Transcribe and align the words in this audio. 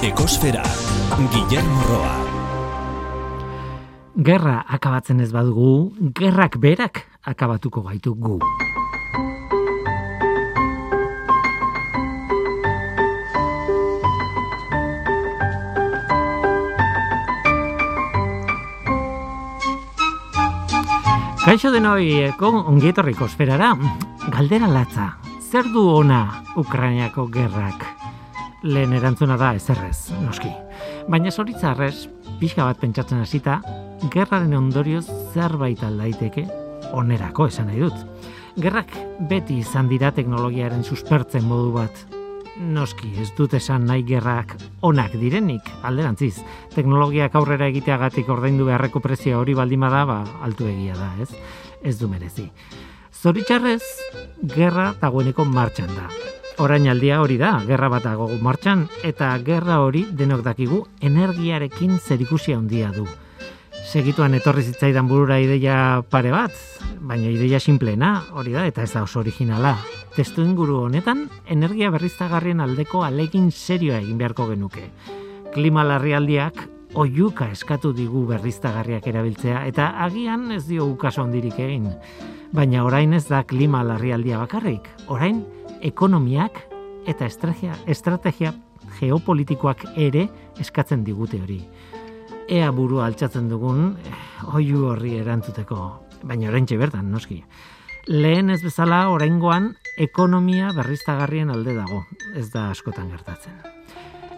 Ekosfera, 0.00 0.62
Guillermo 1.28 1.82
Roa. 1.84 2.14
Gerra 4.16 4.62
akabatzen 4.64 5.20
ez 5.20 5.28
badugu, 5.28 5.92
gerrak 6.16 6.56
berak 6.56 7.02
akabatuko 7.28 7.82
gaitu 7.84 8.14
gu. 8.16 8.38
Kaixo 21.44 21.76
denoi, 21.76 22.08
eko 22.32 22.54
ongietorri 22.72 23.12
kosferara, 23.20 23.74
galdera 24.32 24.72
latza, 24.72 25.12
zer 25.44 25.68
du 25.68 25.90
ona 26.00 26.24
Ukrainiako 26.56 27.28
gerrak? 27.28 27.99
Lehen 28.62 28.92
erantzuna 28.92 29.38
da 29.40 29.54
ezerrez, 29.56 30.10
noski. 30.20 30.50
Baina 31.08 31.30
zoritzarrez, 31.32 32.10
pixka 32.42 32.66
bat 32.68 32.76
pentsatzen 32.82 33.22
hasita, 33.24 33.54
gerraren 34.12 34.52
ondorioz 34.58 35.06
zerbait 35.32 35.80
aldaiteke 35.86 36.44
onerako 36.92 37.46
esan 37.48 37.70
nahi 37.70 37.80
dut. 37.80 37.96
Gerrak 38.60 38.92
beti 39.30 39.62
izan 39.62 39.88
dira 39.88 40.10
teknologiaren 40.12 40.84
suspertzen 40.84 41.46
modu 41.48 41.70
bat. 41.78 42.02
Noski, 42.60 43.14
ez 43.22 43.30
dut 43.38 43.54
esan 43.56 43.86
nahi 43.88 44.02
gerrak 44.04 44.52
onak 44.84 45.14
direnik, 45.16 45.70
alderantziz. 45.80 46.34
Teknologiak 46.74 47.38
aurrera 47.40 47.70
egiteagatik 47.72 48.28
ordaindu 48.28 48.66
beharreko 48.68 49.00
prezio 49.00 49.40
hori 49.40 49.54
baldima 49.56 49.88
da, 49.88 50.04
ba, 50.04 50.18
altu 50.44 50.68
egia 50.68 50.98
da, 50.98 51.14
ez? 51.24 51.30
Ez 51.80 51.96
du 51.96 52.12
merezi. 52.12 52.50
Zoritxarrez, 53.22 53.80
gerra 54.52 54.90
dagoeneko 55.00 55.48
martxan 55.48 55.96
da. 55.96 56.10
Orain 56.60 56.84
aldia 56.92 57.22
hori 57.24 57.38
da, 57.40 57.54
gerra 57.64 57.88
bat 57.88 58.04
dago 58.04 58.26
martxan, 58.44 58.82
eta 59.08 59.30
gerra 59.40 59.78
hori 59.80 60.02
denok 60.12 60.42
dakigu 60.44 60.82
energiarekin 61.00 61.94
zerikusia 61.96 62.58
handia 62.58 62.90
du. 62.92 63.06
Segituan 63.88 64.36
etorri 64.36 64.66
zitzaidan 64.68 65.08
burura 65.08 65.38
ideia 65.40 66.02
pare 66.12 66.28
bat, 66.34 66.52
baina 67.00 67.30
ideia 67.32 67.56
sinpleena, 67.64 68.10
hori 68.36 68.52
da, 68.52 68.66
eta 68.68 68.84
ez 68.84 68.90
da 68.92 69.06
oso 69.06 69.22
originala. 69.22 69.72
Testu 70.12 70.44
inguru 70.44 70.82
honetan, 70.82 71.30
energia 71.48 71.88
berriztagarrien 71.94 72.60
aldeko 72.60 73.06
alegin 73.06 73.48
serioa 73.50 74.02
egin 74.02 74.18
beharko 74.20 74.50
genuke. 74.50 74.84
Klima 75.54 75.86
larrialdiak 75.88 76.60
oiuka 77.00 77.48
eskatu 77.54 77.94
digu 77.96 78.26
berriztagarriak 78.28 79.08
erabiltzea, 79.08 79.64
eta 79.70 79.94
agian 80.04 80.50
ez 80.52 80.66
dio 80.68 80.84
ukaso 80.92 81.24
ondirik 81.24 81.56
egin. 81.56 81.88
Baina 82.52 82.84
orain 82.84 83.16
ez 83.16 83.24
da 83.30 83.46
klima 83.48 83.80
larrialdia 83.86 84.42
bakarrik, 84.42 84.92
orain 85.08 85.40
ekonomiak 85.82 86.60
eta 87.08 87.26
estrategia, 87.26 87.76
estrategia 87.86 88.52
geopolitikoak 88.98 89.84
ere 89.96 90.26
eskatzen 90.60 91.04
digute 91.04 91.40
hori. 91.40 91.60
Ea 92.50 92.70
buru 92.74 93.00
altxatzen 93.00 93.48
dugun, 93.48 93.96
eh, 94.04 94.14
oiu 94.54 94.86
horri 94.90 95.16
erantzuteko, 95.20 96.06
baina 96.22 96.48
orain 96.48 96.66
bertan, 96.66 97.10
noski. 97.10 97.44
Lehen 98.06 98.50
ez 98.50 98.62
bezala 98.62 99.08
oraingoan 99.10 99.76
ekonomia 99.98 100.72
berriztagarrien 100.74 101.50
alde 101.50 101.74
dago, 101.74 102.04
ez 102.34 102.50
da 102.50 102.70
askotan 102.70 103.10
gertatzen. 103.10 103.52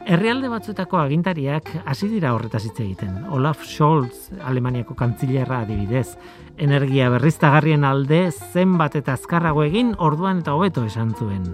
Herrialde 0.03 0.49
batzuetako 0.51 0.99
agintariak 0.99 1.69
hasi 1.87 2.09
dira 2.11 2.33
horretaz 2.35 2.65
hitz 2.67 2.79
egiten. 2.83 3.21
Olaf 3.31 3.61
Scholz, 3.63 4.33
Alemaniako 4.43 4.97
kantzilerra 4.99 5.61
adibidez, 5.63 6.17
energia 6.59 7.07
berriztagarrien 7.13 7.85
alde 7.87 8.25
zenbat 8.33 8.97
eta 8.99 9.15
azkarrago 9.15 9.63
egin 9.63 9.95
orduan 9.99 10.43
eta 10.43 10.57
hobeto 10.59 10.83
esan 10.89 11.15
zuen. 11.15 11.47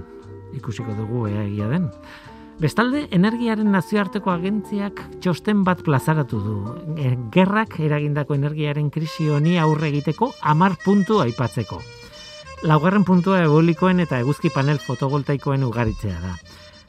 Ikusiko 0.56 0.96
dugu 0.96 1.26
ea 1.28 1.44
egia 1.44 1.68
den. 1.68 1.90
Bestalde, 2.58 3.04
energiaren 3.14 3.68
nazioarteko 3.70 4.32
agentziak 4.32 5.02
txosten 5.20 5.60
bat 5.66 5.84
plazaratu 5.84 6.40
du. 6.42 6.56
E, 6.96 7.12
gerrak 7.34 7.76
eragindako 7.84 8.34
energiaren 8.34 8.88
krisi 8.90 9.28
honi 9.28 9.58
aurre 9.60 9.92
egiteko 9.92 10.32
amar 10.40 10.78
puntu 10.84 11.20
aipatzeko. 11.22 11.82
Laugarren 12.66 13.04
puntua 13.04 13.44
ebolikoen 13.44 14.00
eta 14.02 14.18
eguzki 14.24 14.50
panel 14.50 14.80
fotovoltaikoen 14.82 15.68
ugaritzea 15.68 16.16
da. 16.24 16.32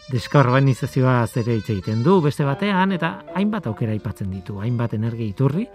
Deskarbanizazioa 0.09 1.19
zere 1.27 1.53
hitz 1.59 1.67
egiten 1.69 1.99
du 2.01 2.15
beste 2.25 2.41
batean 2.41 2.95
eta 2.95 3.11
hainbat 3.37 3.67
aukera 3.69 3.93
aipatzen 3.93 4.31
ditu, 4.33 4.55
hainbat 4.57 4.95
energia 4.97 5.27
iturri 5.27 5.67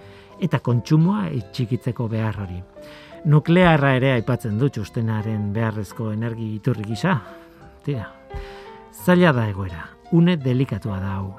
eta 0.43 0.59
kontsumoa 0.59 1.29
txikitzeko 1.55 2.09
behar 2.11 2.41
hori. 2.43 2.59
Nuklearra 3.31 3.95
ere 4.01 4.11
aipatzen 4.17 4.59
du 4.59 4.73
txustenaren 4.75 5.53
beharrezko 5.55 6.11
energi 6.17 6.51
iturri 6.57 6.89
gisa. 6.91 7.15
Tira, 7.87 8.11
zaila 9.07 9.31
da 9.39 9.47
egoera, 9.55 9.87
une 10.11 10.37
delikatua 10.37 10.99
da 10.99 11.15
hau. 11.21 11.33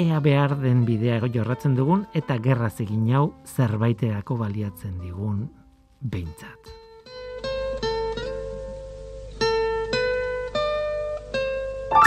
Ea 0.00 0.24
behar 0.24 0.56
den 0.64 0.86
bidea 0.88 1.20
jorratzen 1.28 1.76
dugun 1.76 2.06
eta 2.14 2.40
gerra 2.40 2.72
egin 2.72 3.08
hau 3.12 3.34
zerbaiterako 3.44 4.40
baliatzen 4.40 4.98
digun 4.98 5.50
behintzat. 6.00 6.79
Beti 11.90 11.98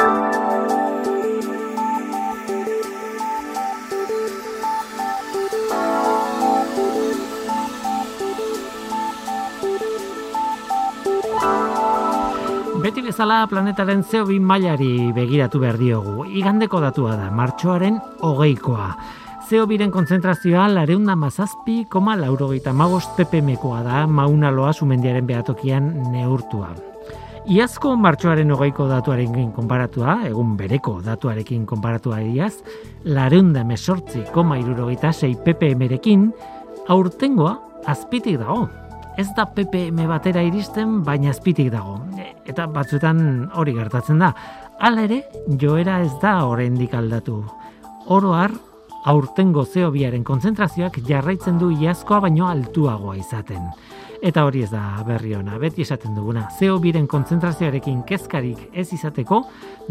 bezala 13.03 13.43
planetaren 13.51 14.03
zeo 14.07 14.23
bi 14.27 14.39
mailari 14.39 15.11
begiratu 15.11 15.59
behar 15.59 15.75
diogu. 15.75 16.23
Igandeko 16.31 16.79
datua 16.79 17.17
da, 17.19 17.27
martxoaren 17.31 17.99
hogeikoa. 18.23 18.87
Zeo 19.49 19.67
biren 19.67 19.91
konzentrazioa 19.91 20.69
lareunda 20.71 21.17
mazazpi, 21.19 21.83
koma 21.91 22.15
laurogeita 22.15 22.71
magos 22.71 23.03
ppmkoa 23.19 23.83
da 23.83 24.07
maunaloa 24.07 24.71
sumendiaren 24.71 25.27
behatokian 25.27 25.91
neurtua. 26.15 26.71
Iazko 27.43 27.97
martxoaren 27.99 28.53
hogeiko 28.55 28.85
datuarekin 28.87 29.49
konparatua, 29.51 30.21
egun 30.29 30.53
bereko 30.55 31.01
datuarekin 31.03 31.65
konparatua 31.67 32.21
iaz, 32.23 32.53
lareunda 33.03 33.65
mesortzi, 33.67 34.21
koma 34.31 34.55
irurogeita 34.61 35.11
sei 35.11 35.33
ppm-rekin, 35.35 36.29
aurtengoa 36.87 37.57
azpitik 37.91 38.39
dago, 38.39 38.69
ez 39.19 39.27
da 39.35 39.43
PPM 39.45 40.07
batera 40.07 40.41
iristen, 40.41 41.01
baina 41.03 41.33
azpitik 41.33 41.67
dago. 41.73 41.97
Eta 42.47 42.65
batzuetan 42.71 43.49
hori 43.59 43.75
gertatzen 43.75 44.23
da. 44.23 44.31
Hala 44.79 45.03
ere, 45.03 45.23
joera 45.59 45.99
ez 46.05 46.13
da 46.21 46.37
oraindik 46.47 46.95
aldatu. 46.95 47.41
Oro 48.07 48.33
har, 48.37 48.55
aurtengo 49.03 49.65
zeobiaren 49.65 50.23
konzentrazioak 50.23 51.01
jarraitzen 51.07 51.59
du 51.59 51.73
iazkoa 51.75 52.21
baino 52.23 52.47
altuagoa 52.47 53.17
izaten. 53.19 53.67
Eta 54.23 54.45
hori 54.47 54.61
ez 54.63 54.69
da 54.71 55.03
berri 55.03 55.33
ona, 55.35 55.57
beti 55.59 55.83
esaten 55.83 56.13
duguna. 56.15 56.45
Zeobiren 56.55 57.09
konzentrazioarekin 57.11 58.05
kezkarik 58.07 58.69
ez 58.71 58.85
izateko, 58.95 59.41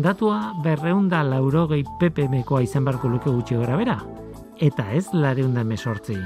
datua 0.00 0.54
berreunda 0.64 1.20
laurogei 1.26 1.82
PPM-koa 2.00 2.62
izan 2.64 2.88
barko 2.88 3.12
luke 3.12 3.28
gutxi 3.28 3.60
gara 3.60 3.76
bera. 3.76 3.98
Eta 4.56 4.88
ez 4.96 5.04
lareunda 5.12 5.66
mesortzi. 5.68 6.16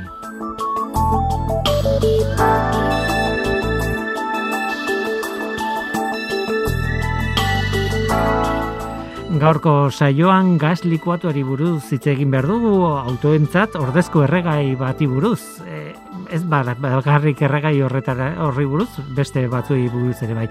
Gaurko 9.37 9.91
saioan 9.91 10.55
gas 10.63 10.85
likuatuari 10.87 11.43
buruz 11.45 11.91
hitz 11.91 12.07
egin 12.15 12.31
behar 12.31 12.47
dugu 12.55 12.87
autoentzat 12.87 13.75
ordezko 13.77 14.23
erregai 14.25 14.77
bati 14.79 15.11
buruz. 15.11 15.41
E, 15.67 15.91
ez 16.31 16.43
bakarrik 16.45 17.41
erregai 17.43 17.81
horretara 17.83 18.29
horri 18.45 18.67
buruz, 18.67 18.89
beste 19.17 19.47
batzuei 19.49 19.89
buruz 19.89 20.17
ere 20.23 20.35
bai. 20.35 20.47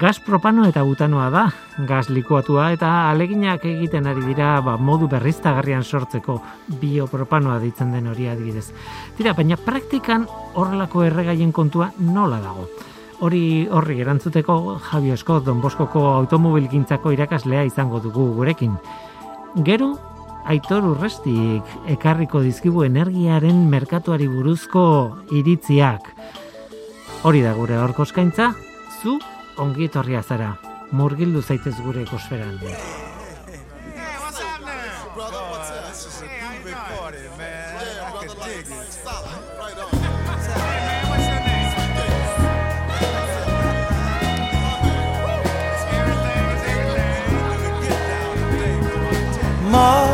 Gas 0.00 0.18
propano 0.20 0.66
eta 0.68 0.82
butanoa 0.82 1.28
da, 1.30 1.44
gas 1.88 2.08
likuatua 2.08 2.70
eta 2.72 3.10
aleginak 3.10 3.64
egiten 3.64 4.06
ari 4.06 4.24
dira 4.24 4.60
ba, 4.60 4.76
modu 4.76 5.08
berriztagarrian 5.08 5.84
sortzeko 5.84 6.40
biopropanoa 6.80 7.58
ditzen 7.62 7.92
den 7.92 8.08
hori 8.08 8.28
adibidez. 8.28 8.70
Tira, 9.16 9.32
baina 9.32 9.56
praktikan 9.56 10.26
horrelako 10.54 11.04
erregaien 11.04 11.52
kontua 11.52 11.92
nola 11.98 12.40
dago? 12.40 12.68
hori 13.24 13.66
horri 13.70 14.00
erantzuteko 14.02 14.78
Javi 14.90 15.12
Osko 15.14 15.38
Don 15.40 15.60
Boskoko 15.62 16.02
automobilgintzako 16.16 17.12
irakaslea 17.14 17.62
izango 17.64 18.00
dugu 18.02 18.26
gurekin. 18.34 18.74
Gero, 19.64 19.94
Aitor 20.44 20.84
Urrestik 20.84 21.70
ekarriko 21.88 22.42
dizkibu 22.44 22.84
energiaren 22.84 23.62
merkatuari 23.72 24.26
buruzko 24.28 24.82
iritziak. 25.32 26.10
Hori 27.24 27.40
da 27.40 27.54
gure 27.56 27.78
horko 27.80 28.04
eskaintza, 28.04 28.50
zu 29.00 29.16
ongi 29.56 29.88
etorria 29.88 30.20
zara. 30.22 30.52
Murgildu 30.92 31.40
zaitez 31.42 31.78
gure 31.80 32.04
ekosferan. 32.04 32.60
Mother, 49.74 50.13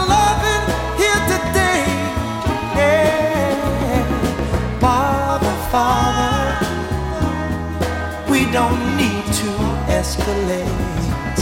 escalate. 10.01 11.39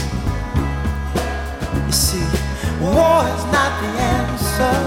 You 1.86 1.94
see, 1.94 2.28
war 2.84 3.20
is 3.34 3.44
not 3.56 3.72
the 3.82 3.92
answer, 4.18 4.78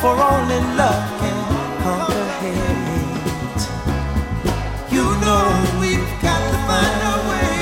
for 0.00 0.14
only 0.32 0.60
love 0.80 1.04
can 1.20 1.38
conquer 1.82 2.28
hate. 2.40 3.62
You 4.94 5.04
know 5.24 5.46
we've 5.80 6.12
got 6.26 6.40
to 6.50 6.56
find 6.68 7.00
a 7.12 7.16
way 7.30 7.56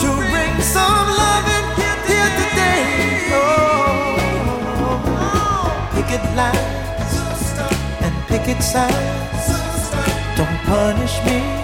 to 0.00 0.08
bring 0.32 0.54
some 0.76 1.06
love 1.20 1.46
and 1.56 1.68
in 1.88 1.98
here 2.08 2.32
today. 2.40 2.82
Oh, 3.40 4.16
picket 5.94 6.24
lines 6.40 7.14
and 8.04 8.14
picket 8.30 8.60
signs. 8.62 9.44
Don't 10.38 10.58
punish 10.64 11.16
me 11.26 11.63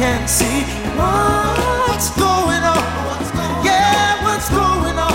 So 0.00 0.06
you 0.06 0.12
can 0.12 0.28
see 0.28 0.62
what's 0.96 2.10
going 2.16 2.62
on. 2.64 2.82
Yeah, 3.62 4.24
what's 4.24 4.48
going 4.48 4.98
on? 4.98 5.12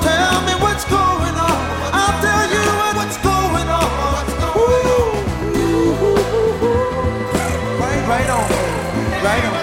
Tell 0.00 0.42
me 0.46 0.54
what's 0.62 0.84
going 0.84 1.34
on. 1.34 1.58
I'll 1.92 2.20
tell 2.22 2.48
you 2.48 2.62
what's 2.94 3.18
going 3.18 3.68
on. 3.68 4.24
Ooh. 4.58 5.26
Right 8.06 8.30
on, 8.30 8.48
right 9.24 9.44
on. 9.46 9.55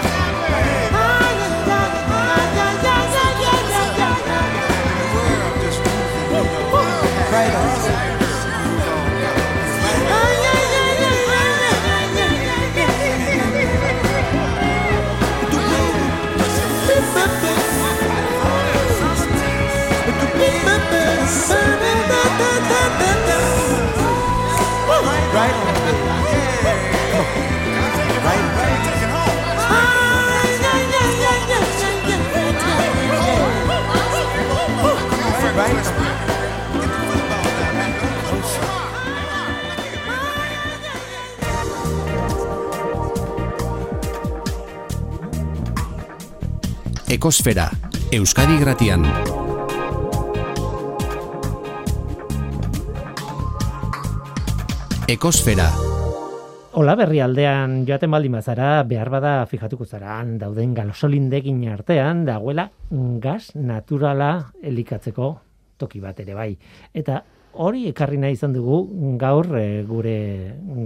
Ekosfera, 47.13 47.69
Euskadi 48.11 48.57
Gratian. 48.57 49.42
Ekosfera, 55.11 55.65
Ola 56.79 56.93
berri 56.95 57.19
aldean 57.19 57.81
joaten 57.83 58.13
baldin 58.13 58.37
bazara, 58.37 58.85
behar 58.87 59.09
bada 59.11 59.33
fijatuko 59.51 59.83
zara, 59.83 60.15
han 60.21 60.37
dauden 60.39 60.71
gasolindegin 60.73 61.59
artean, 61.67 62.23
dagoela 62.25 62.69
gas 63.19 63.51
naturala 63.53 64.29
elikatzeko 64.63 65.27
toki 65.77 65.99
bat 65.99 66.23
ere 66.23 66.33
bai. 66.39 66.47
Eta 66.95 67.19
hori 67.53 67.83
ekarri 67.91 68.17
nahi 68.17 68.37
izan 68.39 68.55
dugu 68.55 68.79
gaur 69.19 69.51
eh, 69.59 69.83
gure, 69.85 70.17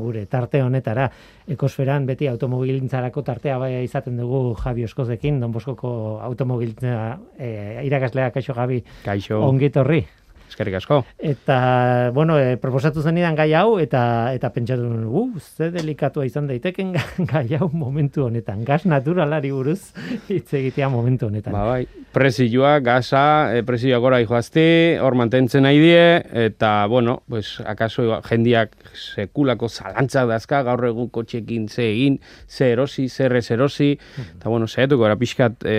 gure 0.01 0.25
tarte 0.25 0.63
honetara. 0.65 1.07
Ekosferan 1.53 2.09
beti 2.09 2.27
automobilintzarako 2.27 3.21
tartea 3.21 3.61
bai 3.61 3.71
izaten 3.85 4.17
dugu 4.17 4.55
Javi 4.63 4.89
Oskozekin, 4.89 5.39
Don 5.39 5.53
Boskoko 5.53 6.19
automobilintza 6.25 7.19
eh, 7.37 7.83
irakaslea, 7.85 8.31
kaixo 8.33 8.57
Javi, 8.57 8.81
Kaixo, 9.05 9.43
ongitorri. 9.45 10.07
Eskerrik 10.47 10.79
asko. 10.79 11.03
Eta, 11.19 12.11
bueno, 12.15 12.37
e, 12.39 12.57
proposatu 12.61 13.03
zenidan 13.03 13.35
gai 13.37 13.51
hau, 13.57 13.77
eta 13.83 14.33
eta 14.35 14.51
pentsatu 14.55 14.87
nuen, 14.87 15.05
uh, 15.07 15.39
ze 15.39 15.69
delikatua 15.73 16.25
izan 16.25 16.47
daiteken 16.49 16.95
gai 17.31 17.47
hau 17.59 17.69
momentu 17.73 18.25
honetan. 18.25 18.63
Gas 18.67 18.85
naturalari 18.85 19.51
buruz 19.51 19.93
hitz 20.29 20.53
egitea 20.53 20.89
momentu 20.89 21.27
honetan. 21.27 21.53
Ba, 21.53 21.65
bai, 21.67 21.85
prezioa, 22.15 22.79
gaza, 22.79 23.53
e, 23.53 23.63
prezioa 23.67 23.99
gora 24.01 24.21
ijoazte, 24.23 24.97
hor 25.03 25.17
mantentzen 25.19 25.65
nahi 25.67 25.81
die, 25.81 26.05
eta, 26.47 26.71
bueno, 26.89 27.19
pues, 27.29 27.59
akaso 27.65 28.07
jendiak 28.25 28.73
sekulako 28.95 29.69
zalantzak 29.69 30.29
dazka, 30.31 30.63
gaur 30.65 30.85
egun 30.87 31.11
kotxekin 31.13 31.67
ze 31.69 31.89
egin, 31.91 32.19
ze 32.47 32.71
erosi, 32.73 33.07
zer 33.09 33.35
ez 33.37 33.45
erosi, 33.53 33.91
eta, 34.23 34.49
bueno, 34.49 34.67
zehatuko, 34.67 35.03
gara 35.03 35.19
pixkat 35.19 35.67
e, 35.67 35.77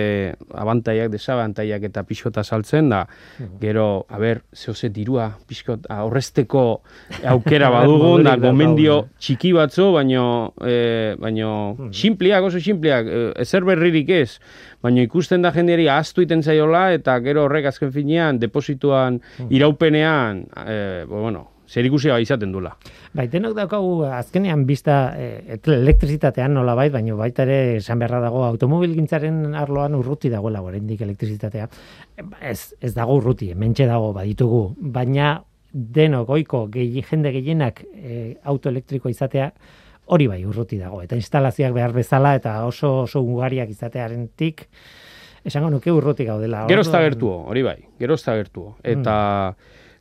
abantaiak, 0.53 1.11
desabantaiak 1.11 1.89
eta 1.89 2.05
pixota 2.07 2.43
saltzen, 2.43 2.89
da, 2.93 3.05
gero, 3.59 4.05
a 4.07 4.21
ber, 4.21 4.43
zehose 4.59 4.89
dirua, 4.93 5.29
pixkot, 5.47 5.87
aurrezteko 5.93 6.63
aukera 7.31 7.69
badugun, 7.75 8.25
da, 8.27 8.35
gomendio 8.39 8.97
eh? 9.05 9.19
txiki 9.23 9.53
batzu, 9.55 9.89
baino, 9.95 10.25
e, 10.61 11.15
baino, 11.19 11.51
simpliak, 11.95 12.49
oso 12.49 12.61
simpliak, 12.63 13.07
e, 13.07 13.21
ezer 13.45 13.67
berririk 13.67 14.11
ez, 14.19 14.39
baina 14.83 15.05
ikusten 15.07 15.45
da 15.45 15.53
jendeari 15.55 15.87
ahaztu 15.91 16.25
iten 16.25 16.43
zaiola, 16.43 16.89
eta 16.97 17.17
gero 17.25 17.45
horrek 17.47 17.71
azken 17.71 17.93
finean, 17.95 18.41
deposituan, 18.41 19.21
iraupenean, 19.49 20.43
e, 20.65 20.81
bueno, 21.09 21.47
zer 21.69 21.85
ikusia 21.85 22.15
bai 22.15 22.23
izaten 22.25 22.51
dula. 22.53 22.71
Bai, 23.13 23.27
denok 23.29 23.53
daukagu 23.57 24.03
azkenean 24.09 24.65
bista 24.65 24.97
e, 25.17 25.57
elektrizitatean 25.59 26.55
nola 26.57 26.73
bait, 26.77 26.91
baina 26.93 27.17
baita 27.17 27.45
ere 27.45 27.77
esan 27.77 28.01
beharra 28.01 28.23
dago 28.25 28.43
automobilgintzaren 28.47 29.53
arloan 29.57 29.97
urruti 29.99 30.31
dagoela 30.33 30.63
oraindik 30.65 31.03
elektrizitatea. 31.05 31.67
Ez, 32.41 32.73
ez 32.81 32.93
dago 32.95 33.19
urruti, 33.19 33.51
mentxe 33.55 33.85
dago 33.89 34.11
baditugu, 34.17 34.63
baina 34.79 35.35
denok 35.69 36.31
goiko 36.31 36.63
gehi, 36.73 37.03
jende 37.05 37.31
gehienak 37.35 37.83
e, 37.85 38.33
autoelektrikoa 38.49 39.13
izatea 39.13 39.51
hori 40.09 40.25
bai 40.27 40.41
urruti 40.49 40.79
dago. 40.81 41.03
Eta 41.05 41.17
instalazioak 41.19 41.75
behar 41.75 41.93
bezala 41.93 42.33
eta 42.39 42.63
oso 42.65 43.03
oso 43.03 43.21
ugariak 43.21 43.69
izatearentik 43.69 44.65
esango 45.45 45.69
nuke 45.69 45.93
urruti 45.93 46.25
gaudela. 46.25 46.65
Gero 46.71 46.81
ez 46.81 46.89
da 46.89 47.01
gertuo, 47.03 47.43
hori 47.51 47.61
bai, 47.63 47.77
gero 48.01 48.17
ez 48.17 48.23
da 48.25 48.35
gertuo. 48.39 48.73
Eta 48.83 49.19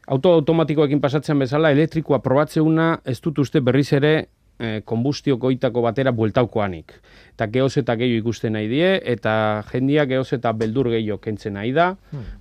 auto 0.08 0.32
automatikoekin 0.32 1.00
pasatzen 1.00 1.38
bezala, 1.38 1.70
elektrikoa 1.74 2.18
probatzeuna 2.24 2.98
ez 3.06 3.18
dut 3.24 3.38
uste 3.44 3.60
berriz 3.64 3.90
ere 3.96 4.12
eh, 4.58 4.80
konbustio 4.84 5.36
goitako 5.40 5.82
batera 5.84 6.12
bueltaukoanik. 6.16 6.94
Eta 7.34 7.48
gehoz 7.52 7.74
eta 7.80 7.96
gehiago 8.00 8.24
ikusten 8.24 8.56
nahi 8.56 8.70
die, 8.70 8.94
eta 9.16 9.34
jendia 9.72 10.06
gehoz 10.08 10.32
eta 10.36 10.54
beldur 10.56 10.90
gehiago 10.94 11.20
kentzen 11.22 11.58
nahi 11.58 11.74
da, 11.76 11.92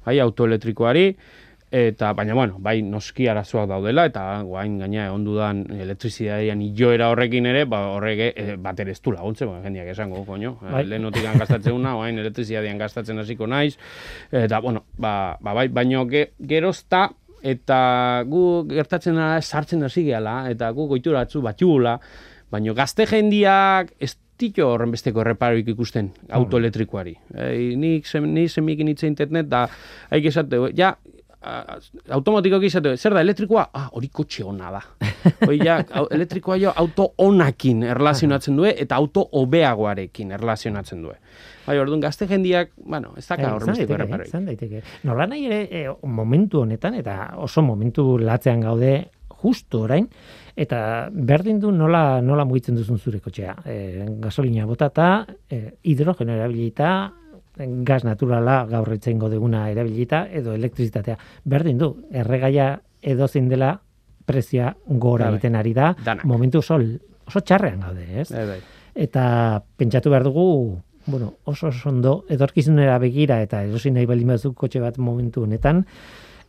bai, 0.05 0.19
autoelektrikoari, 0.23 1.11
eta 1.67 2.13
baina 2.15 2.33
bueno, 2.33 2.61
bai 2.63 2.77
noski 2.81 3.25
arazoak 3.27 3.67
daudela 3.67 4.05
eta 4.07 4.21
guain 4.47 4.77
gaina 4.79 5.09
ondudan 5.11 5.65
elektrizitatean 5.75 6.61
joera 6.77 7.09
horrekin 7.11 7.45
ere, 7.51 7.65
ba 7.67 7.81
horrek 7.97 8.21
e, 8.29 8.55
bater 8.55 8.87
ez 8.93 9.01
du 9.03 9.11
laguntzen, 9.11 9.51
ba, 9.51 9.59
jendeak 9.65 9.91
esango, 9.91 10.23
koño. 10.23 10.55
Bai. 10.61 10.71
Bai. 10.77 10.85
Lehenotik 10.93 11.27
gastatzen 11.27 11.75
una, 11.75 11.93
guain 11.99 12.23
elektrizitatean 12.23 12.79
gastatzen 12.79 13.19
hasiko 13.19 13.51
naiz. 13.51 13.75
Eta 14.31 14.63
bueno, 14.63 14.85
ba, 14.95 15.35
ba 15.43 15.53
bai, 15.59 15.67
baino 15.67 16.07
ge, 16.07 16.29
gerozta 16.39 17.09
eta 17.47 17.79
gu 18.27 18.43
gertatzen 18.69 19.15
da 19.19 19.27
sartzen 19.41 19.83
hasi 19.87 20.03
gehala 20.09 20.37
eta 20.51 20.69
gu 20.75 20.87
goituratzu 20.91 21.41
batxugula, 21.45 21.97
baino 22.51 22.73
gazte 22.77 23.05
jendiak 23.09 23.93
ez 23.99 24.15
tito 24.37 24.67
horren 24.69 24.91
besteko 24.93 25.23
erreparoik 25.23 25.67
ikusten 25.73 26.11
autoelektrikoari. 26.37 27.15
E, 27.33 27.47
nik 27.79 28.05
sem, 28.05 28.27
ni 28.33 28.47
semikin 28.51 28.91
hitz 28.91 29.03
internet 29.07 29.47
da 29.49 29.63
haik 30.11 30.27
esate, 30.29 30.59
ja, 30.77 30.91
a- 31.41 31.79
automatikoki 32.19 32.69
izate, 32.69 32.93
zer 32.97 33.15
da, 33.17 33.23
elektrikoa? 33.25 33.67
Ah, 33.73 33.87
hori 33.97 34.11
kotxe 34.13 34.45
ona 34.45 34.69
da. 34.77 34.81
Hoi 35.47 35.57
ja, 35.63 35.79
elektrikoa 36.13 36.59
jo 36.61 36.73
auto 36.83 37.09
onakin 37.25 37.81
erlazionatzen 37.89 38.55
due 38.61 38.75
eta 38.77 38.95
auto 39.01 39.25
hobeagoarekin 39.41 40.31
erlazionatzen 40.37 41.01
due. 41.07 41.17
Bai, 41.67 41.77
orduan 41.81 41.99
gazte 41.99 42.27
jendiak, 42.29 42.71
bueno, 42.79 43.11
ez 43.19 43.25
daka 43.27 43.51
horren 43.55 43.73
besteko 43.73 43.91
daiteke, 43.91 44.03
erreparoik. 44.03 44.31
izan 44.31 44.45
daiteke. 44.47 44.81
Nola 45.03 45.27
nahi 45.27 45.45
ere, 45.49 45.61
e, 45.67 45.83
momentu 46.07 46.61
honetan, 46.63 46.95
eta 46.95 47.17
oso 47.43 47.61
momentu 47.61 48.17
latzean 48.21 48.63
gaude, 48.63 48.93
justu 49.41 49.83
orain, 49.85 50.07
eta 50.55 50.79
berdin 51.11 51.59
du 51.61 51.71
nola, 51.71 52.21
nola 52.25 52.45
mugitzen 52.47 52.77
duzun 52.79 52.97
zure 52.97 53.19
kotxea. 53.21 53.57
E, 53.65 54.05
gasolina 54.23 54.65
botata, 54.65 55.25
e, 55.49 55.77
hidrogeno 55.83 56.33
erabilita, 56.33 56.93
gas 57.57 58.03
naturala 58.05 58.61
gaur 58.69 58.93
itzengo 58.93 59.29
duguna 59.29 59.67
erabilita, 59.71 60.27
edo 60.31 60.53
elektrizitatea. 60.53 61.17
Berdin 61.43 61.77
du, 61.81 61.91
erregaia 62.13 62.75
edozein 63.01 63.49
dela 63.49 63.73
prezioa 64.27 64.73
gora 64.87 65.27
Bai, 65.27 65.37
egiten 65.37 65.55
ari 65.55 65.73
da, 65.73 65.93
Danak. 66.03 66.25
momentu 66.25 66.59
oso, 66.59 66.79
oso 67.27 67.41
txarrean 67.41 67.85
gaude, 67.87 68.07
ez? 68.21 68.29
Bai, 68.31 68.45
bai. 68.55 68.59
eta 68.97 69.61
pentsatu 69.77 70.09
behar 70.09 70.23
dugu 70.25 70.43
bueno, 71.07 71.33
oso 71.45 71.67
oso 71.67 71.89
ondo 71.89 72.25
edorkizunera 72.29 72.97
begira 72.99 73.41
eta 73.41 73.63
erosi 73.63 73.91
nahi 73.91 74.05
baldin 74.05 74.27
baduzu 74.33 74.53
kotxe 74.53 74.79
bat 74.83 74.97
momentu 74.97 75.43
honetan 75.43 75.85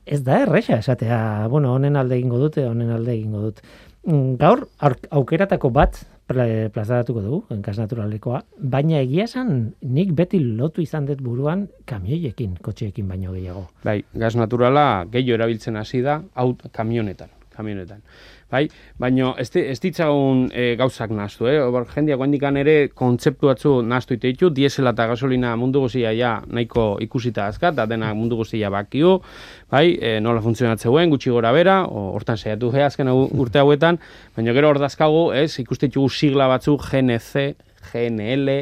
ez 0.07 0.23
da 0.25 0.39
erresa 0.43 0.79
esatea, 0.81 1.47
bueno, 1.53 1.75
honen 1.75 1.97
alde 1.97 2.17
egingo 2.17 2.39
dute, 2.41 2.63
honen 2.67 2.91
alde 2.91 3.13
egingo 3.13 3.43
dut. 3.43 3.59
Mm, 4.07 4.37
Gaur 4.41 4.63
aur- 4.81 4.97
aukeratako 5.11 5.69
bat 5.71 5.99
pla- 6.27 6.71
plazaratuko 6.73 7.21
dugu, 7.21 7.43
gas 7.61 7.77
naturalekoa, 7.79 8.41
baina 8.59 9.03
egia 9.05 9.25
esan 9.29 9.75
nik 9.83 10.15
beti 10.17 10.41
lotu 10.41 10.81
izan 10.81 11.05
dut 11.11 11.21
buruan 11.21 11.67
kamioiekin, 11.85 12.57
kotxeekin 12.65 13.07
baino 13.09 13.35
gehiago. 13.37 13.67
Bai, 13.85 13.99
gas 14.15 14.35
naturala 14.37 15.05
gehiago 15.13 15.35
erabiltzen 15.43 15.77
hasi 15.77 16.01
da 16.01 16.23
aut 16.35 16.65
kamionetan, 16.73 17.29
kamionetan. 17.55 18.01
Bai, 18.49 18.63
baino 18.97 19.35
ez, 19.37 19.51
ez 19.61 19.77
ditzagun 19.83 20.47
e, 20.57 20.71
gauzak 20.81 21.11
nastu, 21.13 21.45
eh? 21.51 21.59
Hor 21.61 21.85
jendeak 21.93 22.23
handikan 22.25 22.57
ere 22.57 22.77
kontzeptu 22.97 23.51
batzu 23.51 23.73
nastu 23.85 24.17
ite 24.17 24.31
ditu, 24.33 24.49
diesela 24.57 24.95
eta 24.95 25.05
gasolina 25.11 25.51
mundu 25.61 25.83
guztia 25.83 26.15
ja 26.17 26.31
nahiko 26.49 26.87
ikusita 27.05 27.45
azka, 27.53 27.75
eta 27.75 27.85
dena 27.91 28.15
mundu 28.17 28.39
guztia 28.39 28.71
bakiu, 28.73 29.19
bai, 29.69 29.99
e, 30.01 30.15
nola 30.25 30.41
funtzionatzeuen, 30.41 31.13
gutxi 31.13 31.33
gora 31.35 31.53
bera, 31.53 31.83
o, 31.85 32.07
hortan 32.17 32.41
saiatu 32.41 32.71
ge 32.73 32.87
azken 32.87 33.11
urte 33.13 33.61
hauetan, 33.61 34.01
baina 34.37 34.55
gero 34.57 34.71
hor 34.73 34.81
dazkagu, 34.81 35.27
ez, 35.37 35.51
ikuste 35.61 35.91
ditugu 35.91 36.09
sigla 36.09 36.47
batzu 36.49 36.79
GNC, 36.87 37.43
GNL, 37.91 38.55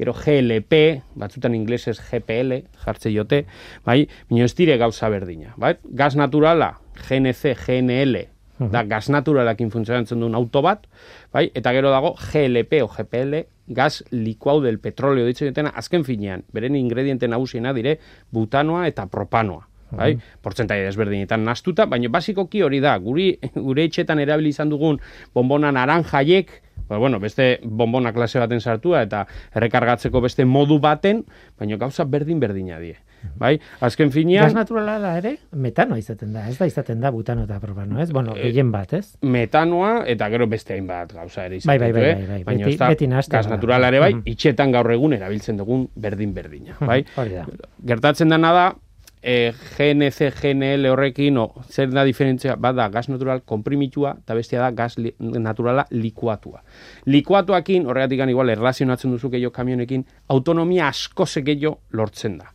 gero 0.00 0.14
GLP, 0.18 0.82
batzutan 1.16 1.56
inglesez 1.56 1.96
GPL, 2.10 2.58
jartze 2.84 3.14
jote, 3.14 3.46
bai, 3.88 4.02
baina 4.28 4.44
ez 4.44 4.52
dire 4.60 4.76
gauza 4.76 5.08
berdina, 5.08 5.54
bai? 5.56 5.78
Gas 5.96 6.12
naturala, 6.20 6.74
GNC, 7.06 7.56
GNL, 7.64 8.20
da 8.68 8.82
gas 8.84 9.08
naturalakin 9.08 9.70
funtzionatzen 9.72 10.20
duen 10.20 10.36
auto 10.36 10.60
bat, 10.62 10.84
bai? 11.32 11.48
Eta 11.56 11.72
gero 11.72 11.90
dago 11.90 12.12
GLP 12.18 12.82
o 12.84 12.88
GPL, 12.92 13.40
gas 13.72 14.04
likuau 14.10 14.60
del 14.60 14.78
petroleo 14.78 15.26
ditzen 15.26 15.48
dutena, 15.50 15.72
azken 15.74 16.04
finean, 16.04 16.44
beren 16.52 16.76
ingrediente 16.76 17.28
nagusiena 17.28 17.72
dire 17.72 17.98
butanoa 18.30 18.86
eta 18.90 19.06
propanoa. 19.06 19.66
Bai, 19.90 20.12
portzentai 20.38 20.84
desberdinetan 20.84 21.42
nastuta, 21.42 21.88
baina 21.90 22.06
basikoki 22.14 22.60
hori 22.62 22.78
da, 22.78 22.92
guri, 23.02 23.32
gure 23.56 23.88
etxetan 23.88 24.20
erabili 24.22 24.52
izan 24.54 24.70
dugun 24.70 25.00
bonbona 25.34 25.72
naranjaiek, 25.74 26.52
ba, 26.86 26.98
bueno, 26.98 27.18
beste 27.18 27.56
bonbona 27.64 28.12
klase 28.14 28.38
baten 28.38 28.60
sartua 28.60 29.02
eta 29.02 29.24
errekargatzeko 29.58 30.22
beste 30.22 30.46
modu 30.46 30.78
baten, 30.78 31.24
baina 31.58 31.80
gauza 31.80 32.06
berdin-berdina 32.06 32.78
die. 32.78 33.00
Bai, 33.36 33.60
azken 33.80 34.10
finean, 34.12 34.44
Gas 34.44 34.54
naturala 34.54 34.98
da 34.98 35.16
ere, 35.18 35.36
metanoa 35.52 35.98
izaten 35.98 36.32
da, 36.32 36.48
ez 36.48 36.58
da 36.58 36.66
izaten 36.66 37.00
da 37.00 37.10
butano 37.10 37.44
eta 37.44 37.60
propano, 37.60 38.00
ez? 38.00 38.10
Bueno, 38.12 38.34
Eh, 38.36 38.42
gehien 38.50 38.70
bat, 38.72 38.92
ez? 38.92 39.16
metanoa 39.22 40.04
eta 40.06 40.28
gero 40.30 40.46
beste 40.46 40.74
hainbat 40.74 41.12
gauza 41.12 41.46
ere 41.46 41.58
Bai, 41.64 41.78
bai, 41.78 41.88
ditu, 41.92 42.00
bai, 42.00 42.10
eh? 42.10 42.14
bai, 42.14 42.26
bai. 42.26 42.44
Baina 42.44 42.66
Beti- 42.66 42.72
ez 42.74 42.78
da, 42.78 42.88
beti 42.88 43.06
nahasten 43.06 43.36
gas 43.38 43.46
da. 43.48 43.54
naturala 43.56 43.88
ere 43.88 43.98
bai, 44.00 44.14
Mhm. 44.14 44.22
itxetan 44.26 44.72
gaur 44.72 44.90
egun 44.92 45.12
erabiltzen 45.12 45.56
dugun 45.56 45.88
berdin-berdina, 45.96 46.76
bai? 46.80 47.04
Hori 47.16 47.30
da. 47.34 47.46
Gertatzen 47.84 48.28
dena 48.28 48.52
da, 48.52 48.74
e, 49.22 49.52
GNC, 49.76 50.30
GNL 50.40 50.86
horrekin, 50.88 51.36
o, 51.36 51.52
zer 51.68 51.90
da 51.90 52.04
diferentzia, 52.04 52.54
bada 52.56 52.88
gas 52.88 53.08
natural 53.10 53.42
komprimitua, 53.42 54.14
eta 54.18 54.34
bestia 54.34 54.60
da 54.60 54.70
gas 54.70 54.96
li, 54.96 55.14
naturala 55.18 55.86
likuatua. 55.90 56.62
Likuatuakin, 57.04 57.86
horregatik 57.86 58.20
igual, 58.30 58.48
erlazionatzen 58.50 59.10
duzu 59.10 59.28
gehiago 59.30 59.52
kamionekin, 59.52 60.06
autonomia 60.28 60.88
asko 60.88 61.26
gehiago 61.44 61.80
lortzen 61.90 62.38
da. 62.38 62.46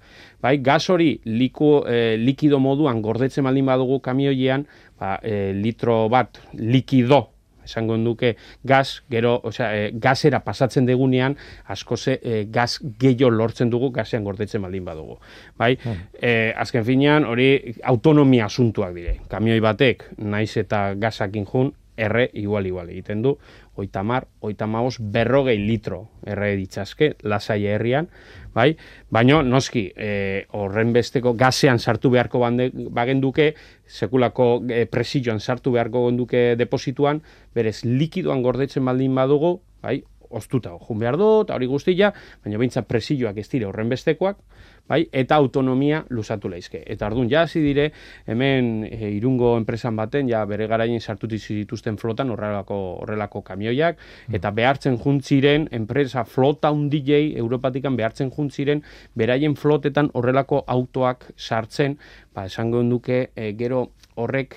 Bai, 0.42 0.58
gas 0.64 0.90
hori 0.90 1.20
liku, 1.26 1.84
e, 1.88 2.18
likido 2.18 2.60
moduan 2.60 3.02
gordetzen 3.02 3.46
baldin 3.48 3.66
badugu 3.66 4.02
kamioian, 4.02 4.66
ba, 5.00 5.20
e, 5.24 5.54
litro 5.54 6.06
bat 6.10 6.42
likido 6.54 7.36
esango 7.66 7.98
duke 7.98 8.36
gas, 8.64 9.04
gero, 9.10 9.40
osea, 9.44 9.72
e, 9.76 9.92
gasera 9.94 10.40
pasatzen 10.46 10.86
degunean, 10.86 11.36
asko 11.66 11.98
ze 11.98 12.20
e, 12.22 12.46
gas 12.46 12.80
gehiago 13.00 13.32
lortzen 13.34 13.70
dugu 13.70 13.92
gasean 13.92 14.24
gordetzen 14.24 14.62
baldin 14.62 14.86
badugu. 14.86 15.18
Bai, 15.58 15.76
e, 16.22 16.54
azken 16.56 16.86
finean, 16.86 17.26
hori 17.26 17.76
autonomia 17.84 18.46
asuntuak 18.46 18.94
dire. 18.96 19.18
Kamioi 19.30 19.60
batek, 19.60 20.12
naiz 20.18 20.56
eta 20.62 20.94
gasakin 20.94 21.50
jun, 21.50 21.74
erre 21.98 22.30
igual 22.34 22.66
igual 22.68 22.90
egiten 22.90 23.22
du, 23.22 23.36
oita 23.76 24.04
mar, 24.04 24.28
oita 24.40 24.68
maos, 24.68 24.98
berrogei 25.00 25.58
litro 25.60 26.10
erre 26.26 26.54
ditzazke, 26.56 27.16
lasai 27.24 27.66
herrian, 27.68 28.10
bai? 28.56 28.76
Baina, 29.12 29.42
noski, 29.44 29.88
e, 29.96 30.46
horren 30.56 30.94
besteko 30.96 31.36
gasean 31.38 31.80
sartu 31.80 32.12
beharko 32.14 32.40
bande, 32.44 32.70
bagenduke, 32.74 33.54
sekulako 33.86 34.50
e, 34.70 34.86
presioan 34.92 35.40
sartu 35.40 35.76
beharko 35.76 36.08
genduke 36.10 36.44
deposituan, 36.60 37.22
berez 37.56 37.84
likidoan 37.86 38.44
gordetzen 38.44 38.86
baldin 38.86 39.16
badugu, 39.16 39.60
bai? 39.84 40.02
Oztuta, 40.36 40.72
jun 40.82 40.98
behar 41.00 41.16
du, 41.22 41.28
eta 41.46 41.56
hori 41.56 41.68
guztia, 41.70 42.10
baina 42.44 42.58
behintzat 42.60 42.88
presioak 42.90 43.38
ez 43.38 43.46
dire 43.52 43.68
horren 43.70 43.92
bestekoak, 43.92 44.40
bai, 44.88 45.06
eta 45.12 45.36
autonomia 45.36 46.04
lusatu 46.10 46.50
leizke. 46.52 46.82
Eta 46.86 47.08
ardun 47.08 47.30
ja 47.32 47.42
hasi 47.46 47.62
dire 47.64 47.90
hemen 48.28 48.86
e, 48.90 49.10
irungo 49.16 49.56
enpresan 49.58 49.96
baten 49.98 50.30
ja 50.30 50.44
bere 50.46 50.68
garaien 50.68 51.02
sartu 51.02 51.28
dituzten 51.32 51.98
flotan 51.98 52.30
horrelako 52.34 52.78
horrelako 53.02 53.42
kamioiak 53.42 53.98
eta 54.34 54.52
behartzen 54.52 55.00
juntziren 55.02 55.68
enpresa 55.72 56.26
flota 56.26 56.72
hundilei 56.72 57.36
Europatikan 57.38 57.98
behartzen 57.98 58.32
juntziren 58.32 58.84
beraien 59.16 59.56
flotetan 59.56 60.12
horrelako 60.14 60.64
autoak 60.68 61.32
sartzen, 61.38 61.98
ba 62.34 62.46
esango 62.46 62.84
duke 62.84 63.30
e, 63.36 63.54
gero 63.58 63.90
horrek 64.16 64.56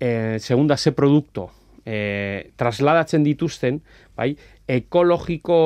e, 0.00 0.38
segunda 0.38 0.76
ze 0.76 0.92
produkto 0.92 1.50
e, 1.86 2.50
trasladatzen 2.56 3.24
dituzten, 3.24 3.80
bai, 4.16 4.34
ekologiko 4.68 5.58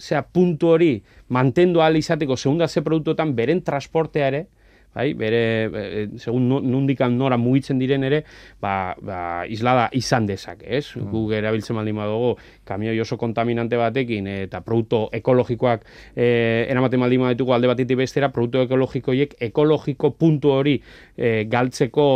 zea, 0.00 0.22
puntu 0.22 0.74
hori 0.74 0.92
mantendu 1.32 1.80
ahal 1.80 1.96
izateko 1.96 2.36
segunda 2.36 2.68
ze 2.68 2.82
produktuetan 2.84 3.34
beren 3.34 3.62
transportea 3.64 4.28
ere, 4.28 4.46
bai, 4.94 5.12
bere, 5.14 5.42
e, 5.72 6.06
segun 6.18 6.48
nu- 6.48 6.60
nundikan 6.60 7.16
nora 7.16 7.36
mugitzen 7.40 7.78
diren 7.80 8.04
ere, 8.04 8.22
ba, 8.60 8.94
ba, 9.00 9.18
islada 9.48 9.88
izan 9.96 10.26
dezake, 10.26 10.66
ez? 10.68 10.96
Mm. 10.96 11.08
Guk 11.12 11.32
erabiltzen 11.36 11.76
baldin 11.76 11.96
badugu, 11.96 12.34
kamioi 12.68 12.98
oso 13.00 13.16
kontaminante 13.20 13.78
batekin 13.80 14.26
eta 14.26 14.60
produktu 14.60 15.06
ekologikoak 15.12 15.86
e, 16.14 16.66
eramaten 16.70 17.00
baldin 17.00 17.24
baditugu 17.26 17.56
alde 17.56 17.72
batetik 17.72 18.02
bestera, 18.02 18.28
produktu 18.34 18.66
ekologikoiek 18.66 19.36
ekologiko 19.48 20.12
puntu 20.18 20.52
hori 20.52 20.76
e, 21.16 21.44
galtzeko 21.50 22.06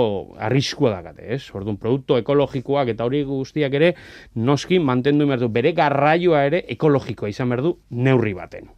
arriskua 0.48 0.92
dakate, 0.98 1.32
ez? 1.34 1.42
Orduan, 1.56 1.80
produktu 1.80 2.20
ekologikoak 2.20 2.92
eta 2.92 3.08
hori 3.08 3.22
guztiak 3.26 3.74
ere, 3.74 3.94
noski 4.36 4.78
mantendu 4.78 5.26
behar 5.26 5.40
du, 5.40 5.48
bere 5.52 5.72
garraioa 5.76 6.44
ere 6.50 6.64
ekologikoa 6.76 7.32
izan 7.32 7.52
behar 7.52 7.64
du 7.64 7.76
neurri 7.90 8.34
baten. 8.36 8.68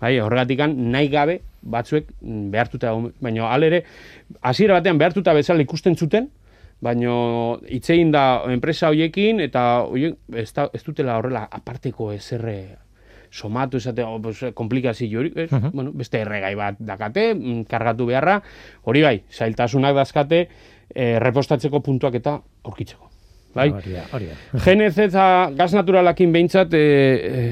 Bai, 0.00 0.18
horregatikan 0.20 0.74
nahi 0.92 1.08
gabe 1.12 1.40
batzuek 1.62 2.06
mm, 2.20 2.50
behartuta, 2.50 2.92
baina 3.20 3.48
alere, 3.52 3.84
hasiera 4.40 4.78
batean 4.78 4.98
behartuta 4.98 5.34
bezala 5.36 5.62
ikusten 5.62 5.96
zuten, 5.96 6.30
baina 6.80 7.12
hitzein 7.68 8.12
da 8.12 8.42
enpresa 8.48 8.88
hoiekin 8.88 9.40
eta 9.44 9.82
hoiek 9.88 10.16
ez, 10.32 10.50
ez 10.72 10.82
dutela 10.86 11.18
horrela 11.20 11.46
aparteko 11.50 12.12
ezerre 12.12 12.78
somatu 13.30 13.78
esate, 13.78 14.02
oh, 14.02 14.18
pues, 14.20 14.40
komplikazio 14.54 15.20
hori, 15.20 15.32
ez? 15.36 15.50
bueno, 15.72 15.92
beste 15.94 16.18
erregai 16.24 16.54
bat 16.58 16.80
dakate, 16.80 17.34
mm, 17.34 17.62
kargatu 17.70 18.08
beharra, 18.08 18.40
hori 18.82 19.04
bai, 19.06 19.16
zailtasunak 19.30 19.94
dazkate, 19.94 20.48
eh, 20.94 21.18
repostatzeko 21.22 21.80
puntuak 21.80 22.18
eta 22.18 22.40
aurkitzeko. 22.64 23.09
Bai? 23.54 23.66
Hori 23.74 23.92
da, 23.96 24.04
hori 24.14 24.28
da. 24.30 24.36
GNZ 24.64 24.98
eta 25.08 25.24
gaz 25.58 25.72
naturalakin 25.74 26.30
behintzat 26.32 26.74
e, 26.78 26.82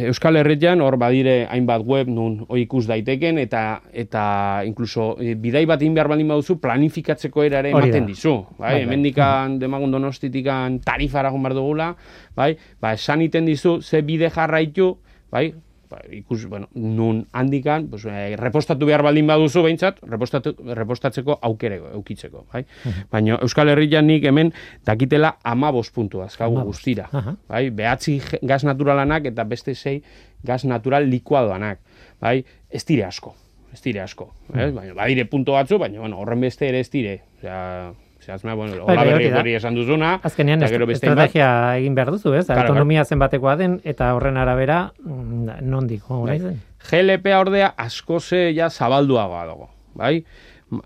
Euskal 0.07 0.38
Herrian 0.38 0.81
hor 0.85 0.95
badire 1.00 1.40
hainbat 1.50 1.83
web 1.83 2.07
nun 2.12 2.45
hoi 2.47 2.62
ikus 2.62 2.85
daiteken 2.87 3.40
eta 3.43 3.81
eta 3.90 4.25
incluso 4.69 5.17
e, 5.19 5.35
bidai 5.35 5.64
bat 5.67 5.83
egin 5.83 5.97
behar 5.99 6.11
baldin 6.12 6.31
baduzu 6.31 6.61
planifikatzeko 6.62 7.43
era 7.43 7.64
ere 7.64 7.75
Hori 7.75 7.90
ematen 7.90 8.07
dizu. 8.07 8.37
Bai, 8.57 8.59
Bai, 8.59 8.73
bai. 8.75 8.83
hemendikan 8.87 9.59
demagun 9.59 9.90
donostitikan 9.90 10.78
tarifara 10.87 11.33
joan 11.35 11.43
behar 11.43 11.59
dugula, 11.59 11.88
bai, 12.37 12.52
ba, 12.81 12.95
esan 12.95 13.26
iten 13.26 13.49
dizu 13.50 13.81
ze 13.83 14.02
bide 14.07 14.31
jarraitu, 14.31 14.93
bai, 15.35 15.49
ba, 15.90 16.00
ikus, 16.12 16.45
bueno, 16.49 16.68
nun 16.75 17.26
handikan, 17.33 17.88
pues, 17.88 18.04
eh, 18.04 18.37
repostatu 18.37 18.87
behar 18.87 19.02
baldin 19.02 19.26
baduzu 19.26 19.62
behintzat, 19.62 20.00
repostatu, 20.02 20.54
repostatzeko 20.75 21.38
aukereko, 21.42 21.90
eukitzeko, 21.99 22.45
bai? 22.52 22.64
Baina 23.11 23.38
Euskal 23.42 23.68
Herrian 23.73 24.07
nik 24.07 24.25
hemen 24.25 24.52
dakitela 24.87 25.37
amabos 25.42 25.90
puntu 25.90 26.23
azkagu 26.23 26.57
Hamabost. 26.57 26.78
guztira, 26.78 27.09
Aha. 27.12 27.37
bai? 27.49 27.71
Behatzi 27.71 28.21
gaz 28.42 28.64
naturalanak 28.64 29.26
eta 29.33 29.45
beste 29.45 29.75
sei 29.75 30.02
gaz 30.45 30.64
natural 30.64 31.09
likuadoanak, 31.09 31.80
bai? 32.21 32.45
Ez 32.71 32.85
dire 32.85 33.04
asko, 33.04 33.35
ez 33.73 33.80
dire 33.83 34.00
asko, 34.00 34.33
eh? 34.54 34.71
baina 34.71 34.95
badire 34.95 35.25
punto 35.25 35.52
batzu, 35.52 35.78
baina 35.78 36.00
bueno, 36.00 36.18
horren 36.18 36.40
beste 36.40 36.68
ere 36.68 36.80
ez 36.80 36.90
dire, 36.90 37.23
osea, 37.38 37.92
zehazma, 38.28 38.54
bueno, 38.54 38.85
Bai, 38.85 38.97
hola 38.97 39.04
berri 39.08 39.26
hori 39.30 39.38
hori 39.40 39.54
esan 39.56 39.75
duzuna, 39.78 40.11
Azkenean 40.23 40.61
eta 40.61 40.68
gero 40.70 40.85
est- 40.85 40.92
beste 40.92 41.06
estrategia 41.08 41.49
egin 41.80 41.94
behar 41.97 42.11
duzu, 42.12 42.35
ez? 42.37 42.44
Claro, 42.47 42.66
Autonomia 42.66 43.04
zenbatekoa 43.08 43.56
den 43.56 43.78
eta 43.88 44.11
horren 44.16 44.37
arabera 44.37 44.92
mm, 45.00 45.62
nondik 45.64 46.02
jo 46.04 46.20
Bai. 46.26 46.37
naizen. 46.37 46.61
GLP 46.90 47.32
ordea 47.38 47.73
asko 47.76 48.20
ze 48.20 48.52
ja 48.54 48.68
zabalduagoa 48.70 49.47
dago, 49.49 49.70
bai? 49.94 50.20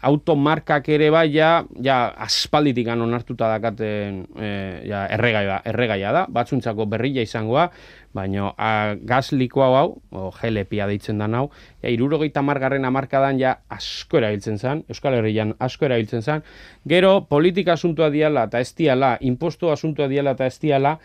Automarkak 0.06 0.86
ere 0.94 1.08
bai 1.10 1.24
ja, 1.34 1.64
ja 1.82 1.96
aspalditik 2.22 2.86
onartuta 2.94 3.48
dakaten 3.50 4.20
e, 4.38 4.50
ja, 4.86 5.06
erregaia, 5.10 5.56
erregaia 5.66 6.12
da, 6.14 6.26
batzuntzako 6.30 6.86
berrila 6.86 7.24
izangoa, 7.26 7.64
baina 8.12 8.52
a, 8.56 8.94
gaz 9.08 9.32
likoa 9.32 9.68
hau, 9.78 9.96
o 10.10 10.30
GLP-a 10.36 10.86
deitzen 10.90 11.18
da 11.22 11.28
hau, 11.38 11.48
ja, 11.82 11.90
irurogeita 11.90 12.42
margarren 12.44 12.84
amarkadan 12.84 13.40
ja 13.40 13.56
asko 13.72 14.20
erabiltzen 14.20 14.58
zen, 14.58 14.84
Euskal 14.92 15.16
Herrian 15.18 15.54
asko 15.58 15.88
erabiltzen 15.88 16.22
zen, 16.22 16.46
gero 16.88 17.24
politika 17.28 17.74
asuntua 17.74 18.10
diala 18.10 18.46
eta 18.50 18.60
ez 18.60 18.74
diala, 18.76 19.16
impostu 19.20 19.72
asuntua 19.72 20.08
diala 20.08 20.36
eta 20.36 20.46
ez 20.46 20.58
diala, 20.60 20.98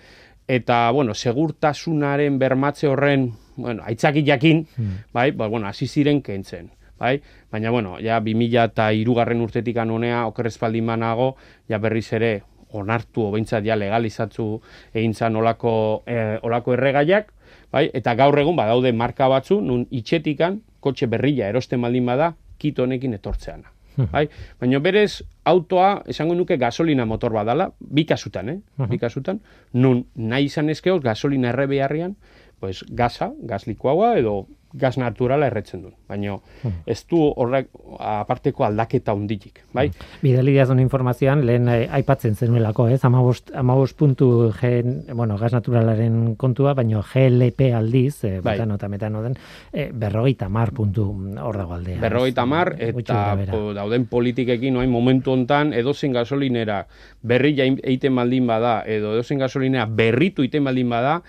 eta, 0.47 0.91
bueno, 0.91 1.13
segurtasunaren 1.13 2.39
bermatze 2.39 2.87
horren, 2.87 3.31
bueno, 3.57 3.83
aitzaki 3.85 4.23
jakin, 4.25 4.65
bai, 5.13 5.31
ba, 5.31 5.47
bueno, 5.47 5.67
hasi 5.67 5.87
ziren 5.87 6.21
kentzen, 6.21 6.71
bai, 6.99 7.17
baina, 7.51 7.71
bueno, 7.71 7.97
ja, 8.03 8.19
2000 8.23 8.67
eta 8.71 8.91
irugarren 8.95 9.41
urtetik 9.43 9.77
anonea, 9.77 10.25
okerrezpaldin 10.27 10.85
manago, 10.85 11.35
ja 11.69 11.79
berriz 11.83 12.07
ere, 12.13 12.31
onartu, 12.73 13.27
o 13.27 13.31
behintzat 13.31 13.65
ja 13.65 13.75
legalizatzu 13.75 14.47
egin 14.93 15.13
zan 15.13 15.35
olako, 15.35 16.03
eh, 16.05 16.37
olako 16.43 16.73
erregaiak, 16.73 17.31
bai, 17.71 17.87
eta 17.93 18.15
gaur 18.15 18.37
egun 18.39 18.55
badaude 18.55 18.91
marka 18.93 19.27
batzu, 19.31 19.61
nun 19.61 19.87
itxetikan, 19.91 20.61
kotxe 20.79 21.07
berrila 21.07 21.47
erosten 21.47 21.81
baldin 21.81 22.05
bada, 22.05 22.33
kito 22.57 22.83
honekin 22.83 23.13
etortzeana. 23.17 23.71
Bai? 23.97 24.27
Baina 24.61 24.79
berez 24.79 25.23
autoa 25.49 26.03
esango 26.05 26.35
nuke 26.37 26.57
gasolina 26.61 27.05
motor 27.09 27.33
badala, 27.33 27.71
bi 27.79 28.05
kasutan, 28.05 28.49
eh? 28.49 28.59
Bi 28.89 28.99
kasutan, 29.01 29.39
nun 29.73 30.03
nahi 30.15 30.51
izan 30.51 30.69
ezkeoz 30.69 31.01
gasolina 31.01 31.49
erre 31.49 31.65
beharrian, 31.71 32.13
pues 32.59 32.83
gaza, 32.89 33.31
gaz 33.41 33.65
likuaua 33.67 34.15
edo 34.19 34.47
gaz 34.79 34.97
naturala 34.97 35.47
erretzen 35.47 35.81
duen. 35.81 35.95
Baina 36.07 36.37
ez 36.85 37.01
du 37.09 37.19
horrek 37.35 37.69
aparteko 37.99 38.65
aldaketa 38.67 39.13
hunditik, 39.17 39.61
bai? 39.73 39.87
Bidali 40.21 40.53
dazun 40.55 40.79
informazioan, 40.79 41.43
lehen 41.45 41.67
eh, 41.71 41.87
aipatzen 41.99 42.35
zenuelako, 42.35 42.87
ez? 42.93 42.99
Amabost, 43.05 43.51
amabost 43.55 43.97
puntu 43.97 44.51
gen, 44.59 45.03
bueno, 45.13 45.37
gas 45.37 45.53
naturalaren 45.53 46.35
kontua, 46.39 46.73
baino 46.77 47.03
GLP 47.03 47.71
aldiz, 47.75 48.23
eh, 48.23 48.39
Bai. 48.41 48.55
butano 48.55 48.75
eta 48.75 48.89
metano 48.89 49.21
den, 49.23 49.37
eh, 49.73 49.89
berrogeita 49.93 50.49
mar 50.49 50.71
puntu 50.71 51.11
mm, 51.13 51.37
hor 51.43 51.57
dago 51.57 51.73
aldea. 51.73 51.99
Berrogeita 52.01 52.45
mar, 52.45 52.75
eta 52.77 53.35
po, 53.51 53.73
dauden 53.73 54.07
politikekin 54.07 54.73
noain 54.77 54.91
momentu 54.91 55.33
hontan 55.33 55.73
edozein 55.73 56.13
gasolinera 56.13 56.85
berri 57.21 57.55
jain- 57.57 57.79
egiten 57.83 58.15
baldin 58.15 58.47
bada, 58.47 58.81
edo 58.85 59.13
edozein 59.17 59.39
gasolinera 59.39 59.85
berritu 59.85 60.43
egiten 60.45 60.63
baldin 60.67 60.89
bada, 60.89 61.21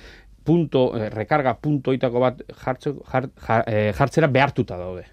punto, 0.49 0.97
eh, 0.97 1.11
rekarga 1.13 1.59
puntoitako 1.61 2.21
bat 2.23 2.39
jartze, 2.63 2.95
jar, 3.13 3.29
jar, 3.37 3.65
eh, 3.69 3.93
jartzera 3.93 4.31
behartuta 4.33 4.79
daude. 4.81 5.05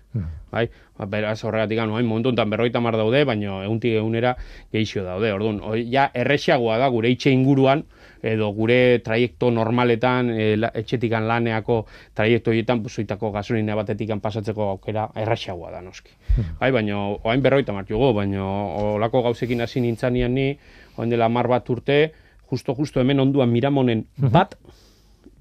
Bai? 0.52 0.69
Ba, 0.95 1.06
beraz 1.12 1.41
horregatik 1.43 1.82
noain 1.84 2.08
momentu 2.08 2.32
hontan 2.32 2.54
berrogeita 2.54 2.80
mar 2.80 2.95
daude, 2.95 3.26
baina 3.28 3.58
eguntik 3.65 3.98
egunera 4.00 4.32
geixio 4.71 5.04
daude. 5.04 5.34
Orduan, 5.36 5.60
hori 5.60 5.84
ja 5.91 6.06
erresiagoa 6.15 6.78
da 6.80 6.88
gure 6.93 7.12
itxe 7.12 7.34
inguruan, 7.36 7.84
edo 8.24 8.48
gure 8.56 9.02
traiekto 9.04 9.50
normaletan, 9.52 10.32
e, 10.32 10.45
la, 10.56 10.69
etxetikan 10.71 11.28
laneako 11.28 11.82
traiekto 12.15 12.54
horietan, 12.54 12.80
pues, 12.86 12.95
oitako 13.04 13.34
gasolina 13.36 13.76
batetikan 13.76 14.24
pasatzeko 14.24 14.69
aukera 14.78 15.10
erresiagoa 15.26 15.74
da 15.76 15.84
noski. 15.84 16.15
Bai, 16.62 16.71
baina 16.71 17.02
oain 17.17 17.43
berroita 17.43 17.76
martugu, 17.76 18.13
baina 18.15 18.48
olako 18.95 19.26
gauzekin 19.28 19.67
hasi 19.67 19.84
nintzanian 19.84 20.34
ni, 20.34 20.54
oain 20.95 21.12
dela 21.12 21.28
mar 21.28 21.52
bat 21.52 21.69
urte, 21.76 22.00
justo, 22.48 22.80
justo 22.80 23.04
hemen 23.04 23.19
onduan 23.19 23.52
miramonen 23.52 24.08
bat, 24.32 24.56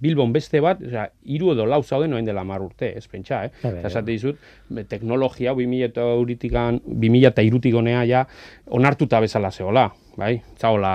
Bilbon 0.03 0.33
beste 0.35 0.61
bat, 0.61 0.81
osea, 0.83 1.07
hiru 1.31 1.53
edo 1.55 1.67
lau 1.71 1.81
zauden 1.83 2.13
orain 2.13 2.27
dela 2.27 2.43
10 2.45 2.65
urte, 2.67 2.91
ez 2.99 3.07
pentsa, 3.09 3.45
eh? 3.47 3.51
Bai, 3.63 3.71
bai, 3.71 3.81
Eta 3.81 3.91
esate 3.93 4.11
dizut, 4.11 4.41
teknologia 4.91 5.53
hau 5.53 5.59
2000 5.61 5.91
eta 5.91 6.07
euritikan, 6.17 6.81
2000 6.85 7.31
eta 7.31 7.45
irutik 7.47 7.77
honea 7.79 8.03
ja 8.09 8.25
onartuta 8.75 9.21
bezala 9.25 9.51
zehola, 9.51 9.87
bai? 10.17 10.35
Zaola, 10.61 10.95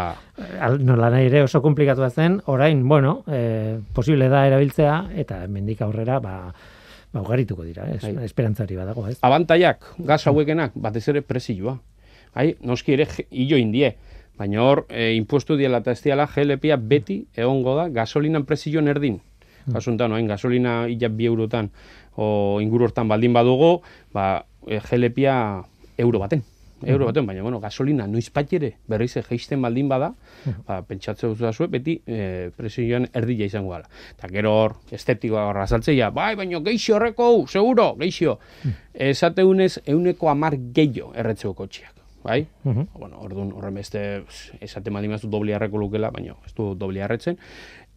Al, 0.60 0.80
nola 0.86 1.10
nahi 1.12 1.28
ere 1.28 1.44
oso 1.44 1.62
komplikatua 1.62 2.10
zen, 2.10 2.40
orain, 2.48 2.84
bueno, 2.88 3.24
eh, 3.28 3.80
posible 3.94 4.30
da 4.32 4.46
erabiltzea, 4.48 5.00
eta 5.24 5.42
mendik 5.48 5.82
aurrera, 5.82 6.20
ba, 6.24 6.54
ba 7.14 7.24
ugarituko 7.24 7.64
dira, 7.64 7.88
ez? 7.92 8.04
Bai. 8.04 8.26
Esperantzari 8.28 8.78
badago, 8.80 9.08
ez? 9.08 9.18
abantaiak, 9.22 9.94
gaz 10.08 10.26
hauekenak, 10.28 10.76
batez 10.76 11.08
ere 11.12 11.24
prezioa. 11.26 11.80
Bai, 12.36 12.54
noski 12.62 12.94
ere 12.94 13.08
hilo 13.32 13.58
indie. 13.58 13.96
Baina 14.40 14.64
hor, 14.64 14.86
e, 14.88 15.12
impuestu 15.20 15.58
diela 15.60 15.82
eta 15.84 15.92
ez 15.92 16.00
diela 16.00 16.28
GLP-a 16.32 16.78
beti 16.80 17.26
egongo 17.36 17.76
da 17.76 17.90
gasolinan 17.92 18.46
prezioen 18.48 18.88
erdin. 18.88 19.20
Kasuntan, 19.70 20.14
oain, 20.16 20.30
gasolina 20.32 20.86
ila 20.90 21.10
bi 21.12 21.28
eurotan 21.28 21.68
o 22.16 22.60
inguru 22.64 22.88
hortan 22.88 23.12
baldin 23.12 23.36
badugu, 23.36 23.82
ba, 24.16 24.46
e, 24.66 24.80
GLP-a 24.80 25.36
euro 26.00 26.24
baten. 26.24 26.46
Euro 26.88 27.10
baten, 27.10 27.26
baina, 27.28 27.44
bueno, 27.44 27.60
gasolina 27.60 28.08
noiz 28.08 28.32
ere 28.52 28.78
berriz 28.88 29.14
geisten 29.28 29.62
baldin 29.62 29.90
bada, 29.90 30.14
ba, 30.66 30.82
pentsatze 30.88 31.28
duzu 31.28 31.68
beti 31.68 32.00
e, 32.08 32.52
prezioen 32.56 33.10
erdila 33.14 33.44
izango 33.44 33.72
gara. 33.72 33.90
Eta 34.16 34.30
gero 34.32 34.56
hor, 34.56 34.76
estetikoa 34.90 35.50
horra 35.50 35.68
saltzeia, 35.68 36.10
bai, 36.10 36.36
baina 36.36 36.62
geixo 36.62 36.96
horreko, 36.96 37.46
seguro, 37.48 37.96
geixo. 38.00 38.40
Esateunez, 38.94 39.82
euneko 39.86 40.30
amar 40.30 40.56
gehiago 40.56 41.14
erretzeko 41.14 41.54
kotxiak. 41.54 41.99
Bai? 42.24 42.48
Mhm. 42.64 42.88
Bueno, 43.00 43.20
orduan 43.24 43.52
horren 43.56 43.76
beste 43.80 44.24
esate 44.60 44.92
baldin 44.92 45.12
bazu 45.16 45.30
doblia 45.30 45.56
erreko 45.56 45.78
lukela, 45.78 46.12
baina 46.12 46.36
ez 46.46 46.54
du 46.56 46.74
doblia 46.76 47.06
erretzen. 47.06 47.38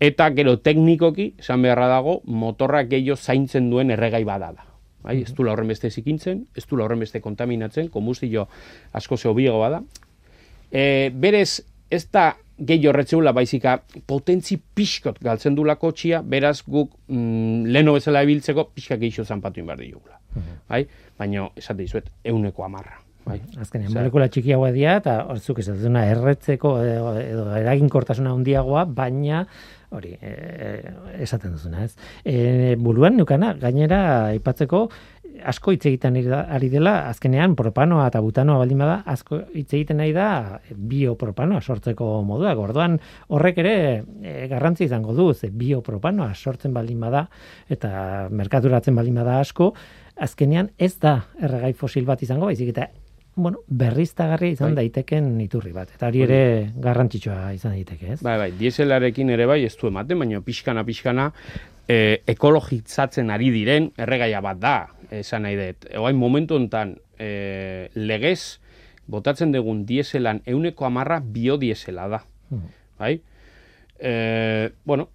Eta 0.00 0.28
gero 0.34 0.58
teknikoki, 0.58 1.34
esan 1.38 1.62
beharra 1.62 1.88
dago, 1.88 2.20
motorra 2.26 2.84
gehiago 2.84 3.16
zaintzen 3.16 3.70
duen 3.70 3.90
erregai 3.90 4.24
bada 4.24 4.52
da. 4.52 4.68
Bai, 5.02 5.22
ez 5.22 5.34
du 5.34 5.48
horren 5.50 5.66
beste 5.66 5.90
zikintzen, 5.90 6.46
ez 6.54 6.64
du 6.70 6.78
horren 6.80 7.00
beste 7.02 7.20
kontaminatzen, 7.20 7.88
komustio 7.90 8.46
asko 8.92 9.16
zehobiego 9.16 9.58
bada. 9.58 9.82
E, 10.70 11.10
berez, 11.10 11.62
ez 11.90 12.06
da 12.10 12.36
gehi 12.62 12.86
horretzeula 12.86 13.32
baizika 13.34 13.76
potentzi 14.06 14.56
pixkot 14.56 15.18
galtzen 15.22 15.56
dula 15.58 15.76
kotxia, 15.80 16.22
beraz 16.22 16.62
guk 16.62 16.94
mm, 17.08 17.66
leno 17.74 17.96
bezala 17.98 18.22
ebiltzeko 18.22 18.68
pixka 18.74 18.96
geixo 19.00 19.24
zanpatu 19.24 19.60
inbar 19.60 19.80
digula. 19.82 20.20
Bai? 20.68 20.84
Baina 21.18 21.48
esate 21.56 21.82
dizuet, 21.82 22.12
euneko 22.24 22.64
amarra. 22.64 23.00
Bai? 23.22 23.38
Azkenean, 23.62 23.92
molekula 23.94 24.26
txikiagoa 24.32 24.72
dira, 24.74 24.96
eta 24.98 25.14
horzuk 25.30 25.60
ez 25.62 25.68
duna 25.78 26.02
erretzeko 26.10 26.74
edo, 26.82 27.12
edo 27.22 27.46
eraginkortasuna 27.60 28.32
handiagoa, 28.34 28.84
baina 28.98 29.44
hori, 29.92 30.16
e, 30.18 30.78
esaten 31.22 31.54
duzuna, 31.54 31.84
ez? 31.86 31.92
E, 32.24 32.74
buruan 32.80 33.18
nukana, 33.20 33.52
gainera 33.60 34.02
aipatzeko 34.32 34.86
asko 35.48 35.72
hitz 35.74 35.84
egiten 35.88 36.16
ari 36.40 36.68
dela, 36.72 36.94
azkenean 37.10 37.54
propanoa 37.58 38.06
eta 38.10 38.20
butanoa 38.24 38.60
baldin 38.62 38.82
bada, 38.82 38.98
asko 39.08 39.40
hitz 39.54 39.70
egiten 39.74 39.98
nahi 40.02 40.12
da 40.14 40.60
biopropanoa 40.70 41.62
sortzeko 41.62 42.08
moduak. 42.26 42.58
Orduan 42.62 42.98
horrek 43.32 43.62
ere 43.62 43.76
e, 44.22 44.34
garrantzi 44.50 44.86
izango 44.88 45.14
du, 45.16 45.30
ze 45.34 45.50
biopropanoa 45.50 46.32
sortzen 46.34 46.74
baldin 46.74 47.00
bada 47.02 47.26
eta 47.70 48.28
merkaturatzen 48.30 48.98
baldin 48.98 49.20
bada 49.22 49.38
asko, 49.40 49.72
azkenean 50.16 50.70
ez 50.78 50.94
da 51.00 51.20
erregai 51.40 51.72
fosil 51.72 52.06
bat 52.08 52.22
izango, 52.22 52.50
baizik 52.50 52.74
eta 52.74 52.90
bueno, 53.34 53.60
berriztagarria 53.66 54.52
izan 54.52 54.74
Bai. 54.74 54.84
daiteken 54.86 55.28
iturri 55.40 55.72
bat. 55.72 55.92
Eta 55.96 56.08
hori 56.10 56.24
ere 56.26 56.40
garrantzitsua 56.84 57.52
izan 57.56 57.76
daiteke, 57.76 58.14
ez? 58.16 58.20
Bai, 58.24 58.36
bai, 58.38 58.50
dieselarekin 58.58 59.32
ere 59.32 59.46
bai 59.48 59.62
ez 59.64 59.74
du 59.80 59.88
ematen, 59.88 60.20
baina 60.20 60.42
pixkana 60.44 60.84
pixkana 60.84 61.30
e, 61.88 62.20
ekologitzatzen 62.34 63.32
ari 63.32 63.50
diren 63.54 63.90
erregaia 63.96 64.42
bat 64.44 64.60
da, 64.60 64.76
esan 65.12 65.46
nahi 65.46 65.56
dut. 65.58 65.88
Oain 66.00 66.18
momentu 66.20 66.58
hontan 66.60 66.96
e, 67.18 67.88
legez 67.96 68.58
botatzen 69.12 69.52
dugun 69.52 69.84
dieselan 69.88 70.42
euneko 70.46 70.86
amarra 70.88 71.20
biodiesela 71.24 72.08
da. 72.12 72.22
Bai? 73.00 73.16
E, 73.98 74.70
bueno, 74.84 75.08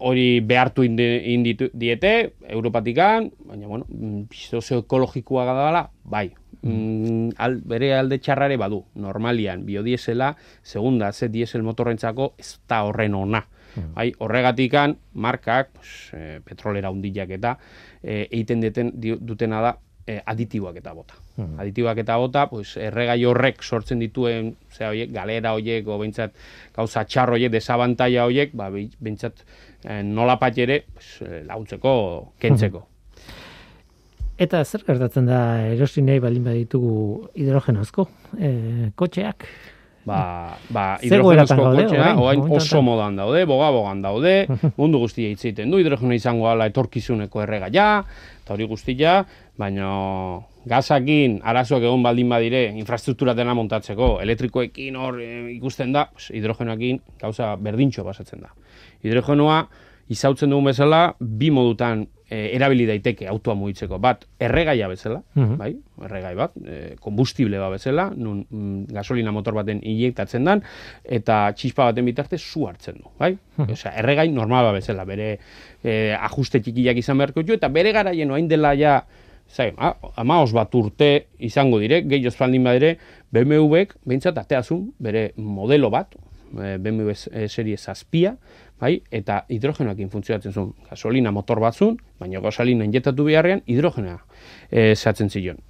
hori 0.00 0.40
behartu 0.40 0.84
indi, 0.86 1.06
inditu 1.34 1.68
diete, 1.76 2.32
Europatikan, 2.48 3.30
baina, 3.44 3.66
bueno, 3.68 3.86
mm, 3.88 4.22
sozio 4.32 4.80
ekologikoa 4.86 5.44
dela, 5.44 5.90
bai. 6.04 6.30
Mm, 6.62 7.30
al, 7.38 7.60
bere 7.64 7.94
alde 7.96 8.18
txarrare 8.18 8.56
badu, 8.60 8.82
normalian, 8.94 9.64
biodiesela, 9.64 10.34
segunda, 10.62 11.12
ze 11.12 11.28
diesel 11.28 11.62
motorrentzako, 11.62 12.34
ez 12.38 12.58
da 12.68 12.82
horren 12.84 13.14
ona. 13.14 13.46
Bai, 13.94 14.12
horregatikan, 14.18 14.96
markak, 15.14 15.70
pues, 15.76 16.10
e, 16.12 16.40
petrolera 16.44 16.90
hundiak 16.90 17.30
eta, 17.30 17.56
e, 18.02 18.26
egiten 18.30 18.60
deten, 18.60 18.90
di- 19.00 19.16
dutena 19.20 19.60
da, 19.62 19.78
e, 20.06 20.20
aditiboak 20.26 20.76
eta 20.76 20.92
bota. 20.92 21.14
Aditiboak 21.56 21.98
eta 22.02 22.16
bota, 22.18 22.48
pues, 22.50 22.76
erregai 22.76 23.24
horrek 23.24 23.62
sortzen 23.62 23.98
dituen, 24.02 24.56
ze 24.70 24.84
horiek, 24.84 25.12
galera 25.14 25.54
horiek, 25.54 25.86
o 25.88 25.98
behintzat, 25.98 26.34
gauza 26.74 27.04
txar 27.04 27.30
horiek, 27.30 27.52
desabantaia 27.52 28.26
horiek, 28.26 28.52
ba, 28.52 28.68
behintzat, 28.70 29.44
e, 29.84 30.02
nola 30.02 30.36
ere, 30.56 30.84
pues, 30.92 31.22
launtzeko, 31.46 32.32
kentzeko. 32.38 32.86
Eta 34.40 34.62
zer 34.64 34.86
gertatzen 34.86 35.26
da 35.28 35.40
erosi 35.68 36.00
nahi 36.00 36.20
baldin 36.22 36.46
baditugu 36.46 36.94
hidrogenozko 37.36 38.06
e, 38.40 38.52
kotxeak? 38.96 39.44
Ba, 40.08 40.20
ba 40.72 40.84
hidrogenozko 41.04 41.58
kotxea, 41.60 42.14
orain, 42.14 42.22
orain 42.22 42.54
oso 42.56 42.80
modan 42.80 43.18
daude, 43.20 43.42
boga-bogan 43.50 44.00
daude, 44.00 44.32
mundu 44.80 45.02
guztia 45.02 45.28
hitz 45.28 45.42
egiten 45.44 45.68
du, 45.68 45.82
hidrogeno 45.82 46.16
izango 46.16 46.48
ala 46.48 46.70
etorkizuneko 46.72 47.44
erregaia, 47.44 47.90
eta 48.40 48.56
hori 48.56 48.70
guztia, 48.70 49.18
baina 49.60 49.90
gazakin 50.70 51.36
arazoak 51.44 51.84
egon 51.84 52.02
baldin 52.04 52.32
badire 52.32 52.64
infrastruktura 52.80 53.36
dena 53.36 53.52
montatzeko, 53.56 54.14
elektrikoekin 54.24 54.96
hor 54.96 55.20
e, 55.20 55.30
ikusten 55.58 55.92
da, 55.92 56.08
pues, 56.16 56.30
hidrogenoekin 56.32 57.04
gauza 57.20 57.52
berdintxo 57.60 58.08
pasatzen 58.08 58.48
da. 58.48 58.56
Hidrogenoa 59.04 59.60
izautzen 60.10 60.50
dugun 60.50 60.64
bezala, 60.70 61.14
bi 61.20 61.50
modutan 61.54 62.02
e, 62.30 62.50
erabili 62.56 62.84
daiteke 62.86 63.26
autoa 63.30 63.54
mugitzeko. 63.58 63.98
Bat, 64.02 64.24
erregaia 64.42 64.88
bezala, 64.90 65.20
Mhm. 65.34 65.56
bai, 65.58 65.70
erregai 66.06 66.34
bat, 66.38 66.52
e, 66.66 66.96
kombustible 67.00 67.58
bat 67.58 67.70
bezala, 67.76 68.08
nun 68.16 68.44
mm, 68.50 68.84
gasolina 68.94 69.32
motor 69.34 69.54
baten 69.54 69.80
injektatzen 69.82 70.44
dan, 70.44 70.62
eta 71.04 71.52
txispa 71.54 71.90
baten 71.92 72.06
bitartez 72.06 72.40
zu 72.42 72.66
hartzen 72.68 72.98
du, 73.02 73.10
bai? 73.18 73.36
Osea, 73.58 73.92
erregai 74.02 74.28
normal 74.34 74.64
bat 74.70 74.78
bezala, 74.80 75.04
bere 75.04 75.32
e, 75.82 76.14
ajuste 76.18 76.60
txikiak 76.62 76.96
izan 77.02 77.18
beharko 77.18 77.42
ditu, 77.42 77.54
eta 77.58 77.68
bere 77.68 77.92
garaien 77.92 78.30
oain 78.30 78.48
dela 78.48 78.74
ja, 78.78 79.00
zai, 79.50 79.72
ma, 79.76 79.94
amaos 80.16 80.52
bat 80.54 80.74
urte 80.74 81.26
izango 81.38 81.78
dire, 81.82 82.02
gehi 82.02 82.30
baldin 82.38 82.64
badire, 82.64 82.96
BMW-ek 83.32 83.96
behintzat 84.06 84.38
ateazun 84.38 84.92
bere 84.98 85.32
modelo 85.36 85.90
bat, 85.90 86.14
e, 86.54 86.78
BMW 86.78 87.10
e, 87.32 87.48
serie 87.48 87.76
zazpia, 87.76 88.36
bai, 88.80 88.94
eta 89.12 89.44
hidrogenoakin 89.52 90.10
funtzionatzen 90.10 90.52
zuen 90.56 90.72
gasolina 90.88 91.32
motor 91.34 91.60
batzun, 91.60 91.98
baina 92.20 92.40
gasolina 92.40 92.86
injetatu 92.88 93.28
beharrean 93.28 93.62
hidrogenoa 93.66 94.18
e, 94.70 94.94
zehatzen 94.94 95.30
zion. 95.30 95.60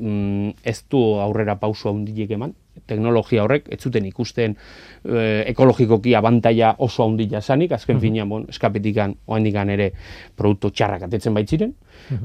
Mm, 0.00 0.54
ez 0.64 0.78
du 0.88 1.00
aurrera 1.20 1.58
pauso 1.60 1.90
handiek 1.90 2.30
eman, 2.32 2.54
teknologia 2.88 3.42
horrek, 3.44 3.66
ez 3.68 3.80
zuten 3.84 4.06
ikusten 4.08 4.54
e, 4.56 5.24
ekologikoki 5.50 6.14
abantaia 6.16 6.72
oso 6.86 7.04
handia 7.04 7.42
zanik, 7.42 7.74
azken 7.76 8.00
finean, 8.00 8.28
bon, 8.30 8.46
eskapetikan, 8.48 9.14
oandikan 9.28 9.70
ere 9.74 9.90
produktu 10.38 10.70
txarrak 10.70 11.04
atetzen 11.08 11.36
baitziren, 11.36 11.74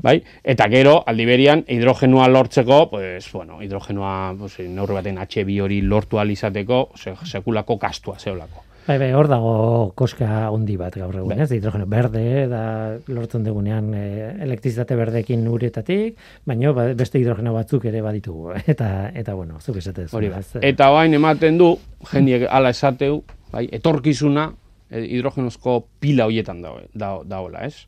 bai? 0.06 0.16
Eta 0.56 0.70
gero, 0.72 1.02
aldiberian, 1.12 1.66
hidrogenoa 1.68 2.30
lortzeko, 2.32 2.80
pues, 2.94 3.26
bueno, 3.34 3.60
hidrogenoa, 3.66 4.16
pues, 4.40 4.60
neurri 4.70 5.02
baten 5.02 5.20
HB 5.26 5.60
hori 5.66 5.82
lortu 5.82 6.22
ahal 6.22 6.32
izateko, 6.32 6.86
se, 6.96 7.16
sekulako 7.26 7.80
kastua 7.82 8.20
zeolako. 8.20 8.64
Bai, 8.86 9.00
bai, 9.02 9.08
hor 9.18 9.26
dago 9.26 9.52
koska 9.98 10.44
handi 10.46 10.76
bat 10.78 10.94
gaur 10.94 11.16
egun, 11.18 11.32
Bai. 11.32 11.40
ez? 11.42 11.50
Hidrogeno 11.56 11.88
berde, 11.90 12.46
da 12.52 12.62
lortzen 13.10 13.42
dugunean 13.42 13.88
e, 13.98 14.02
elektrizitate 14.46 14.94
berdekin 15.00 15.48
uretatik, 15.50 16.20
baina 16.46 16.70
ba, 16.76 16.86
beste 16.94 17.18
hidrogeno 17.18 17.56
batzuk 17.56 17.88
ere 17.90 18.04
baditugu. 18.06 18.52
Eta, 18.76 18.90
eta 19.18 19.34
bueno, 19.34 19.58
zuk 19.58 19.80
esatez. 19.82 20.12
Hori 20.14 20.30
da. 20.30 20.44
Eta 20.62 20.92
orain 20.94 21.18
ematen 21.18 21.58
du, 21.58 21.72
jendiek 22.12 22.46
hala 22.46 22.70
esateu, 22.76 23.24
bai, 23.50 23.64
etorkizuna 23.74 24.52
e, 24.92 25.02
hidrogenozko 25.18 25.80
pila 26.04 26.28
hoietan 26.30 26.62
dago, 26.62 26.84
da, 26.94 27.16
daola, 27.26 27.64
ez? 27.66 27.88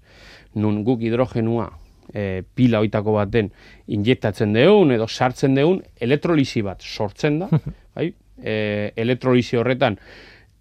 Nun 0.57 0.79
guk 0.87 1.03
hidrogenua 1.05 1.67
e, 2.09 2.41
pila 2.57 2.81
hoitako 2.81 3.19
baten 3.19 3.51
injektatzen 3.85 4.57
deun 4.57 4.95
edo 4.97 5.05
sartzen 5.05 5.53
deun 5.59 5.83
elektrolisi 6.01 6.65
bat 6.65 6.81
sortzen 6.81 7.37
da, 7.43 7.51
bai? 7.99 8.09
E, 8.37 8.57
elektrolisi 8.97 9.61
horretan 9.61 10.01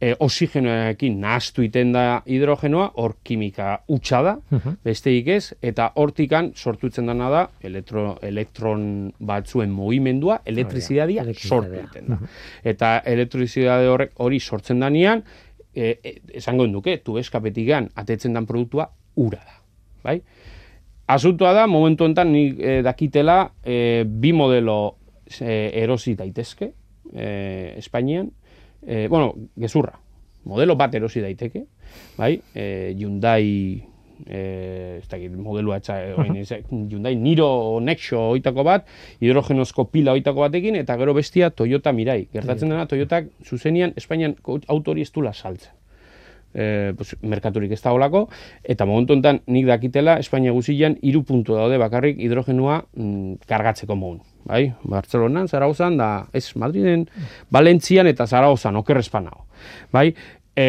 e, 0.01 0.13
oxigenoekin 0.21 1.21
nahastu 1.21 1.65
iten 1.65 1.93
da 1.95 2.23
hidrogenoa, 2.29 2.91
hor 3.01 3.17
kimika 3.25 3.79
utxa 3.93 4.23
da, 4.25 4.35
besteik 4.85 5.31
ez, 5.33 5.55
eta 5.65 5.91
hortikan 5.97 6.53
sortutzen 6.55 7.09
dana 7.09 7.31
da 7.33 7.43
elektro, 7.65 8.17
elektron 8.27 8.87
batzuen 9.19 9.73
mugimendua, 9.73 10.41
elektrizitatea 10.45 11.25
sortu 11.25 11.31
elektrizitatea. 11.31 11.83
egiten 11.83 12.13
da. 12.13 12.21
Eta 12.65 12.93
elektrizitate 13.15 13.89
horrek 13.93 14.15
hori 14.25 14.41
sortzen 14.41 14.85
danean, 14.85 15.25
e, 15.75 15.97
e, 16.03 16.15
esango 16.41 16.67
duke, 16.73 16.99
tu 17.05 17.19
eskapetikan 17.21 17.91
atetzen 17.95 18.37
dan 18.37 18.47
produktua 18.47 18.89
ura 19.17 19.41
da. 19.41 19.61
Bai? 20.05 20.21
Asuntoa 21.07 21.53
da, 21.55 21.67
momentu 21.71 22.05
honetan 22.05 22.33
nik 22.35 22.59
e, 22.59 22.81
dakitela 22.83 23.53
e, 23.63 24.05
bi 24.07 24.33
modelo 24.35 24.97
e, 25.41 25.71
erosi 25.83 26.17
daitezke 26.19 26.73
e, 27.13 27.29
Espainian. 27.79 28.31
E, 28.85 29.07
bueno, 29.09 29.35
gezurra, 29.59 29.99
modelo 30.45 30.77
bat 30.77 30.95
erosi 30.95 31.23
daiteke, 31.25 31.65
bai? 32.19 32.35
E, 32.55 32.95
Hyundai 32.97 33.85
eh, 34.25 34.99
ez 35.03 35.09
dakit, 35.09 35.33
modelua 35.33 35.79
etxa, 35.81 35.99
eh, 36.03 36.13
orain 36.17 36.37
ez, 36.41 36.61
Hyundai 36.71 37.15
Niro 37.17 37.81
Nexo 37.83 38.21
oitako 38.33 38.65
bat, 38.67 38.87
hidrogenozko 39.21 39.89
pila 39.93 40.15
oitako 40.17 40.47
batekin, 40.47 40.79
eta 40.81 40.97
gero 41.01 41.15
bestia 41.17 41.51
Toyota 41.51 41.93
Mirai. 41.93 42.27
Gertatzen 42.33 42.73
dena, 42.73 42.87
Toyotak 42.91 43.29
zuzenian, 43.45 43.93
Espainian 43.97 44.37
autori 44.45 45.05
ez 45.05 45.11
dula 45.13 45.35
saltzen. 45.35 45.75
E, 46.57 46.95
pues, 46.97 47.13
merkaturik 47.21 47.75
ez 47.77 47.83
dagoelako, 47.85 48.27
eta 48.65 48.87
momentu 48.89 49.13
honetan 49.13 49.43
nik 49.53 49.67
dakitela, 49.69 50.17
Espainia 50.23 50.55
guzian 50.57 50.97
hiru 51.03 51.21
puntu 51.29 51.59
daude 51.59 51.77
bakarrik 51.83 52.23
hidrogenua 52.23 52.81
mm, 52.95 53.45
kargatzeko 53.51 53.99
mogun. 53.99 54.23
Bai? 54.47 54.69
Bartzelonan, 54.87 55.49
Zaragozan, 55.49 55.97
da, 55.99 56.27
ez, 56.33 56.53
Madriden, 56.55 57.07
Valentzian 57.53 58.07
eta 58.07 58.27
Zaragozan, 58.27 58.77
okerrezpanago. 58.79 59.47
Bai? 59.93 60.13
E, 60.55 60.67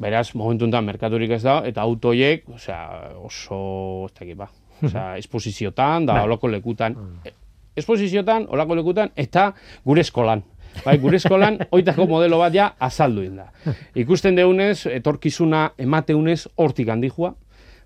beraz, 0.00 0.30
momentu 0.34 0.64
honetan 0.64 0.86
merkaturik 0.86 1.34
ez 1.36 1.42
dago, 1.42 1.66
eta 1.68 1.84
autoiek, 1.84 2.46
osea, 2.54 2.80
oso, 3.20 3.58
ez 4.06 4.14
dakit 4.16 4.38
ba, 4.38 4.48
osea, 4.80 5.10
esposiziotan, 5.22 6.06
da, 6.08 6.22
olako 6.24 6.48
lekutan, 6.54 6.96
e, 7.24 7.34
esposiziotan, 7.76 8.46
olako 8.48 8.78
lekutan, 8.78 9.12
eta 9.16 9.50
gure 9.84 10.06
eskolan. 10.06 10.44
Bai, 10.84 10.96
gure 11.02 11.20
eskolan, 11.20 11.60
oitako 11.76 12.08
modelo 12.08 12.40
bat 12.40 12.54
ja 12.54 12.70
azaldu 12.80 13.26
da. 13.34 13.50
Ikusten 13.98 14.36
deunez, 14.38 14.86
etorkizuna 14.86 15.72
emateunez 15.78 16.46
hortik 16.56 16.88
handijua, 16.88 17.34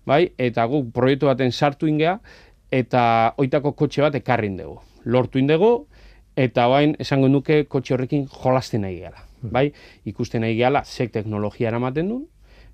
bai, 0.07 0.28
eta 0.38 0.66
guk 0.70 0.92
proiektu 0.94 1.26
baten 1.26 1.50
sartu 1.50 1.90
ingea, 1.90 2.18
eta 2.70 3.35
oitako 3.42 3.74
kotxe 3.74 4.07
bat 4.07 4.14
ekarrin 4.14 4.57
dugu. 4.57 4.81
Lortu 5.04 5.38
indegu, 5.38 5.72
eta 6.36 6.66
bain 6.68 6.94
esango 7.00 7.28
nuke 7.28 7.64
kotxe 7.68 7.94
horrekin 7.94 8.26
jolasten 8.30 8.84
nahi 8.86 9.00
gehala. 9.00 9.26
Bai, 9.42 9.72
ikusten 10.06 10.44
nahi 10.44 10.56
gehala 10.56 10.84
zek 10.84 11.12
teknologia 11.12 11.68
eramaten 11.68 12.08
duen, 12.08 12.26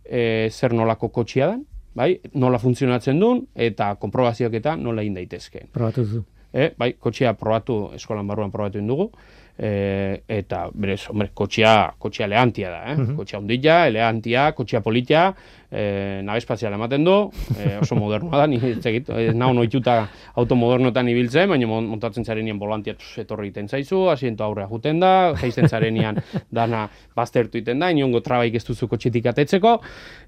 e, 0.04 0.48
zer 0.50 0.74
nolako 0.76 1.08
kotxea 1.08 1.46
dan, 1.54 1.62
bai, 1.96 2.10
nola 2.34 2.60
funtzionatzen 2.60 3.20
duen, 3.20 3.46
eta 3.54 3.94
konprobazioak 4.00 4.58
eta 4.60 4.76
nola 4.76 5.02
egin 5.02 5.16
daitezkeen. 5.16 5.70
Probatu 5.72 6.04
zu. 6.04 6.24
e, 6.52 6.70
bai, 6.78 6.92
kotxea 7.00 7.34
probatu, 7.36 7.90
eskolan 7.96 8.28
barruan 8.28 8.52
probatu 8.52 8.78
indugu, 8.78 9.10
e, 9.58 10.22
eta 10.30 10.68
berez, 10.72 11.00
hombre, 11.10 11.30
kotxea, 11.34 11.94
kotxea 11.98 12.26
eleantia 12.28 12.70
da, 12.70 12.82
eh? 12.92 12.96
kotxea 13.16 13.40
ondila, 13.40 13.78
eleantia, 13.90 14.52
kotxea 14.54 14.80
politia, 14.84 15.32
e, 15.70 16.20
nabe 16.24 16.38
espaziala 16.38 16.78
ematen 16.78 17.04
du, 17.04 17.16
e, 17.58 17.72
oso 17.82 17.98
modernoa 17.98 18.44
da, 18.44 18.46
ni 18.50 18.60
ez 18.62 18.78
egit, 18.86 19.10
ez 19.10 19.34
nao 19.36 19.50
noituta 19.56 19.98
automodernotan 20.38 21.10
ibiltzen, 21.10 21.50
baina 21.50 21.66
mon- 21.66 21.88
montatzen 21.90 22.24
zarenien 22.24 22.58
volantia 22.58 22.94
tx, 22.94 23.24
etorri 23.24 23.50
egiten 23.50 23.68
zaizu, 23.68 24.04
asiento 24.12 24.46
aurrea 24.46 24.68
juten 24.70 25.02
da, 25.02 25.12
jaisten 25.42 25.68
zarenean 25.68 26.22
dana 26.54 26.86
baztertu 27.16 27.58
egiten 27.58 27.82
da, 27.82 27.90
inongo 27.90 28.22
trabaik 28.24 28.54
ez 28.54 28.64
duzu 28.68 28.88
kotxetik 28.88 29.26
atetzeko, 29.26 29.78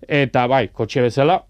eta 0.09 0.47
bai, 0.51 0.67
kotxe 0.75 1.07
bezala, 1.07 1.41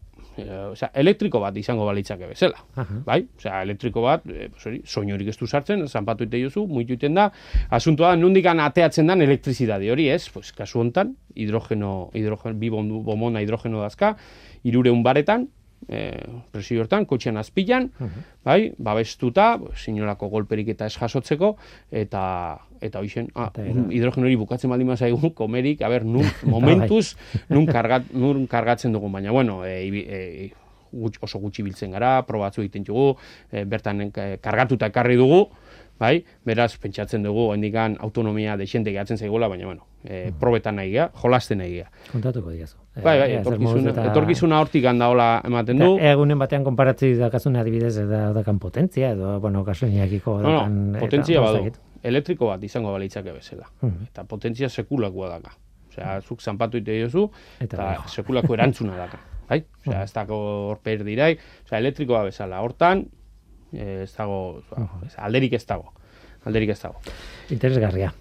osea, 0.70 0.90
elektriko 1.03 1.40
bat 1.42 1.57
izango 1.57 1.87
balitzake 1.88 2.29
bezala. 2.31 2.62
Aha. 2.81 3.00
Bai, 3.07 3.20
osea, 3.38 3.62
elektriko 3.66 4.05
bat, 4.05 4.26
e, 4.26 4.48
pues 4.55 4.66
hori, 4.66 4.81
soinurik 4.87 5.31
ez 5.33 5.37
du 5.40 5.46
sartzen, 5.46 5.87
zanpatu 5.88 6.26
ite 6.29 6.42
duzu, 6.44 6.66
muitu 6.70 6.96
iten 6.98 7.18
da. 7.18 7.31
Asuntoa 7.70 8.14
da, 8.14 8.20
nundikan 8.20 8.61
ateatzen 8.64 9.11
dan 9.11 9.22
elektrizidade 9.26 9.90
hori, 9.92 10.09
ez? 10.12 10.24
Pues, 10.33 10.53
kasu 10.57 10.83
hontan, 10.83 11.14
hidrogeno, 11.37 12.11
hidrogeno, 12.14 12.59
bi 12.61 12.70
bomona 12.70 13.42
hidrogeno 13.44 13.83
dazka, 13.85 14.14
irureun 14.64 15.03
baretan, 15.07 15.48
e, 15.88 16.26
presio 16.52 16.82
hortan, 16.82 17.06
kotxean 17.08 17.38
azpilan, 17.40 17.90
bai, 18.44 18.72
babestuta, 18.78 19.52
pues, 19.58 19.86
inolako 19.88 20.28
golperik 20.32 20.68
eta 20.74 20.88
ez 20.90 20.96
jasotzeko, 20.96 21.56
eta 21.90 22.24
eta 22.80 23.02
hoixen, 23.02 23.28
ah, 23.36 23.50
hidrogeno 23.92 24.26
hori 24.26 24.38
bukatzen 24.40 24.70
baldin 24.72 24.88
bazaigu, 24.88 25.32
komerik, 25.40 25.82
a 25.84 25.90
ber, 25.92 26.06
nun, 26.08 26.26
momentuz, 26.54 27.14
nun, 27.48 27.68
kargat, 27.68 28.10
nun 28.16 28.46
kargatzen 28.50 28.96
dugun, 28.96 29.12
baina, 29.12 29.32
bueno, 29.36 29.60
e, 29.66 29.84
e, 30.00 30.50
gutx, 30.90 31.20
oso 31.22 31.38
gutxi 31.42 31.62
biltzen 31.66 31.92
gara, 31.94 32.20
probatzu 32.26 32.64
egiten 32.64 32.86
dugu, 32.88 33.14
e, 33.52 33.64
bertan 33.68 34.08
e, 34.08 34.30
kargatuta 34.42 34.90
ekarri 34.90 35.18
dugu, 35.20 35.44
bai, 36.00 36.22
beraz, 36.48 36.72
pentsatzen 36.80 37.26
dugu, 37.26 37.50
hendikan 37.54 37.98
autonomia 38.00 38.56
desente 38.56 38.94
gehatzen 38.94 39.20
zaigula, 39.20 39.50
baina, 39.52 39.68
bueno, 39.68 39.86
e, 40.04 40.30
probetan 40.40 40.80
nahi 40.80 40.94
gea, 40.96 41.10
jolasten 41.22 41.60
nahi 41.60 41.82
gea. 41.82 41.90
Kontatuko 42.14 42.56
diazu. 42.56 42.79
Bai, 42.96 43.18
bai, 43.20 43.29
moduz 43.38 43.46
etorkizuna, 43.46 43.90
eta- 43.92 44.05
etorkizuna 44.11 44.59
hortik 44.61 44.85
handaola 44.90 45.29
ematen 45.46 45.79
du. 45.79 45.92
Eta 45.96 46.11
egunen 46.16 46.38
batean 46.38 46.64
konparatzi 46.66 47.12
dakazun 47.14 47.57
adibidez 47.57 47.94
da 48.11 48.33
dakan 48.35 48.59
potentzia 48.59 49.12
edo 49.14 49.38
bueno 49.40 49.62
gasolinaekiko 49.64 50.40
No, 50.42 50.48
dakan 50.57 50.92
no, 50.92 50.98
potentzia 50.98 51.40
badu. 51.40 51.70
Elektriko 52.03 52.46
bat 52.48 52.62
izango 52.64 52.92
balitzake 52.92 53.33
bezala. 53.33 53.68
Mhm. 53.83 54.09
Eta 54.11 54.24
potentzia 54.24 54.68
sekulakoa 54.68 55.29
daka. 55.37 55.53
Osea, 55.90 56.20
zuk 56.22 56.40
zanpatu 56.40 56.79
ite 56.79 56.92
diozu, 56.92 57.31
Eta 57.61 57.64
eta 57.64 57.76
gehiago. 57.88 58.09
sekulako 58.09 58.55
erantzuna 58.55 58.96
daka. 58.96 59.18
Bai? 59.48 59.64
Osea, 59.87 60.03
ez 60.05 60.12
dago 60.12 60.37
horper 60.70 61.05
dirai, 61.05 61.37
osea, 61.66 61.79
elektrikoa 61.79 62.24
bezala. 62.24 62.61
Hortan, 62.62 63.07
eh, 63.72 64.03
ez 64.05 64.12
dago, 64.16 64.62
alderik 65.18 65.53
ez 65.53 65.66
dago. 65.66 65.92
Alderik 66.44 66.70
ez 66.70 66.81
dago. 66.81 66.96
Interesgarria. 67.50 68.12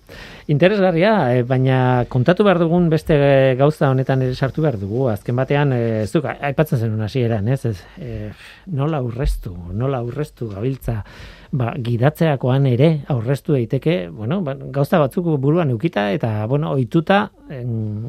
Interesgarria, 0.49 1.11
eh, 1.35 1.43
baina 1.45 2.05
kontatu 2.09 2.41
behar 2.41 2.57
dugun 2.57 2.87
beste 2.89 3.15
gauza 3.59 3.91
honetan 3.93 4.23
ere 4.25 4.33
sartu 4.33 4.63
behar 4.63 4.79
dugu. 4.81 5.03
Azken 5.11 5.37
batean, 5.37 5.75
eh, 5.75 6.07
zuk 6.07 6.25
aipatzen 6.25 6.79
zenun 6.79 7.03
hasieran, 7.05 7.47
ez? 7.53 7.65
ez 7.69 7.75
eh, 8.01 8.31
nola 8.65 8.97
aurreztu, 8.97 9.53
nola 9.77 9.99
aurreztu 9.99 10.49
gabiltza 10.49 11.03
ba, 11.51 11.75
gidatzeakoan 11.77 12.65
ere 12.65 12.89
aurreztu 13.13 13.53
daiteke, 13.53 13.99
bueno, 14.09 14.41
ba, 14.41 14.57
gauza 14.57 14.97
batzuk 14.97 15.29
buruan 15.37 15.69
eukita 15.69 16.07
eta, 16.17 16.47
bueno, 16.49 16.73
ohituta 16.73 17.29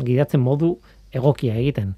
gidatzen 0.01 0.41
modu 0.41 0.79
egokia 1.13 1.61
egiten. 1.61 1.93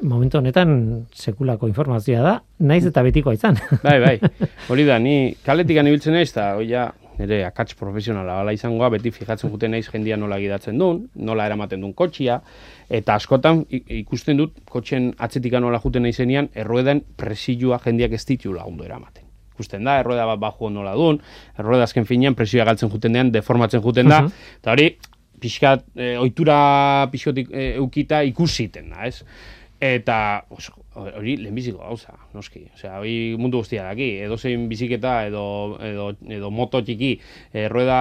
Momentu 0.00 0.40
honetan 0.40 1.04
sekulako 1.12 1.68
informazioa 1.68 2.24
da, 2.24 2.34
naiz 2.58 2.86
eta 2.88 3.04
betikoa 3.04 3.36
izan. 3.36 3.60
Bai, 3.84 4.00
bai. 4.00 4.16
Hori 4.72 4.88
da, 4.88 4.96
ni 4.96 5.34
kaletik 5.44 5.84
ibiltzen 5.84 6.16
naiz, 6.16 6.30
eta 6.32 6.54
hoi 6.56 6.70
ja, 6.72 6.88
nire 7.18 7.44
akats 7.46 7.74
profesionala 7.78 8.38
bala 8.40 8.54
izangoa, 8.56 8.90
beti 8.94 9.12
fijatzen 9.14 9.52
juten 9.52 9.74
naiz 9.74 9.86
jendia 9.90 10.16
nola 10.20 10.38
gidatzen 10.42 10.78
duen, 10.78 11.04
nola 11.14 11.46
eramaten 11.46 11.82
duen 11.84 11.94
kotxia, 11.96 12.40
eta 12.90 13.16
askotan 13.20 13.64
ikusten 13.70 14.40
dut 14.40 14.58
kotxen 14.70 15.12
atzetika 15.18 15.60
nola 15.62 15.80
juten 15.82 16.06
naizenean, 16.06 16.50
errueden 16.54 17.04
presioa 17.20 17.80
jendiak 17.84 18.16
ez 18.18 18.24
ditula 18.28 18.66
ondo 18.66 18.84
eramaten. 18.84 19.22
Ikusten 19.54 19.86
da, 19.86 19.98
errueda 20.02 20.26
bat 20.32 20.40
baju 20.42 20.70
nola 20.74 20.94
duen, 20.98 21.20
errueda 21.58 21.86
azken 21.86 22.06
finean 22.08 22.34
presioa 22.34 22.66
galtzen 22.66 22.90
juten 22.90 23.14
dean, 23.14 23.30
deformatzen 23.34 23.82
juten 23.84 24.10
da, 24.10 24.24
eta 24.60 24.74
hori, 24.74 24.88
pixkat, 25.44 25.84
e, 25.94 26.14
ohitura 26.18 26.56
pixkotik 27.12 27.52
e, 27.52 27.74
eukita 27.82 28.22
ikusiten 28.30 28.90
da, 28.94 29.06
ez? 29.06 29.20
Eta 29.84 30.16
oso, 30.54 30.74
hori 30.94 31.36
lehenbiziko 31.40 31.82
gauza, 31.82 32.14
noski. 32.34 32.64
Osea, 32.74 32.98
hori 33.00 33.34
mundu 33.40 33.62
guztia 33.62 33.84
daki, 33.88 34.08
edozein 34.24 34.68
biziketa 34.70 35.16
edo, 35.28 35.44
edo, 35.82 36.08
edo 36.30 36.50
moto 36.54 36.82
txiki, 36.84 37.16
errueda, 37.64 37.98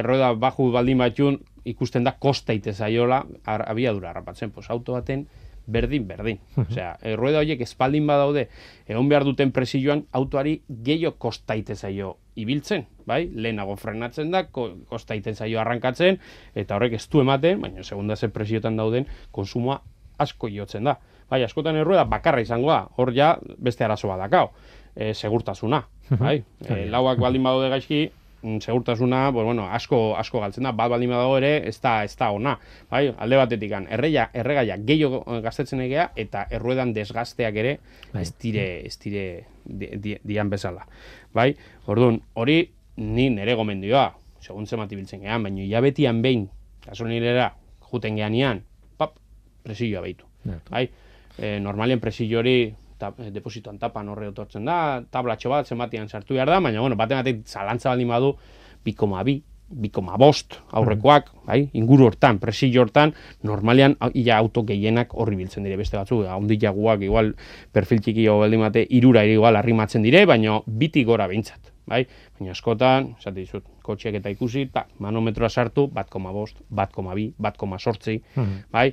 errueda 0.00 0.32
baju 0.38 0.70
baldin 0.74 1.00
batxun, 1.04 1.38
ikusten 1.64 2.04
da 2.04 2.16
kosta 2.20 2.56
ite 2.56 2.74
zaiola 2.74 3.22
ar, 3.46 3.64
abiadura 3.70 4.10
harrapatzen. 4.10 4.52
Pues 4.52 4.70
auto 4.70 4.98
baten 4.98 5.26
berdin, 5.66 6.06
berdin. 6.08 6.40
Osea, 6.66 6.94
errueda 7.02 7.40
horiek 7.40 7.62
espaldin 7.64 8.06
badaude, 8.06 8.48
egon 8.88 9.08
behar 9.08 9.24
duten 9.24 9.52
presioan, 9.54 10.04
autoari 10.12 10.58
gehiago 10.68 11.16
kosta 11.18 11.56
ite 11.56 11.76
zaio 11.76 12.16
ibiltzen, 12.36 12.86
bai? 13.06 13.24
Lehenago 13.30 13.76
frenatzen 13.80 14.34
da, 14.34 14.44
ko, 14.52 14.70
kosta 14.90 15.16
ite 15.16 15.34
zaio 15.34 15.60
arrankatzen, 15.62 16.20
eta 16.54 16.76
horrek 16.76 16.98
ez 16.98 17.06
du 17.08 17.22
ematen, 17.22 17.62
baina 17.62 17.86
segunda 17.86 18.16
ze 18.16 18.28
presiotan 18.28 18.76
dauden, 18.76 19.06
konsumoa 19.32 19.80
asko 20.18 20.50
jotzen 20.52 20.90
da. 20.90 20.98
Bai, 21.30 21.42
askotan 21.44 21.76
errueda 21.80 22.04
bakarra 22.04 22.42
izango 22.44 22.70
da, 22.70 22.84
hor 22.96 23.12
ja 23.16 23.34
beste 23.58 23.84
arazo 23.84 24.08
bat 24.08 24.20
dakao, 24.26 24.50
e, 24.94 25.14
segurtasuna, 25.14 25.86
bai? 26.20 26.42
E, 26.68 26.84
lauak 26.90 27.18
baldin 27.18 27.42
badaude 27.42 27.70
gaizki, 27.72 28.02
mm, 28.42 28.58
segurtasuna, 28.60 29.32
pues, 29.32 29.44
bueno, 29.44 29.66
asko 29.72 30.14
asko 30.20 30.40
galtzen 30.40 30.68
da, 30.68 30.72
bat 30.72 30.90
baldin 30.92 31.10
badago 31.10 31.38
ere, 31.40 31.54
ez 31.68 31.80
da, 31.80 31.96
ez 32.04 32.14
da 32.20 32.30
ona, 32.30 32.58
bai? 32.90 33.08
Alde 33.18 33.40
batetik, 33.40 33.72
erreia, 33.96 34.28
erregaia 34.34 34.76
gehiago 34.76 35.24
eh, 35.26 35.40
gastatzen 35.44 35.80
egea, 35.80 36.10
eta 36.16 36.46
erruedan 36.50 36.92
desgasteak 36.94 37.56
ere, 37.56 37.78
Bai. 38.12 38.22
ez 38.22 38.34
dire, 38.42 38.66
ez 38.86 38.98
dire 39.00 39.24
di, 39.64 39.88
di, 39.96 40.18
dian 40.22 40.50
bezala, 40.52 40.86
bai? 41.34 41.54
Orduan, 41.86 42.20
hori 42.34 42.60
ni 42.96 43.30
nere 43.30 43.56
gomendioa, 43.58 44.12
segun 44.44 44.66
zemat 44.66 44.92
ibiltzen 44.92 45.24
gehan, 45.24 45.42
baina 45.42 45.64
hilabetian 45.64 46.20
behin, 46.22 46.50
gasolinera, 46.84 47.54
juten 47.90 48.20
gehanean, 48.20 48.60
pap, 49.00 49.16
presioa 49.64 50.02
behitu. 50.04 50.28
Ja. 50.44 50.58
Bai, 50.68 50.90
e, 51.38 51.58
normalien 51.60 52.00
presio 52.00 52.38
hori 52.38 52.74
ta, 52.98 53.12
e, 53.18 53.30
depositoan 53.34 53.78
tapan 53.78 54.08
horre 54.12 54.28
otortzen 54.30 54.64
da, 54.64 55.02
tablatxo 55.10 55.50
bat 55.52 55.66
zenbatian 55.66 56.08
sartu 56.08 56.34
behar 56.34 56.50
da, 56.50 56.60
baina 56.60 56.80
bueno, 56.80 56.96
baten 56.96 57.20
batek 57.22 57.42
zalantza 57.46 57.90
baldin 57.90 58.12
badu, 58.14 58.34
bikoma 58.84 59.24
bi, 59.24 59.40
bikoma 59.74 60.18
bost 60.20 60.58
aurrekoak, 60.76 61.30
bai, 61.46 61.64
inguru 61.74 62.08
hortan, 62.10 62.38
presio 62.38 62.82
hortan, 62.84 63.14
normalean 63.42 63.96
ia 64.14 64.36
auto 64.38 64.62
gehienak 64.68 65.14
horri 65.14 65.38
biltzen 65.40 65.64
dire 65.64 65.78
beste 65.80 65.96
batzuk, 65.96 66.26
handiagoak 66.30 67.02
igual 67.06 67.32
perfil 67.72 68.02
txiki 68.04 68.28
baldin 68.28 68.64
bate, 68.66 68.84
irura 68.90 69.24
igual 69.26 69.56
arrimatzen 69.56 70.04
dire, 70.04 70.24
baina 70.26 70.60
biti 70.66 71.04
gora 71.04 71.28
behintzat. 71.30 71.72
Bai? 71.84 72.06
Baina 72.38 72.54
askotan, 72.54 73.10
esate 73.18 73.42
dizut, 73.42 73.64
kotxeak 73.84 74.14
eta 74.20 74.30
ikusi, 74.32 74.68
ta, 74.72 74.86
manometroa 75.04 75.50
sartu, 75.50 75.88
bat 75.92 76.08
koma 76.08 76.32
bost, 76.32 76.62
bat 76.70 76.92
koma 76.92 77.16
bi, 77.16 77.26
bat 77.36 77.58
koma 77.60 77.78
sortzi, 77.78 78.20
bai? 78.72 78.88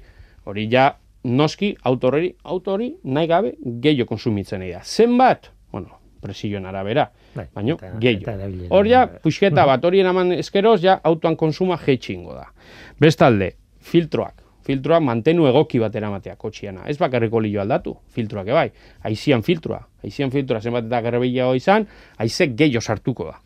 Hori 0.49 0.65
ja, 0.71 0.89
noski, 1.24 1.76
auto 1.84 2.08
hori, 2.08 2.36
auto 2.44 2.74
hori 2.74 2.96
nahi 3.04 3.28
gabe 3.28 3.56
gehiago 3.64 4.08
konsumitzen 4.10 4.62
da. 4.72 4.82
Zenbat? 4.84 5.52
Bueno, 5.72 6.00
presioen 6.22 6.66
arabera, 6.66 7.12
Bai, 7.36 7.48
baina 7.54 7.74
eta- 7.74 7.98
gehiago. 8.00 8.68
Hor 8.70 8.88
ja, 8.88 9.08
puxketa 9.24 9.66
bat 9.66 9.86
hori 9.86 10.00
eman 10.02 10.32
eskeroz, 10.34 10.82
ja, 10.82 11.00
autoan 11.04 11.36
konsuma 11.36 11.78
jeitxingo 11.78 12.34
da. 12.34 12.48
Bestalde, 13.00 13.56
filtroak. 13.80 14.38
Filtroak 14.62 15.02
mantenu 15.02 15.48
egoki 15.50 15.80
bat 15.80 15.96
eramatea 15.96 16.36
kotxiana. 16.38 16.84
Ez 16.88 16.98
bakarriko 17.02 17.40
lio 17.42 17.62
aldatu, 17.62 17.96
filtroak 18.14 18.48
ebai. 18.48 18.68
Aizian 19.04 19.42
filtroa. 19.42 19.80
Aizian 20.06 20.30
filtroa 20.32 20.62
zenbat 20.62 20.86
eta 20.86 21.00
gerbilago 21.02 21.56
izan, 21.58 21.88
aize 22.18 22.48
gehiago 22.48 22.82
sartuko 22.82 23.26
da. 23.26 23.40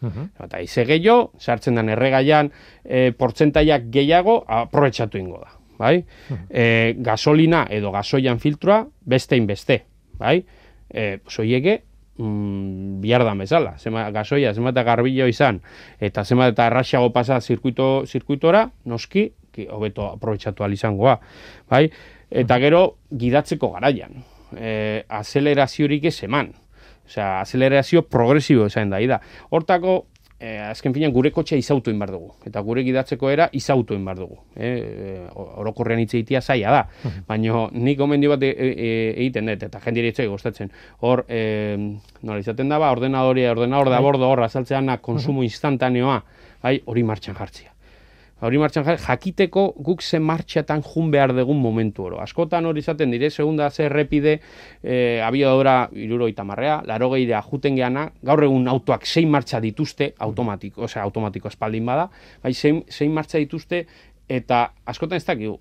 Eta 0.44 0.58
aize 0.58 0.84
gehiago, 0.86 1.32
sartzen 1.40 1.76
den 1.76 1.90
erregaian, 1.90 2.52
e, 2.84 3.12
portzentaiak 3.12 3.88
gehiago, 3.90 4.44
aprobetsatu 4.48 5.18
ingo 5.18 5.40
da. 5.40 5.54
Bai? 5.78 6.06
E, 6.50 6.96
gasolina 6.98 7.66
edo 7.70 7.92
gasoian 7.92 8.40
filtroa, 8.40 8.86
bestein 9.06 9.48
beste. 9.48 9.82
Bai? 10.20 10.38
E, 10.90 11.20
soieke, 11.28 11.82
mm, 12.18 13.02
bihar 13.02 13.24
da 13.28 13.34
bezala. 13.36 13.76
Zema, 13.78 14.10
gasoia, 14.12 14.54
zenbat 14.54 14.76
eta 14.76 14.84
garbilo 14.88 15.28
izan, 15.28 15.62
eta 16.00 16.24
zenbat 16.24 16.54
eta 16.54 16.68
erraxago 16.68 17.12
pasa 17.14 17.42
zirkuito, 17.42 18.06
zirkuitora, 18.08 18.70
noski, 18.86 19.32
ki- 19.52 19.68
hobeto 19.72 20.10
aprobetsatu 20.14 20.64
ahal 20.64 20.74
izangoa. 20.74 21.20
Bai? 21.70 21.90
Eta 22.32 22.58
gero, 22.60 22.98
gidatzeko 23.12 23.72
garaian. 23.76 24.24
E, 24.56 25.04
azeleraziorik 25.10 26.06
ez 26.06 26.24
eman. 26.24 26.54
Osea, 27.06 27.42
azelerazio 27.42 28.02
progresibo 28.10 28.66
esan 28.66 28.90
da. 28.90 29.00
da. 29.08 29.20
Hortako, 29.52 30.06
e, 30.40 30.58
azken 30.60 30.94
finean 30.96 31.14
gure 31.16 31.32
kotxea 31.34 31.60
izautu 31.60 31.92
egin 31.92 32.00
behar 32.02 32.14
dugu. 32.16 32.32
Eta 32.48 32.62
gure 32.66 32.84
gidatzeko 32.86 33.30
era 33.32 33.48
izautu 33.56 33.96
egin 33.96 34.08
behar 34.08 34.22
dugu. 34.24 34.40
E, 34.56 34.70
e, 34.70 35.14
orokorrean 35.36 36.02
hitz 36.04 36.14
egitea 36.14 36.42
zaila 36.42 36.74
da. 36.76 36.82
Baina 37.30 37.66
nik 37.74 38.00
gomendio 38.00 38.34
bat 38.36 38.44
e, 38.44 38.52
e, 38.56 38.90
egiten 39.14 39.52
dut, 39.52 39.68
eta 39.70 39.84
jendire 39.86 40.12
hitz 40.12 40.28
gustatzen. 40.32 40.74
Hor, 41.02 41.26
e, 41.30 41.44
nola 42.22 42.42
izaten 42.42 42.72
daba, 42.72 42.92
ordenadoria, 42.96 43.54
ordenador 43.56 43.94
da 43.94 44.02
bordo 44.04 44.30
hor, 44.30 44.44
azaltzeana 44.48 45.00
konsumo 45.06 45.46
instantaneoa, 45.50 46.20
bai, 46.64 46.80
hori 46.86 47.08
martxan 47.08 47.38
jartzea. 47.40 47.75
Hori 48.44 48.60
martxan 48.60 48.84
jakiteko 49.00 49.62
guk 49.80 50.02
ze 50.04 50.20
martxatan 50.20 50.82
jun 50.84 51.12
behar 51.12 51.32
dugun 51.34 51.60
momentu 51.62 52.04
oro. 52.04 52.18
Askotan 52.20 52.66
hori 52.66 52.82
izaten 52.84 53.12
dire, 53.12 53.30
segunda 53.30 53.70
ze 53.72 53.86
errepide, 53.86 54.42
e, 54.84 55.22
abiadora 55.24 55.90
iruro 55.94 56.28
itamarrea, 56.28 56.82
laro 56.86 57.10
gehidea 57.14 57.42
juten 57.42 57.76
geana, 57.80 58.10
gaur 58.22 58.44
egun 58.44 58.68
autoak 58.68 59.06
zein 59.06 59.32
martxa 59.32 59.62
dituzte, 59.64 60.14
automatiko, 60.20 60.84
osea, 60.84 61.04
automatiko 61.04 61.48
espaldin 61.48 61.86
bada, 61.86 62.10
bai, 62.44 62.54
zein, 62.54 62.84
zein 62.92 63.14
martxa 63.14 63.40
dituzte, 63.40 63.86
eta 64.28 64.74
askotan 64.86 65.16
ez 65.16 65.26
dakigu, 65.26 65.56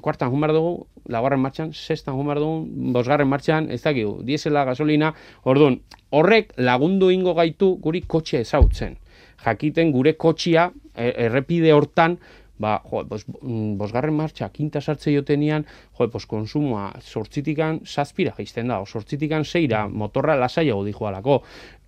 kuartan 0.00 0.30
jun 0.30 0.46
behar 0.46 0.54
dugu, 0.54 0.86
laugarren 1.10 1.42
martxan, 1.42 1.74
sextan 1.74 2.14
jun 2.14 2.30
behar 2.30 2.38
dugu, 2.38 2.92
bosgarren 2.94 3.28
martxan, 3.28 3.66
ez 3.74 3.82
dakigu, 3.82 4.20
diesela, 4.22 4.62
gasolina, 4.64 5.10
orduan, 5.42 5.80
horrek 6.14 6.54
lagundu 6.62 7.10
ingo 7.10 7.34
gaitu 7.34 7.74
guri 7.82 8.06
kotxe 8.06 8.44
ezautzen. 8.46 9.00
Jakiten 9.44 9.90
gure 9.92 10.14
kotxia, 10.14 10.70
errepide 10.94 11.72
hortan, 11.74 12.18
ba, 12.58 12.80
jo, 12.90 13.02
bos, 13.04 13.24
mm, 13.26 13.74
bosgarren 13.78 14.14
martxa, 14.14 14.48
kinta 14.54 14.80
sartze 14.80 15.12
jotenian, 15.12 15.64
jo, 15.98 16.06
bos, 16.08 16.24
konsumoa 16.30 16.92
sortzitikan 17.02 17.80
zazpira 17.84 18.34
jaisten 18.36 18.70
da, 18.70 18.80
o 18.80 18.86
sortzitikan 18.86 19.44
zeira, 19.44 19.84
motorra 19.88 20.36
lasaiago 20.38 20.84
dijoalako, 20.86 21.40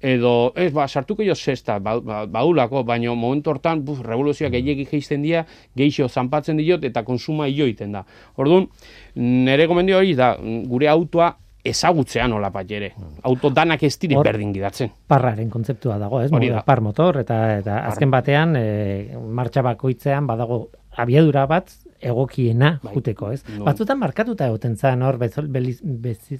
edo, 0.02 0.52
ez, 0.56 0.72
ba, 0.74 0.88
sartuko 0.88 1.24
jo 1.26 1.34
zesta, 1.34 1.78
ba, 1.78 1.98
ba, 2.00 2.24
baulako, 2.26 2.82
baina 2.84 3.14
momentu 3.14 3.54
hortan, 3.54 3.84
buf, 3.86 4.02
revoluzioak 4.04 4.52
gehiagi 4.58 4.88
jaisten 4.90 5.22
dira, 5.22 5.46
geixo 5.76 6.08
zanpatzen 6.08 6.58
diot, 6.58 6.84
eta 6.84 7.04
konsuma 7.06 7.48
iten 7.48 7.92
da. 7.92 8.04
Orduan, 8.36 8.68
nire 9.14 9.66
gomendio 9.66 9.98
hori 9.98 10.14
da, 10.14 10.36
gure 10.66 10.88
autoa 10.88 11.36
ezagutzea 11.70 12.26
nola 12.30 12.50
bat 12.54 12.70
ere. 12.70 12.92
Auto 13.28 13.50
danak 13.54 13.82
ez 13.86 13.94
dire 13.98 14.20
berdin 14.24 14.52
gidatzen. 14.54 14.92
Parraren 15.08 15.50
kontzeptua 15.50 15.98
dago, 15.98 16.20
ez? 16.22 16.30
Hori 16.32 16.50
da. 16.52 16.62
Par 16.66 16.82
motor, 16.84 17.20
eta, 17.22 17.40
eta 17.60 17.80
azken 17.90 18.12
batean, 18.12 18.56
e, 18.58 19.16
martxa 19.16 19.64
bakoitzean 19.66 20.26
badago 20.26 20.66
abiadura 20.96 21.46
bat 21.50 21.72
egokiena 22.00 22.76
Bai. 22.82 22.94
juteko, 22.94 23.30
ez? 23.32 23.42
No. 23.54 23.64
Batzutan 23.68 23.98
markatuta 24.00 24.48
egoten 24.50 24.76
zan 24.76 25.02
hor, 25.02 25.18
bezol, 25.20 25.48
beliz, 25.52 25.78
bezi, 25.82 26.38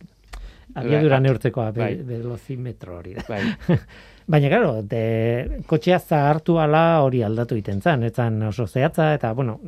abiadura 0.75 1.17
Bai. 1.17 1.25
neurtzekoa, 1.29 1.71
be, 1.73 1.81
Bai. 1.81 1.95
velozimetro 2.09 2.99
hori 3.01 3.17
da. 3.19 3.27
Bai. 3.29 3.43
Baina, 4.27 4.49
claro, 4.51 4.83
de, 4.83 5.63
kotxea 5.71 6.01
zahartu 6.03 6.57
ala 6.59 6.99
hori 7.05 7.21
aldatu 7.23 7.55
iten 7.55 7.79
zan, 7.79 8.03
etzan 8.09 8.41
oso 8.49 8.65
zehatza, 8.67 9.13
eta, 9.15 9.31
bueno, 9.39 9.61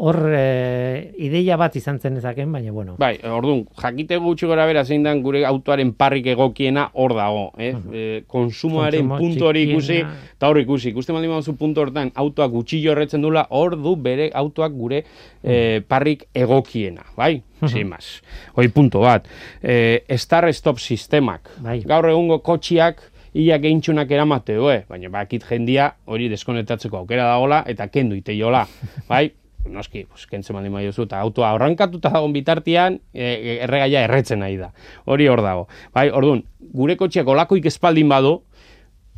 hor 0.00 0.16
e, 0.32 1.10
ideia 1.20 1.58
bat 1.60 1.76
izan 1.76 1.98
zen 2.00 2.16
ezaken, 2.16 2.48
baina, 2.56 2.72
bueno, 2.72 2.94
Bai, 3.02 3.18
orduan, 3.28 3.66
jakite 3.82 4.16
gutxi 4.16 4.48
gora 4.48 4.64
bera 4.70 4.86
zein 4.86 5.04
dan 5.04 5.20
gure 5.20 5.44
autoaren 5.44 5.92
parrik 5.92 6.30
egokiena 6.32 6.86
hor 6.94 7.12
dago, 7.18 7.44
eh? 7.60 7.74
E, 7.92 8.06
konsumoaren 8.32 9.12
Kontsumo 9.12 9.20
puntu 9.20 9.50
hori 9.50 9.66
ikusi, 9.68 10.00
eta 10.38 10.48
hor 10.48 10.62
ikusi, 10.62 10.94
ikusten 10.94 11.18
baldin 11.18 11.36
baduzu 11.36 11.58
puntu 11.60 11.84
hortan, 11.84 12.14
autoak 12.16 12.56
gutxillo 12.56 12.96
horretzen 12.96 13.20
dula, 13.20 13.44
hor 13.50 13.76
du 13.76 13.92
bere 14.00 14.30
autoak 14.32 14.72
gure 14.72 15.04
e, 15.44 15.82
parrik 15.84 16.30
egokiena, 16.32 17.04
bai? 17.18 17.42
Sin 17.68 17.92
más. 17.92 18.22
Hoi 18.56 18.66
punto 18.74 19.04
bat. 19.04 19.28
E, 19.62 20.02
start-stop 20.18 20.80
sistemak. 20.82 21.52
Bai. 21.62 21.76
Gaur 21.86 22.08
egungo 22.10 22.40
kotxiak, 22.42 23.11
ia 23.34 23.58
geintxunak 23.58 24.10
eramateo, 24.10 24.70
eh? 24.72 24.82
baina 24.88 25.08
bakit 25.12 25.44
jendia 25.48 25.94
hori 26.04 26.28
deskonektatzeko 26.32 27.02
aukera 27.02 27.28
dagola, 27.30 27.62
eta 27.66 27.88
kendu 27.88 28.18
iteiola, 28.18 28.66
bai? 29.10 29.30
noski, 29.68 30.04
pues, 30.10 30.26
kentzen 30.26 30.56
baldin 30.56 30.72
badiozu, 30.74 31.04
eta 31.06 31.20
autoa 31.22 31.52
horrankatuta 31.54 32.10
dagoen 32.10 32.32
bitartian, 32.34 32.98
e, 33.14 33.58
erregaia 33.62 34.02
erretzen 34.08 34.42
nahi 34.42 34.56
da. 34.58 34.72
Hori 35.06 35.28
hor 35.30 35.42
dago. 35.44 35.68
Bai, 35.94 36.08
orduan, 36.10 36.42
gure 36.74 36.96
kotxeak 36.98 37.28
olakoik 37.30 37.68
espaldin 37.70 38.10
badu, 38.10 38.40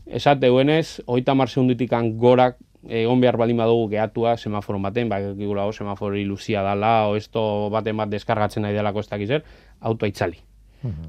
esate 0.05 0.53
duenez, 0.53 1.00
oita 1.07 1.35
mar 1.35 1.48
segundutikan 1.48 2.12
gorak 2.20 2.59
egon 2.85 3.22
behar 3.22 3.38
baldin 3.40 3.57
badugu 3.57 3.88
gehatua 3.94 4.37
semaforo 4.37 4.79
baten, 4.85 5.09
ba, 5.09 5.20
gigula, 5.38 5.64
o, 5.64 5.72
semaforo 5.72 6.20
iluzia 6.20 6.62
dala, 6.62 7.09
o 7.09 7.16
esto 7.16 7.70
baten 7.72 7.96
bat 7.96 8.12
deskargatzen 8.12 8.66
nahi 8.66 8.77
delako 8.77 9.00
ez 9.00 9.09
dakiz 9.09 9.29
zer, 9.29 9.46
autoa 9.81 10.12
itzali. 10.12 10.42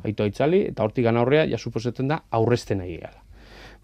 Autoa 0.05 0.27
itzali, 0.27 0.61
eta 0.71 0.83
hortik 0.83 1.05
aurrea, 1.05 1.45
ja 1.45 1.57
suposetzen 1.57 2.07
da, 2.07 2.21
aurrezten 2.31 2.77
nahi 2.77 2.97
gehala. 2.97 3.21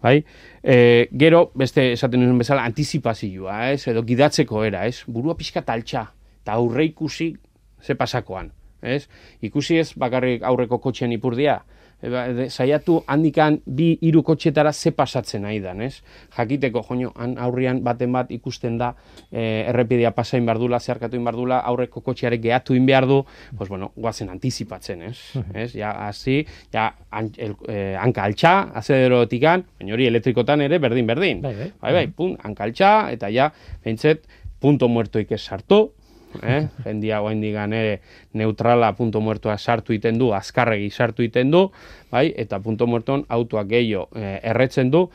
Bai? 0.02 0.24
E, 0.62 1.08
gero, 1.14 1.52
beste 1.54 1.92
esaten 1.92 2.20
nuen 2.20 2.38
bezala, 2.38 2.64
antizipazioa, 2.66 3.70
ez? 3.70 3.86
Edo 3.88 4.02
gidatzeko 4.02 4.64
era, 4.64 4.86
ez? 4.86 5.04
Burua 5.06 5.36
pixka 5.38 5.62
taltxa, 5.62 6.08
eta 6.42 6.56
aurre 6.58 6.84
ikusi 6.88 7.36
ze 7.82 7.94
pasakoan, 7.94 8.50
ez? 8.82 9.06
Ikusi 9.40 9.78
ez 9.78 9.92
bakarrik 9.94 10.42
aurreko 10.42 10.80
kotxean 10.82 11.12
ipurdia, 11.14 11.60
De- 12.02 12.48
saiatu 12.50 13.04
handikan 13.06 13.60
bi 13.64 13.92
hiru 14.02 14.22
kotxetara 14.26 14.72
ze 14.72 14.90
pasatzen 14.90 15.42
nahi 15.42 15.60
dan, 15.62 15.80
ez? 15.80 16.02
Jakiteko, 16.36 16.82
joño, 16.88 17.12
han 17.14 17.36
aurrian 17.38 17.82
baten 17.84 18.12
bat 18.12 18.30
ikusten 18.34 18.78
da 18.78 18.94
e, 19.30 19.64
errepidea 19.70 20.10
pasain 20.10 20.44
behar 20.46 20.58
dula, 20.58 20.80
zeharkatu 20.80 21.16
in 21.16 21.24
behar 21.24 21.38
dula, 21.38 21.60
aurreko 21.60 22.02
kotxearek 22.02 22.42
gehatu 22.42 22.74
in 22.74 22.86
behar 22.86 23.06
du, 23.06 23.22
pues 23.56 23.70
bueno, 23.70 23.92
guazen 23.94 24.30
antizipatzen, 24.30 25.02
ez? 25.02 25.16
ez? 25.54 25.70
Ja, 25.78 25.92
hasi, 26.08 26.42
ja, 26.72 26.88
an, 27.10 27.30
el, 27.38 27.54
eh, 27.68 27.96
hanka 28.00 28.24
altxa, 28.24 28.72
azederotikan, 28.82 29.64
baina 29.78 29.94
hori 29.94 30.10
elektrikotan 30.10 30.60
ere 30.66 30.82
berdin-berdin. 30.82 31.42
Bai, 31.42 31.54
bai. 31.54 31.72
bai, 31.80 31.92
bai, 32.00 32.06
pun, 32.10 32.36
hanka 32.42 32.66
altxa, 32.66 32.92
eta 33.14 33.30
ja, 33.30 33.52
behintzet, 33.84 34.26
punto 34.62 34.88
muertoik 34.88 35.30
ez 35.34 35.42
sartu, 35.42 35.84
eh? 36.42 36.68
jendia 36.84 37.20
oaindigan 37.22 37.72
ere 37.72 38.00
neutrala 38.34 38.92
punto 38.96 39.20
muertoa 39.20 39.58
sartu 39.58 39.92
iten 39.92 40.18
du, 40.18 40.32
azkarregi 40.32 40.90
sartu 40.90 41.22
iten 41.22 41.50
du, 41.50 41.66
bai, 42.10 42.32
eta 42.36 42.60
punto 42.60 42.86
muerton 42.86 43.26
autoak 43.28 43.68
gehiago 43.68 44.08
eh, 44.16 44.38
erretzen 44.52 44.90
du, 44.90 45.06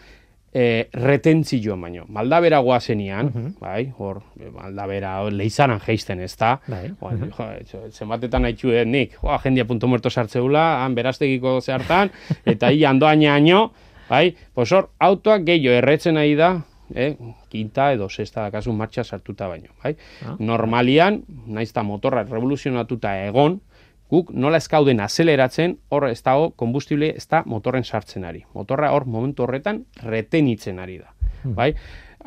eh, 0.54 0.90
retentzioan 0.94 1.82
baino. 1.82 2.06
Maldabera 2.10 2.60
goazenian, 2.66 3.32
bai, 3.60 3.92
hor, 3.98 4.22
eh, 4.40 4.50
maldabera 4.54 5.18
hor, 5.22 5.34
leizaran 5.34 5.82
geisten 5.84 6.22
ez 6.22 6.36
da, 6.38 6.58
Bai. 6.68 6.86
Oain, 7.02 7.28
jo, 7.30 7.50
etxo, 7.60 7.84
zenbatetan 7.92 8.48
haitxu 8.48 8.72
den 8.74 8.92
nik, 8.92 9.18
joa, 9.22 9.38
jendia 9.44 9.66
punto 9.66 9.88
muerto 9.88 10.10
sartzeula, 10.10 10.84
han 10.84 10.96
beraztegiko 10.96 11.60
zehartan, 11.62 12.12
eta 12.54 12.72
hi 12.72 12.86
andoainaino, 12.86 13.68
bai, 14.10 14.36
pues 14.54 14.72
hor, 14.72 14.90
autoak 15.00 15.46
gehiago 15.48 15.78
erretzen 15.78 16.18
nahi 16.18 16.36
da, 16.40 16.56
eh, 16.96 17.16
quinta 17.50 17.92
edo 17.94 18.10
sexta 18.10 18.42
dakazu 18.42 18.74
martxa 18.74 19.04
sartuta 19.04 19.48
baino, 19.48 19.74
bai? 19.84 19.96
Ah. 20.26 20.36
Normalian, 20.40 21.24
naiz 21.46 21.70
eta 21.72 21.84
motorra 21.84 22.24
revoluzionatuta 22.24 23.14
egon, 23.26 23.62
guk 24.10 24.32
nola 24.32 24.58
ez 24.58 24.68
gauden 24.72 25.00
azeleratzen, 25.04 25.78
hor 25.90 26.08
ez 26.10 26.22
dago 26.24 26.52
kombustible 26.56 27.12
ez 27.16 27.28
da 27.28 27.44
motorren 27.46 27.84
sartzen 27.84 28.24
ari. 28.24 28.46
Motorra 28.56 28.92
hor 28.96 29.06
momentu 29.06 29.44
horretan 29.44 29.84
retenitzen 30.04 30.80
ari 30.80 31.00
da, 31.04 31.14
bai? 31.44 31.74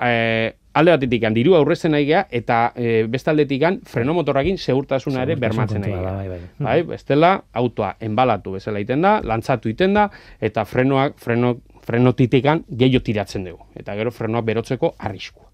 Eh, 0.00 0.52
alde 0.72 0.94
batetik 0.94 1.24
diru 1.34 1.54
aurrezten 1.58 1.92
nahi 1.94 2.06
geha, 2.08 2.24
eta 2.30 2.60
e, 2.78 3.04
beste 3.10 3.32
aldetik 3.32 3.64
freno 3.90 4.14
motorrakin 4.14 4.58
segurtasuna 4.58 5.24
ere 5.26 5.36
bermatzen 5.36 5.82
nahi 5.82 5.92
geha. 5.92 6.12
bai, 6.14 6.28
bai. 6.28 6.38
Bai, 6.58 6.82
bestela 6.92 7.32
autoa 7.52 7.96
enbalatu 8.00 8.54
bezala 8.54 8.78
egiten 8.78 9.02
da, 9.02 9.18
lantzatu 9.24 9.68
egiten 9.68 9.94
da 9.98 10.08
eta 10.40 10.64
frenoak 10.64 11.18
freno 11.18 11.56
frenotitikan 11.82 12.64
gehiago 12.68 13.02
tiratzen 13.04 13.44
dugu 13.44 13.66
eta 13.76 13.94
gero 13.96 14.10
frenoak 14.10 14.44
berotzeko 14.44 14.94
arriskua. 14.98 15.46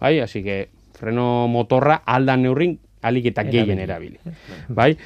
Bai, 0.00 0.20
así 0.20 0.42
que 0.42 0.68
freno 0.96 1.48
motorra 1.48 2.02
aldan 2.06 2.42
neurrin 2.42 2.78
alik 3.02 3.26
eta 3.32 3.44
gehien 3.44 3.78
erabili. 3.78 4.18
Bai, 4.68 4.96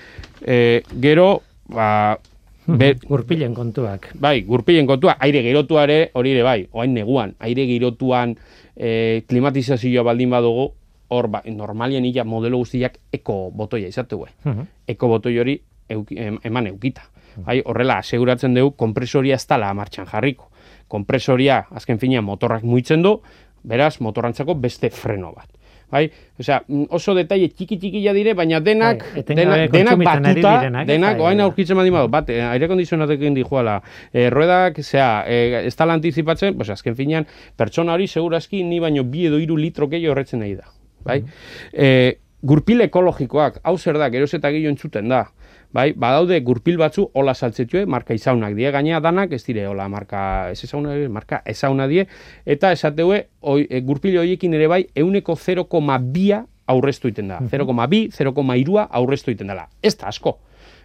e, 0.43 0.83
gero 1.01 1.43
ba, 1.71 2.19
be, 2.67 2.95
Gurpilen 3.07 3.55
kontuak. 3.55 4.11
Bai, 4.19 4.43
gurpilen 4.43 4.87
kontua, 4.87 5.17
aire 5.21 5.43
girotuare 5.43 6.11
hori 6.15 6.33
ere 6.35 6.43
bai, 6.43 6.69
oain 6.73 6.95
neguan, 6.95 7.35
aire 7.39 7.67
girotuan 7.67 8.37
e, 8.77 9.23
klimatizazioa 9.29 10.03
baldin 10.07 10.31
badugu, 10.31 10.73
hor 11.15 11.29
ba, 11.29 11.43
normalien 11.47 12.05
illa 12.05 12.25
modelo 12.25 12.59
guztiak 12.59 12.99
eko 13.13 13.51
botoia 13.55 13.89
izatu 13.89 14.25
Mhm. 14.45 14.67
Eko 14.89 15.09
botoi 15.09 15.39
hori 15.39 15.61
euki, 15.89 16.19
em- 16.19 16.39
eman 16.43 16.67
eukita. 16.67 17.03
Bai, 17.37 17.63
horrela, 17.65 17.99
aseguratzen 17.99 18.55
dugu 18.55 18.77
kompresoria 18.77 19.35
ez 19.35 19.47
dala 19.47 19.73
martxan 19.75 20.07
jarriko. 20.07 20.51
Kompresoria, 20.95 21.65
azken 21.75 21.99
finean, 21.99 22.25
motorrak 22.27 22.63
muitzen 22.63 23.03
du, 23.03 23.19
beraz, 23.67 23.99
motorrantzako 24.05 24.55
beste 24.63 24.93
freno 24.95 25.33
bat. 25.35 25.51
Bai, 25.95 26.09
osea, 26.41 26.61
mm, 26.67 26.89
oso 26.97 27.13
detaile 27.15 27.51
txiki 27.53 27.77
txikia 27.79 28.15
dire, 28.17 28.33
baina 28.35 28.59
denak, 28.65 29.05
Bai, 29.15 29.23
denak, 29.29 29.69
denak 29.71 30.01
batuta, 30.01 30.55
direnak, 30.65 30.87
denak, 30.89 31.19
bai, 31.21 31.35
bai. 31.37 31.45
aurkitzen 31.45 31.79
baldin 31.79 31.95
badu, 31.95 32.11
bat, 32.11 32.31
eh, 32.35 32.41
aire 32.49 32.69
kondizionatekin 32.71 33.37
dijoala, 33.37 33.77
e, 34.11 34.29
ruedak, 34.33 34.81
zea, 34.83 35.25
e, 35.29 35.67
ez 35.69 35.75
tala 35.77 35.95
antizipatzen, 35.95 36.57
pues 36.59 36.71
azken 36.75 36.97
finean, 36.99 37.29
pertsona 37.57 37.95
hori 37.95 38.09
segurazki 38.09 38.65
ni 38.65 38.81
baino 38.81 39.05
bi 39.05 39.29
edo 39.29 39.39
hiru 39.39 39.57
litro 39.61 39.87
gehiago 39.93 40.17
horretzen 40.17 40.43
nahi 40.43 40.57
da. 40.57 40.67
Bai? 41.05 41.21
Mhm. 41.21 41.31
E, 41.73 42.19
gurpil 42.43 42.81
ekologikoak, 42.89 43.61
hau 43.63 43.77
zer 43.79 43.99
da, 43.99 44.11
geroz 44.11 44.33
eta 44.35 44.51
gehiago 44.51 44.75
entzuten 44.75 45.09
da. 45.09 45.27
Bai, 45.75 45.91
badaude 45.99 46.39
gurpil 46.47 46.79
batzu 46.79 47.09
hola 47.19 47.35
saltzetue, 47.35 47.85
marka 47.91 48.15
izaunak 48.15 48.55
die, 48.55 48.71
gainea 48.71 49.01
danak 49.03 49.35
ez 49.35 49.43
dire 49.45 49.67
hola 49.67 49.89
marka 49.91 50.23
ez 50.53 50.63
ezauna, 50.65 50.95
marka 51.11 51.43
ezauna 51.51 51.89
die, 51.91 52.07
eta 52.47 52.71
esateue, 52.73 53.25
oi, 53.43 53.65
e, 53.67 53.83
gurpil 53.85 54.21
horiekin 54.23 54.55
ere 54.55 54.71
bai, 54.71 54.85
euneko 54.95 55.35
0,2 55.35 56.41
aurreztu 56.71 57.11
iten 57.11 57.35
da. 57.35 57.41
0,2, 57.43 58.07
0,2 58.15 58.87
aurreztu 59.01 59.35
iten 59.35 59.51
dela. 59.51 59.67
Ez 59.83 59.97
da 59.99 60.09
asko. 60.09 60.39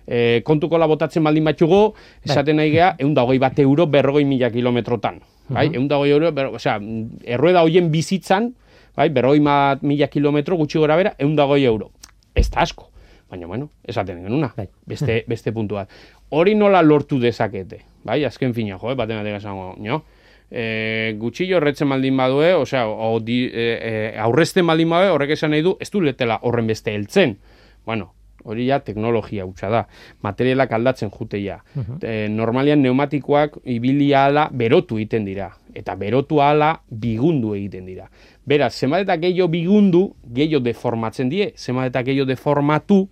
E, 0.10 0.42
kontuko 0.44 0.80
botatzen 0.90 1.24
baldin 1.24 1.46
batxugo, 1.46 1.94
esaten 2.26 2.58
nahi 2.58 2.74
geha, 2.74 2.96
egun 2.98 3.14
da 3.14 3.24
hogei 3.24 3.40
bat 3.40 3.60
euro 3.60 3.86
berrogei 3.86 4.26
mila 4.26 4.50
kilometrotan. 4.50 5.22
Bai, 5.50 5.70
egun 5.70 5.88
da 5.88 6.02
hogei 6.02 6.18
euro, 6.18 6.34
berro, 6.34 6.58
osea, 6.58 6.80
errueda 7.24 7.62
hoien 7.62 7.92
bizitzan, 7.94 8.56
bai, 8.98 9.10
berrogei 9.14 9.40
mila 9.86 10.08
kilometro 10.10 10.58
gutxi 10.58 10.82
gora 10.82 10.98
bera, 10.98 11.14
egun 11.20 11.38
da 11.38 11.46
hogei 11.46 11.66
euro. 11.70 11.92
Ez 12.34 12.50
da 12.50 12.66
asko. 12.66 12.90
Baina, 13.30 13.48
bueno, 13.48 13.70
esaten 13.84 14.24
genuna. 14.24 14.54
Bai. 14.58 14.68
Beste, 14.86 15.24
beste 15.32 15.54
puntu 15.54 15.76
bat. 15.76 15.90
Hori 16.30 16.56
nola 16.56 16.82
lortu 16.82 17.20
dezakete. 17.20 17.84
Bai, 18.04 18.24
azken 18.26 18.54
fina, 18.54 18.78
jo, 18.80 18.92
eh, 18.92 18.98
baten 18.98 19.22
batek 19.22 19.38
esango, 19.42 19.74
no? 19.78 20.04
E, 20.50 21.14
gutxillo 21.22 21.60
horretzen 21.60 21.90
baldin 21.92 22.18
badue, 22.18 22.54
osea, 22.58 22.88
o, 22.90 23.20
di, 23.22 23.44
e, 23.54 24.16
aurrezten 24.18 24.66
baldin 24.66 24.90
badue, 24.90 25.12
horrek 25.14 25.36
esan 25.36 25.54
nahi 25.54 25.62
du, 25.66 25.76
ez 25.80 25.92
du 25.94 26.02
letela 26.02 26.40
horren 26.42 26.70
beste 26.72 26.96
heltzen. 26.96 27.36
Bueno, 27.86 28.14
hori 28.44 28.66
ja 28.70 28.80
teknologia 28.82 29.46
hutsa 29.46 29.70
da. 29.70 29.84
Materialak 30.26 30.72
aldatzen 30.74 31.12
juteia. 31.14 31.60
e, 32.02 32.28
normalian 32.30 32.82
pneumatikoak 32.82 33.60
ibili 33.66 34.14
ala 34.16 34.50
berotu 34.52 34.98
egiten 34.98 35.26
dira. 35.26 35.52
Eta 35.76 35.96
berotu 35.96 36.42
ala 36.42 36.74
bigundu 36.90 37.54
egiten 37.54 37.86
dira. 37.86 38.10
Beraz, 38.46 38.74
zenbat 38.74 39.06
eta 39.06 39.20
gehiago 39.22 39.52
bigundu, 39.54 40.16
gehiago 40.26 40.64
deformatzen 40.66 41.30
die, 41.30 41.54
zenbat 41.56 41.92
eta 41.92 42.02
gehiago 42.04 42.26
deformatu, 42.26 43.04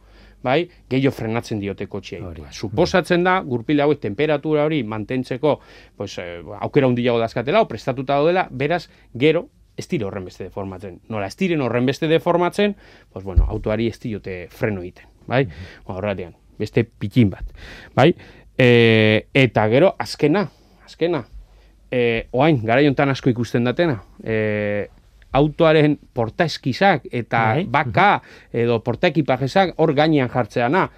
bai, 0.43 0.69
gehiago 0.89 1.13
frenatzen 1.15 1.59
diote 1.59 1.87
kotxeei. 1.89 2.21
Hori. 2.23 2.45
Ba, 2.45 2.53
Suposatzen 2.53 3.23
da, 3.25 3.39
gurpile 3.45 3.83
hauek 3.83 4.01
temperatura 4.03 4.65
hori 4.67 4.83
mantentzeko, 4.83 5.59
pues, 5.97 6.17
eh, 6.21 6.41
aukera 6.59 6.87
hundiago 6.87 7.19
dazkatela, 7.19 7.61
o 7.61 7.67
prestatuta 7.67 8.19
daudela, 8.19 8.47
beraz, 8.51 8.87
gero, 9.13 9.47
ez 9.77 9.87
dire 9.87 10.05
horren 10.05 10.25
beste 10.25 10.47
deformatzen. 10.47 10.99
Nola, 11.09 11.27
ez 11.27 11.37
diren 11.37 11.61
horren 11.61 11.85
beste 11.85 12.09
deformatzen, 12.09 12.75
pues, 13.13 13.23
bueno, 13.25 13.45
autoari 13.47 13.87
ez 13.87 13.99
diote 13.99 14.47
freno 14.49 14.81
egiten, 14.81 15.05
bai? 15.27 15.45
Ba, 15.85 15.97
Horregatik, 15.97 16.35
beste 16.57 16.83
pikin 16.83 17.29
bat, 17.29 17.45
bai? 17.95 18.13
E, 18.57 19.27
eta 19.37 19.67
gero, 19.69 19.93
azkena, 20.01 20.47
azkena, 20.85 21.25
e, 21.91 22.27
oain, 22.31 22.63
gara 22.65 22.81
jontan 22.81 23.13
asko 23.13 23.29
ikusten 23.29 23.67
datena, 23.69 23.99
e, 24.23 24.87
autoaren 25.31 25.97
portaeskizak 26.13 27.07
eta 27.11 27.43
Bai, 27.53 27.63
baka 27.69 28.09
edo 28.53 28.79
portaekipajesak 28.83 29.75
hor 29.77 29.93
gainean 29.95 30.29
jartzeana. 30.29 30.89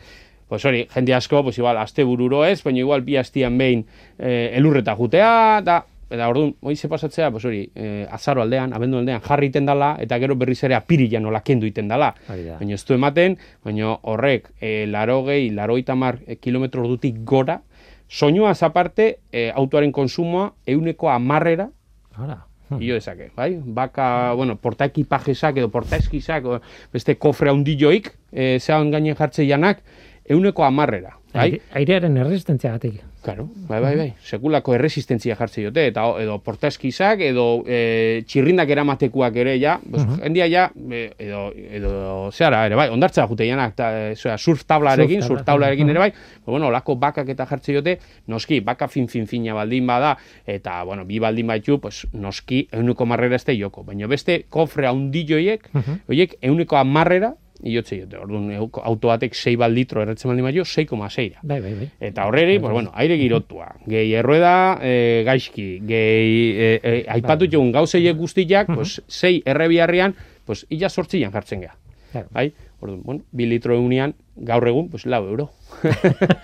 Pues 0.50 0.66
hori, 0.66 0.88
jende 0.90 1.14
asko, 1.14 1.44
pues 1.44 1.60
igual, 1.60 1.78
aste 1.78 2.04
bururo 2.04 2.42
ez, 2.46 2.64
baina 2.64 2.80
igual 2.82 3.04
bi 3.06 3.20
astian 3.22 3.58
behin 3.58 3.84
e, 4.18 4.50
elurreta 4.58 4.96
jutea, 4.98 5.62
da, 5.62 5.84
eta 6.10 6.26
orduan, 6.32 6.56
hori 6.66 6.76
ze 6.76 6.90
pasatzea, 6.90 7.30
pues 7.30 7.46
hori, 7.46 7.60
e, 7.76 8.08
azaro 8.10 8.42
aldean, 8.42 8.74
abendu 8.74 8.98
aldean 8.98 9.22
jarri 9.22 9.52
iten 9.52 9.70
dala, 9.70 9.92
eta 10.02 10.18
gero 10.18 10.34
berriz 10.36 10.64
ere 10.66 10.74
apirilan 10.74 11.22
nola 11.22 11.44
kendu 11.46 11.70
iten 11.70 11.88
dala. 11.88 12.16
Da. 12.26 12.58
Baina 12.58 12.74
ez 12.74 12.82
du 12.82 12.98
ematen, 12.98 13.38
baina 13.64 13.94
horrek, 14.02 14.50
e, 14.60 14.88
laro 14.90 15.22
gehi, 15.30 15.52
laro 15.54 15.78
itamar 15.78 16.18
kilometro 16.42 16.82
ordutik 16.82 17.22
gora, 17.24 17.62
soinuaz 18.10 18.64
aparte, 18.66 19.20
e, 19.32 19.52
autoaren 19.54 19.94
konsumoa 19.94 20.56
euneko 20.66 21.14
amarrera 21.14 21.70
Hala. 22.20 22.49
Io 22.78 22.94
dezake, 22.94 23.32
bai? 23.36 23.56
Baka, 23.64 24.34
bueno, 24.38 24.56
portaekipajesak 24.62 25.58
edo 25.58 25.72
portaeskizak, 25.74 26.46
o 26.46 26.60
beste 26.94 27.16
kofre 27.18 27.50
handilloik, 27.50 28.12
e, 28.32 28.60
zean 28.60 28.92
gainen 28.94 29.18
jartze 29.18 29.48
janak, 29.48 29.82
euneko 30.30 30.66
amarrera, 30.68 31.19
bai? 31.34 31.46
Aire- 31.46 31.62
Airearen 31.74 32.18
erresistentziagatik. 32.18 33.02
Claro, 33.22 33.50
bai, 33.68 33.82
bai, 33.82 33.96
bai. 33.98 34.14
Sekulako 34.24 34.74
erresistentzia 34.78 35.36
jartze 35.36 35.60
diote, 35.60 35.84
eta 35.92 36.06
edo 36.22 36.38
portaeskizak, 36.40 37.20
edo 37.28 37.66
e, 37.68 38.24
txirrindak 38.24 38.70
eramatekuak 38.72 39.36
ere, 39.44 39.58
ja, 39.60 39.74
pues, 39.84 40.06
jendia 40.22 40.48
ja, 40.48 40.70
e, 40.88 41.02
edo, 41.26 41.42
edo, 41.52 41.92
zeara, 42.32 42.62
ere, 42.70 42.78
bai, 42.80 42.88
ondartza 42.94 43.26
jute 43.28 43.48
janak, 43.50 43.76
ta, 43.76 43.90
e, 43.92 44.14
zera, 44.16 44.38
surf 44.38 44.64
tablarekin, 44.64 45.20
Surf 45.20 45.34
surf 45.34 45.44
tabla, 45.44 45.68
tablarekin 45.68 45.86
mhm. 45.86 45.92
ere, 45.98 46.00
bai, 46.00 46.12
pues, 46.14 46.48
bueno, 46.48 46.72
olako 46.72 46.96
bakak 46.96 47.28
eta 47.36 47.46
jartze 47.50 47.76
diote, 47.76 47.98
noski, 48.32 48.62
baka 48.64 48.88
fin 48.88 49.12
fin 49.12 49.28
fina 49.28 49.54
baldin 49.54 49.86
bada, 49.88 50.16
eta, 50.48 50.80
bueno, 50.88 51.04
bi 51.06 51.20
baldin 51.20 51.52
baitu, 51.52 51.82
pues, 51.84 52.06
noski, 52.14 52.70
euneko 52.72 53.06
marrera 53.06 53.36
ez 53.36 53.46
joko, 53.60 53.84
baina 53.84 54.08
beste 54.08 54.46
kofre 54.48 54.88
handilloiek, 54.88 55.68
horiek 56.08 56.40
euneko 56.42 56.80
amarrera, 56.80 57.34
iotze 57.64 57.96
diote, 57.98 58.18
orduan, 58.18 58.50
euko- 58.56 58.82
auto 58.86 59.08
batek 59.12 59.34
6 59.36 59.58
bat 59.60 59.72
litro 59.72 60.02
erretzen 60.02 60.30
baldin 60.30 60.46
baitu, 60.46 60.64
6,6 60.64 61.40
Bai, 61.44 61.60
bai, 61.60 61.74
bai. 61.76 61.90
Eta 62.00 62.26
horreri, 62.26 62.60
pues, 62.60 62.72
bueno, 62.72 62.92
aire 62.94 63.18
girotua, 63.18 63.76
gehi 63.86 64.14
errueda 64.16 64.78
e, 64.82 65.24
gaizki, 65.26 65.80
gehi 65.84 66.40
e, 66.56 66.80
e, 66.84 67.06
aipatu 67.10 67.46
Bai. 67.46 67.52
jogun 67.52 67.72
gauzeiek 67.76 68.16
guztiak, 68.18 68.68
pues, 68.74 69.02
sei 69.08 69.42
errebiarrian, 69.46 70.16
pues, 70.46 70.66
illa 70.70 70.90
sortzian 70.90 71.32
jartzen 71.32 71.62
geha. 71.62 71.76
Claro. 72.12 72.28
Bai? 72.32 72.54
Orduan, 72.80 73.02
bueno, 73.04 73.22
bi 73.32 73.46
litro 73.46 73.76
eunian, 73.76 74.16
gaur 74.38 74.66
egun, 74.68 74.88
pues, 74.90 75.06
lau 75.06 75.26
euro. 75.28 75.50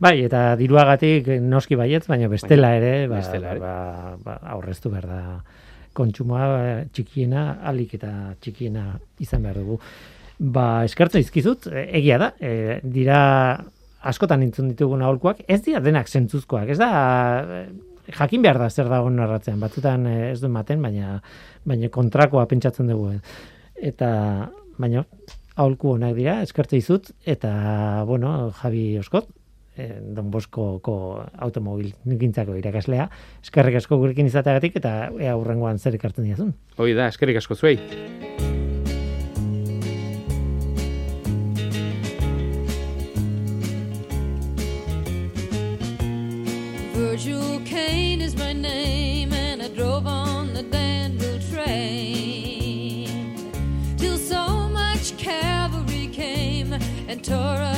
Bai, 0.00 0.20
eta 0.24 0.54
diruagatik 0.56 1.28
eh, 1.28 1.40
noski 1.42 1.74
baietz, 1.78 2.06
baina 2.08 2.28
bestela 2.30 2.74
ere, 2.78 3.06
ba, 3.08 3.16
bestela 3.20 3.50
ere. 3.52 3.60
ba, 3.60 4.16
ba, 4.22 4.36
aurreztu 4.54 4.90
behar 4.92 5.06
da 5.10 5.20
kontsumoa 5.96 6.50
eh, 6.58 6.82
txikiena, 6.92 7.46
alik 7.66 7.96
eta 7.98 8.12
txikiena 8.40 8.90
izan 9.24 9.46
behar 9.46 9.62
dugu. 9.62 9.80
Ba, 10.36 10.84
eskertzen 10.84 11.24
izkizut, 11.24 11.70
eh, 11.72 11.88
egia 12.00 12.20
da, 12.20 12.34
e, 12.40 12.80
dira 12.84 13.18
askotan 14.06 14.44
entzun 14.46 14.70
ditugun 14.70 15.02
aholkuak, 15.02 15.42
ez 15.48 15.60
dira 15.64 15.80
denak 15.82 16.08
zentzuzkoak, 16.08 16.70
ez 16.70 16.78
da, 16.78 16.90
eh, 17.42 17.64
jakin 18.14 18.44
behar 18.44 18.60
da 18.60 18.68
zer 18.70 18.90
dagoen 18.90 19.16
narratzean, 19.18 19.58
batzutan 19.60 20.06
eh, 20.10 20.30
ez 20.32 20.40
du 20.40 20.46
ematen, 20.50 20.82
baina, 20.82 21.16
baina 21.66 21.90
kontrakoa 21.92 22.46
pentsatzen 22.50 22.92
dugu. 22.92 23.16
eh. 23.16 23.20
Eta, 23.90 24.10
baina, 24.78 25.04
aholku 25.56 25.94
onak 25.96 26.14
dira, 26.16 26.40
eskertze 26.42 26.78
izut, 26.78 27.10
eta, 27.24 28.04
bueno, 28.06 28.52
Javi 28.60 28.98
Oskot, 29.00 29.28
eh, 29.76 30.00
Don 30.00 30.30
Boskoko 30.30 30.96
automobil 31.46 31.92
gintzako 32.20 32.56
irakaslea, 32.58 33.08
eskerrik 33.44 33.76
asko 33.80 33.98
gurekin 34.00 34.26
izateagatik, 34.30 34.76
eta 34.80 35.10
ea 35.20 35.36
hurrengoan 35.36 35.78
zer 35.78 35.94
ekartzen 35.98 36.24
diazun. 36.26 36.54
Hoi 36.78 36.92
da, 36.96 37.08
eskerrik 37.12 37.40
asko 37.42 37.54
zuei. 37.54 37.78
Virgil 46.96 47.60
Kane 47.64 48.20
is 48.20 48.36
my 48.36 48.52
name, 48.52 49.32
and 49.32 49.62
I 49.62 49.68
drove 49.68 50.06
on 50.06 50.52
the 50.54 50.62
Danville 50.62 51.40
train 51.50 53.08
till 53.96 54.18
so 54.18 54.68
much 54.68 55.16
cavalry 55.16 56.08
came 56.08 56.72
and 57.08 57.24
tore 57.24 57.75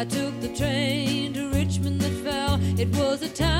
I 0.00 0.04
took 0.06 0.40
the 0.40 0.48
train 0.48 1.34
to 1.34 1.50
Richmond 1.50 2.00
that 2.00 2.12
fell. 2.24 2.58
It 2.80 2.88
was 2.96 3.20
a 3.20 3.28
time 3.28 3.59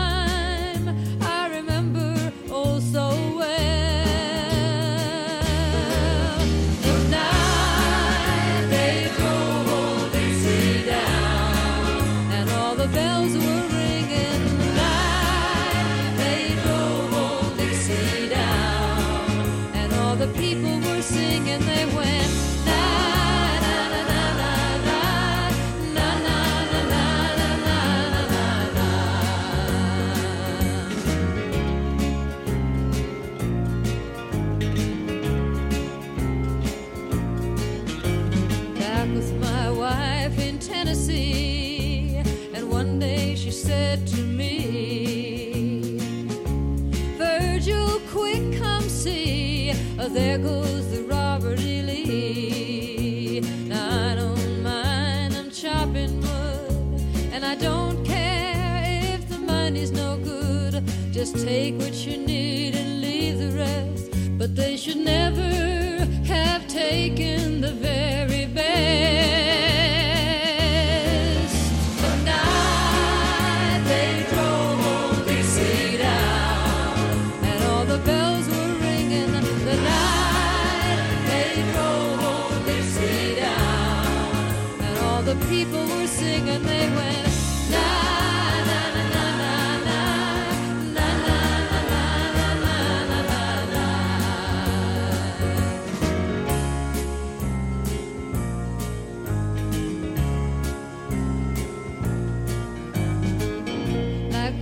never 65.10 65.49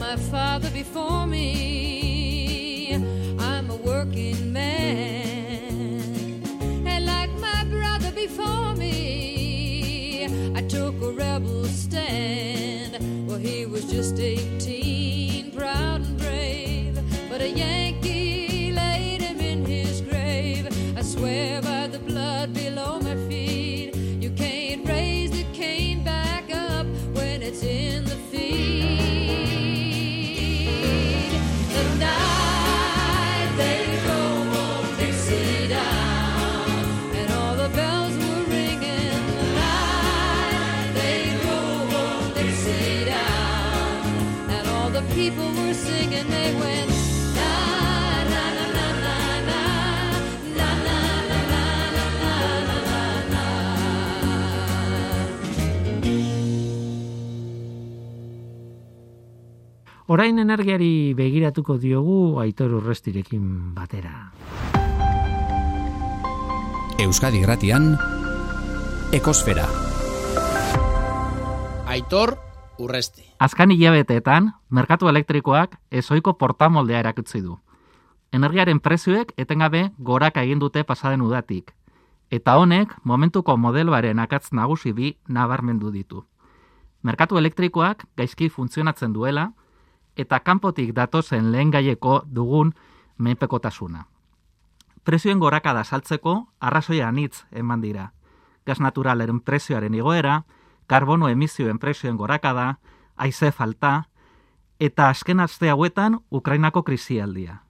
my 0.08 0.16
father 0.16 0.70
before 0.70 1.26
me. 1.26 2.94
I'm 3.38 3.70
a 3.70 3.76
working 3.76 4.50
man, 4.50 6.42
and 6.86 7.04
like 7.04 7.30
my 7.38 7.64
brother 7.64 8.10
before 8.12 8.74
me, 8.74 10.24
I 10.56 10.62
took 10.62 10.94
a 11.02 11.10
rebel 11.10 11.66
stand. 11.66 13.28
Well, 13.28 13.36
he 13.36 13.66
was 13.66 13.84
just 13.84 14.18
18, 14.18 15.52
proud 15.52 16.00
and 16.00 16.16
brave, 16.16 16.98
but 17.28 17.42
a 17.42 17.50
Yankee 17.50 17.87
Orain 60.08 60.38
energiari 60.40 61.12
begiratuko 61.12 61.74
diogu 61.76 62.38
Aitor 62.40 62.78
Urrestirekin 62.78 63.74
batera. 63.76 64.30
Euskadi 67.04 67.42
Gratian, 67.42 67.90
Ekosfera. 69.12 69.66
Aitor 71.92 72.38
Urresti. 72.80 73.26
Azkan 73.36 73.76
hilabeteetan, 73.76 74.54
merkatu 74.72 75.12
elektrikoak 75.12 75.76
ezoiko 75.92 76.38
portamoldea 76.40 77.04
erakutsi 77.04 77.44
du. 77.44 77.58
Energiaren 78.32 78.80
prezioek 78.80 79.36
etengabe 79.36 79.90
goraka 79.98 80.40
egin 80.40 80.64
dute 80.64 80.88
pasaden 80.88 81.20
udatik, 81.20 81.76
eta 82.32 82.56
honek 82.56 82.96
momentuko 83.04 83.60
modeloaren 83.60 84.24
akatz 84.24 84.54
nagusi 84.56 84.96
bi 84.96 85.14
nabarmendu 85.28 85.92
ditu. 85.92 86.24
Merkatu 87.04 87.36
elektrikoak 87.36 88.08
gaizki 88.16 88.48
funtzionatzen 88.48 89.12
duela, 89.12 89.50
eta 90.18 90.40
kanpotik 90.42 90.92
datozen 90.94 91.52
lehen 91.52 91.70
gaieko 91.70 92.22
dugun 92.26 92.74
menpekotasuna. 93.18 94.04
Prezioen 95.04 95.38
gorakada 95.38 95.84
saltzeko 95.84 96.34
arrazoia 96.60 97.08
anitz 97.08 97.44
eman 97.52 97.80
dira. 97.80 98.10
Gas 98.66 98.80
naturalaren 98.80 99.40
prezioaren 99.40 99.94
igoera, 99.94 100.42
karbono 100.86 101.28
emisioen 101.28 101.78
prezioen 101.78 102.16
gorakada, 102.16 102.78
haize 103.16 103.52
falta, 103.52 104.08
eta 104.78 105.08
azken 105.08 105.40
aste 105.40 105.70
hauetan 105.70 106.18
Ukrainako 106.30 106.82
krisialdia. 106.82 107.62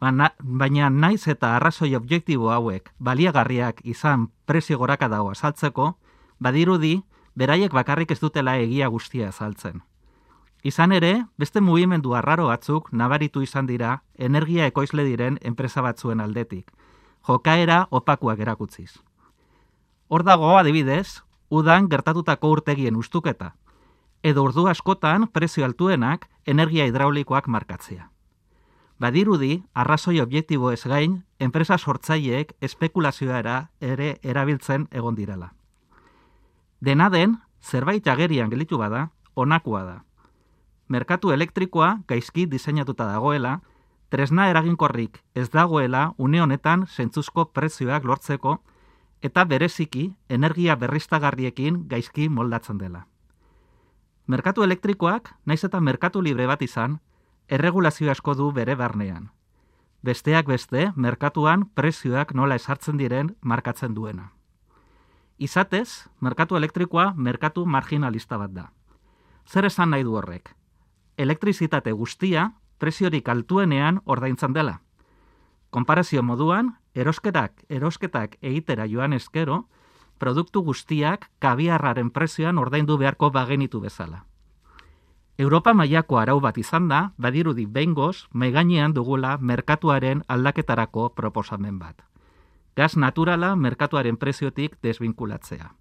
Baina, 0.00 0.32
baina 0.38 0.90
naiz 0.90 1.26
eta 1.26 1.56
arrazoi 1.56 1.94
objektibo 1.96 2.52
hauek 2.54 2.92
baliagarriak 2.98 3.80
izan 3.84 4.28
prezio 4.46 4.78
gorakada 4.78 5.18
hau 5.18 5.30
azaltzeko, 5.30 5.96
badirudi 6.38 7.00
beraiek 7.34 7.72
bakarrik 7.72 8.10
ez 8.10 8.20
dutela 8.20 8.56
egia 8.58 8.86
guztia 8.88 9.28
azaltzen. 9.28 9.82
Izan 10.62 10.92
ere, 10.92 11.26
beste 11.38 11.60
mugimendu 11.60 12.14
arraro 12.18 12.48
batzuk 12.48 12.90
nabaritu 12.92 13.42
izan 13.42 13.66
dira 13.66 14.02
energia 14.16 14.66
ekoizle 14.66 15.04
diren 15.06 15.38
enpresa 15.42 15.82
batzuen 15.82 16.20
aldetik, 16.20 16.72
jokaera 17.28 17.86
opakuak 17.90 18.40
erakutziz. 18.40 18.98
Hor 20.08 20.24
dago 20.24 20.56
adibidez, 20.58 21.22
udan 21.48 21.88
gertatutako 21.88 22.50
urtegien 22.50 22.96
ustuketa, 22.96 23.54
edo 24.22 24.42
ordu 24.42 24.66
askotan 24.66 25.28
prezio 25.28 25.64
altuenak 25.64 26.26
energia 26.46 26.86
hidraulikoak 26.86 27.46
markatzea. 27.46 28.10
Badirudi, 28.98 29.62
arrazoi 29.74 30.18
objektibo 30.20 30.72
ez 30.72 30.82
gain, 30.90 31.22
enpresa 31.38 31.78
sortzaileek 31.78 32.56
espekulazioara 32.60 33.70
ere 33.80 34.16
erabiltzen 34.22 34.88
egon 34.90 35.14
direla. 35.14 35.52
Dena 36.80 37.08
den, 37.10 37.38
zerbait 37.62 38.06
agerian 38.08 38.50
gelitu 38.50 38.78
bada, 38.78 39.10
honakoa 39.34 39.84
da. 39.84 39.96
Merkatu 40.88 41.30
elektrikoa 41.30 41.98
gaizki 42.08 42.46
diseinatuta 42.48 43.04
dagoela, 43.04 43.60
tresna 44.08 44.48
eraginkorrik 44.48 45.20
ez 45.34 45.50
dagoela 45.52 46.14
une 46.16 46.40
honetan 46.40 46.86
zentzuzko 46.86 47.44
prezioak 47.52 48.04
lortzeko 48.04 48.54
eta 49.22 49.44
bereziki 49.44 50.14
energia 50.28 50.76
berriztagarriekin 50.76 51.84
gaizki 51.88 52.28
moldatzen 52.28 52.78
dela. 52.78 53.04
Merkatu 54.26 54.62
elektrikoak, 54.62 55.34
naiz 55.44 55.62
eta 55.64 55.80
merkatu 55.80 56.20
libre 56.24 56.46
bat 56.46 56.62
izan, 56.62 56.98
erregulazio 57.48 58.10
asko 58.10 58.34
du 58.34 58.50
bere 58.52 58.74
barnean. 58.76 59.30
Besteak 60.04 60.46
beste, 60.46 60.92
merkatuan 60.96 61.66
prezioak 61.74 62.34
nola 62.34 62.54
esartzen 62.54 62.96
diren 62.96 63.34
markatzen 63.42 63.94
duena. 63.94 64.30
Izatez, 65.38 66.08
merkatu 66.20 66.56
elektrikoa 66.56 67.12
merkatu 67.16 67.66
marginalista 67.66 68.38
bat 68.38 68.54
da. 68.54 68.70
Zer 69.46 69.64
esan 69.64 69.90
nahi 69.90 70.04
du 70.04 70.16
horrek? 70.16 70.57
Elektrizitate 71.18 71.90
guztia 71.92 72.52
preziorik 72.78 73.28
altuenean 73.28 74.00
ordaintzen 74.04 74.52
dela. 74.54 74.76
Konparazio 75.74 76.22
moduan, 76.22 76.76
erosketak, 76.94 77.64
erosketak 77.68 78.36
egitera 78.40 78.86
joan 78.86 79.12
eskero, 79.12 79.64
produktu 80.22 80.62
guztiak 80.62 81.26
kabiarraren 81.42 82.12
prezioan 82.14 82.58
ordaindu 82.58 82.96
beharko 83.02 83.32
bagenitu 83.34 83.80
bezala. 83.80 84.24
Europa 85.38 85.74
mailako 85.74 86.20
arau 86.22 86.38
bat 86.40 86.56
izan 86.58 86.86
da, 86.88 87.00
badirudi 87.18 87.66
behingoz, 87.66 88.28
maiganean 88.30 88.94
dugula 88.94 89.36
merkatuaren 89.38 90.22
aldaketarako 90.28 91.08
proposamen 91.18 91.78
bat. 91.82 92.02
Gas 92.76 92.96
naturala 92.96 93.56
merkatuaren 93.56 94.16
preziotik 94.16 94.78
desbinkulatzea. 94.82 95.74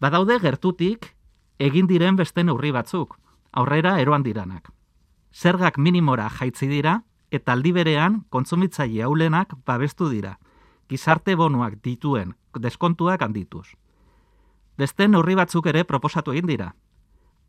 Badaude 0.00 0.40
gertutik, 0.42 1.14
egin 1.58 1.86
diren 1.86 2.18
beste 2.18 2.42
neurri 2.42 2.74
batzuk, 2.74 3.14
aurrera 3.52 4.00
eroan 4.00 4.22
diranak. 4.22 4.72
Zergak 5.32 5.78
minimora 5.78 6.28
jaitzi 6.30 6.68
dira, 6.68 7.02
eta 7.30 7.52
aldi 7.52 7.72
berean 7.72 8.24
kontsumitzaile 8.30 9.02
haulenak 9.04 9.54
babestu 9.66 10.08
dira, 10.08 10.38
gizarte 10.88 11.34
bonuak 11.36 11.82
dituen 11.82 12.34
deskontuak 12.58 13.22
handituz. 13.22 13.66
Beste 14.78 15.08
neurri 15.08 15.34
batzuk 15.34 15.66
ere 15.66 15.84
proposatu 15.84 16.32
egin 16.32 16.46
dira. 16.46 16.72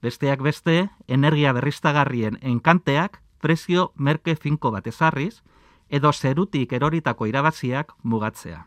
Besteak 0.02 0.42
beste, 0.42 0.90
energia 1.08 1.54
berriztagarrien 1.54 2.40
enkanteak 2.42 3.22
prezio 3.42 3.92
merke 3.96 4.36
finko 4.36 4.72
bat 4.72 4.88
ezarriz, 4.88 5.42
edo 5.90 6.12
zerutik 6.14 6.74
eroritako 6.74 7.26
irabaziak 7.26 7.94
mugatzea. 8.04 8.66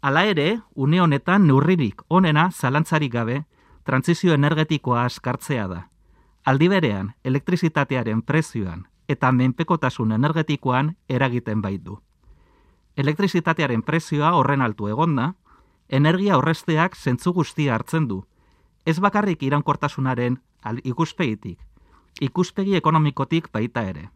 Hala 0.00 0.24
ere, 0.30 0.60
une 0.74 1.00
honetan 1.02 1.46
neurririk 1.46 2.02
onena 2.08 2.50
zalantzarik 2.52 3.12
gabe, 3.12 3.44
trantzizio 3.84 4.34
energetikoa 4.34 5.04
askartzea 5.04 5.66
da 5.66 5.88
aldi 6.48 6.68
berean 6.72 7.10
elektrizitatearen 7.28 8.22
prezioan 8.22 8.86
eta 9.08 9.28
menpekotasun 9.32 10.12
energetikoan 10.16 10.94
eragiten 11.08 11.60
baitu. 11.62 11.98
Elektrizitatearen 12.96 13.82
prezioa 13.82 14.30
horren 14.32 14.64
altu 14.64 14.88
egonda, 14.88 15.34
energia 15.88 16.38
horresteak 16.38 16.96
zentzu 16.96 17.34
guztia 17.36 17.74
hartzen 17.74 18.06
du, 18.08 18.22
ez 18.86 18.96
bakarrik 19.00 19.42
iraunkortasunaren 19.42 20.38
ikuspegitik, 20.84 21.58
ikuspegi 22.20 22.76
ekonomikotik 22.80 23.52
baita 23.52 23.84
ere. 23.90 24.08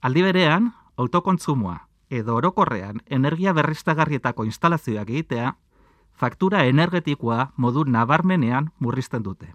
Aldi 0.00 0.22
berean, 0.22 0.72
autokontzumoa 0.96 1.76
edo 2.08 2.40
orokorrean 2.40 3.04
energia 3.10 3.52
berriztagarrietako 3.52 4.48
instalazioak 4.48 5.12
egitea, 5.12 5.52
faktura 6.14 6.64
energetikoa 6.64 7.52
modu 7.56 7.84
nabarmenean 7.84 8.72
murrizten 8.80 9.22
dute 9.22 9.52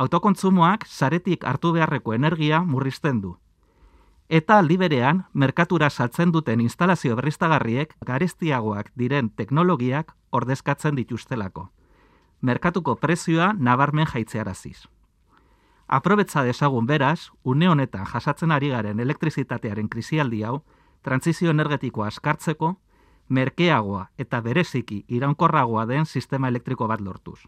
autokontsumoak 0.00 0.86
saretik 0.88 1.44
hartu 1.44 1.74
beharreko 1.76 2.14
energia 2.16 2.62
murrizten 2.64 3.20
du. 3.20 3.34
Eta 4.30 4.56
aldi 4.62 4.76
berean, 4.80 5.24
merkatura 5.34 5.90
saltzen 5.90 6.32
duten 6.32 6.60
instalazio 6.64 7.16
berriztagarriek 7.18 7.92
garestiagoak 8.06 8.92
diren 8.96 9.28
teknologiak 9.36 10.14
ordezkatzen 10.32 10.96
dituztelako. 10.96 11.66
Merkatuko 12.40 12.94
prezioa 12.96 13.52
nabarmen 13.58 14.06
jaitzearaziz. 14.06 14.86
Aprobetza 15.88 16.44
desagun 16.46 16.86
beraz, 16.86 17.28
une 17.44 17.68
honetan 17.68 18.06
jasatzen 18.06 18.52
ari 18.56 18.70
garen 18.70 19.00
elektrizitatearen 19.00 19.88
krisialdi 19.90 20.44
hau, 20.46 20.62
trantzizio 21.02 21.50
energetikoa 21.50 22.06
askartzeko, 22.06 22.76
merkeagoa 23.28 24.06
eta 24.16 24.40
bereziki 24.40 25.04
iraunkorragoa 25.08 25.86
den 25.86 26.06
sistema 26.06 26.48
elektriko 26.48 26.86
bat 26.86 27.00
lortuz. 27.00 27.40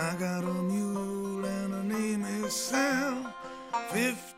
I 0.00 0.14
got 0.14 0.44
a 0.44 0.46
mule 0.46 1.44
and 1.44 1.74
her 1.74 1.84
name 1.84 2.24
is 2.24 2.54
Sam. 2.54 3.26
15 3.92 4.29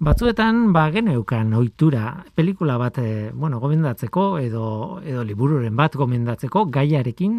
Batzuetan 0.00 0.72
ba 0.72 0.86
geneukan 0.88 1.50
ohitura 1.52 2.24
pelikula 2.32 2.78
bat 2.80 2.96
e, 3.02 3.32
bueno, 3.36 3.58
gomendatzeko 3.60 4.38
edo 4.40 4.62
edo 5.04 5.24
libururen 5.28 5.74
bat 5.76 5.92
gomendatzeko 5.92 6.62
gaiarekin 6.72 7.34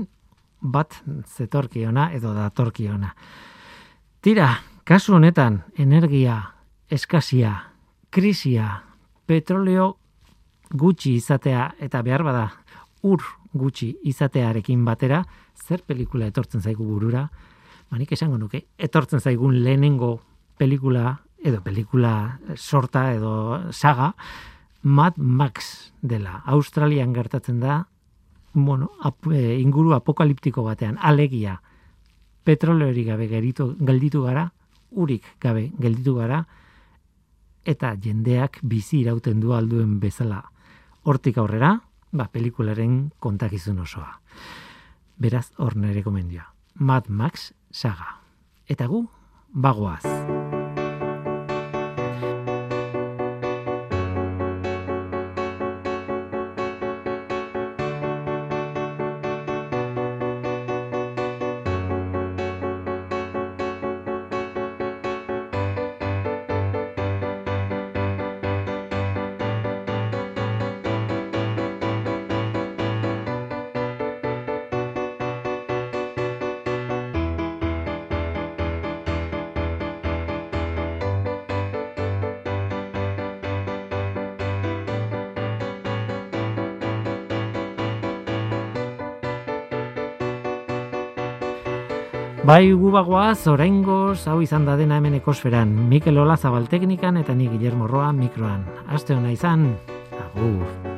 bat 0.62 1.00
zetorkiona 1.26 2.12
edo 2.14 2.36
datorkiona. 2.36 3.16
Tira, 4.22 4.52
kasu 4.86 5.16
honetan 5.18 5.64
energia 5.82 6.36
eskasia, 6.86 7.56
krisia, 8.14 8.84
petroleo 9.26 9.96
gutxi 10.70 11.16
izatea 11.18 11.66
eta 11.82 12.04
behar 12.06 12.22
bada 12.30 12.46
ur 13.02 13.26
gutxi 13.58 13.96
izatearekin 14.06 14.86
batera, 14.86 15.24
zer 15.58 15.82
pelikula 15.82 16.30
etortzen 16.30 16.62
zaigu 16.62 16.86
burura? 16.86 17.26
Ba, 17.90 17.98
nik 17.98 18.14
esango 18.14 18.38
nuke, 18.38 18.68
etortzen 18.78 19.20
zaigun 19.20 19.64
lehenengo 19.64 20.20
pelikula 20.62 21.18
edo 21.44 21.62
pelikula 21.62 22.40
sorta 22.56 23.12
edo 23.14 23.72
saga, 23.72 24.16
Mad 24.84 25.18
Max 25.18 25.94
dela. 26.02 26.42
Australian 26.46 27.14
gertatzen 27.14 27.60
da, 27.60 27.88
bueno, 28.54 28.92
ap, 29.02 29.28
e, 29.32 29.60
inguru 29.60 29.94
apokaliptiko 29.94 30.64
batean, 30.64 30.98
alegia, 31.02 31.62
petroleorik 32.44 33.08
gabe 33.08 33.28
geritu, 33.30 33.76
gelditu 33.80 34.24
gara, 34.26 34.52
urik 34.92 35.26
gabe 35.40 35.70
gelditu 35.80 36.16
gara, 36.18 36.46
eta 37.66 37.94
jendeak 37.96 38.60
bizi 38.64 39.04
irauten 39.06 39.40
du 39.40 39.54
alduen 39.54 40.00
bezala. 40.00 40.42
Hortik 41.04 41.38
aurrera, 41.38 41.76
ba, 42.12 42.28
pelikularen 42.28 43.12
kontakizun 43.20 43.80
osoa. 43.86 44.20
Beraz, 45.22 45.52
hor 45.58 45.78
nere 45.78 46.04
komendioa. 46.04 46.50
Mad 46.82 47.10
Max 47.10 47.52
saga. 47.70 48.18
Eta 48.66 48.88
gu, 48.90 49.06
bagoaz. 49.54 50.41
Bai 92.42 92.72
gubagoaz, 92.74 93.46
oraingoz, 93.52 94.24
hau 94.26 94.40
izan 94.42 94.66
da 94.66 94.74
dena 94.80 94.98
hemen 94.98 95.14
ekosferan. 95.20 95.76
Mikel 95.92 96.18
Olazabal 96.18 96.66
teknikan 96.72 97.22
eta 97.22 97.38
ni 97.38 97.46
Guillermo 97.52 97.86
Roa 97.88 98.10
mikroan. 98.18 98.66
Aste 98.90 99.14
hona 99.14 99.30
izan, 99.36 99.68
agur. 100.26 100.91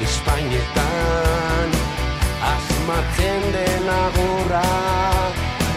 Espainetan 0.00 1.70
Asmatzen 2.52 3.42
den 3.52 3.88
agurra 3.90 4.62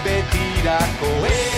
Betirako 0.05 1.13
ez 1.25 1.50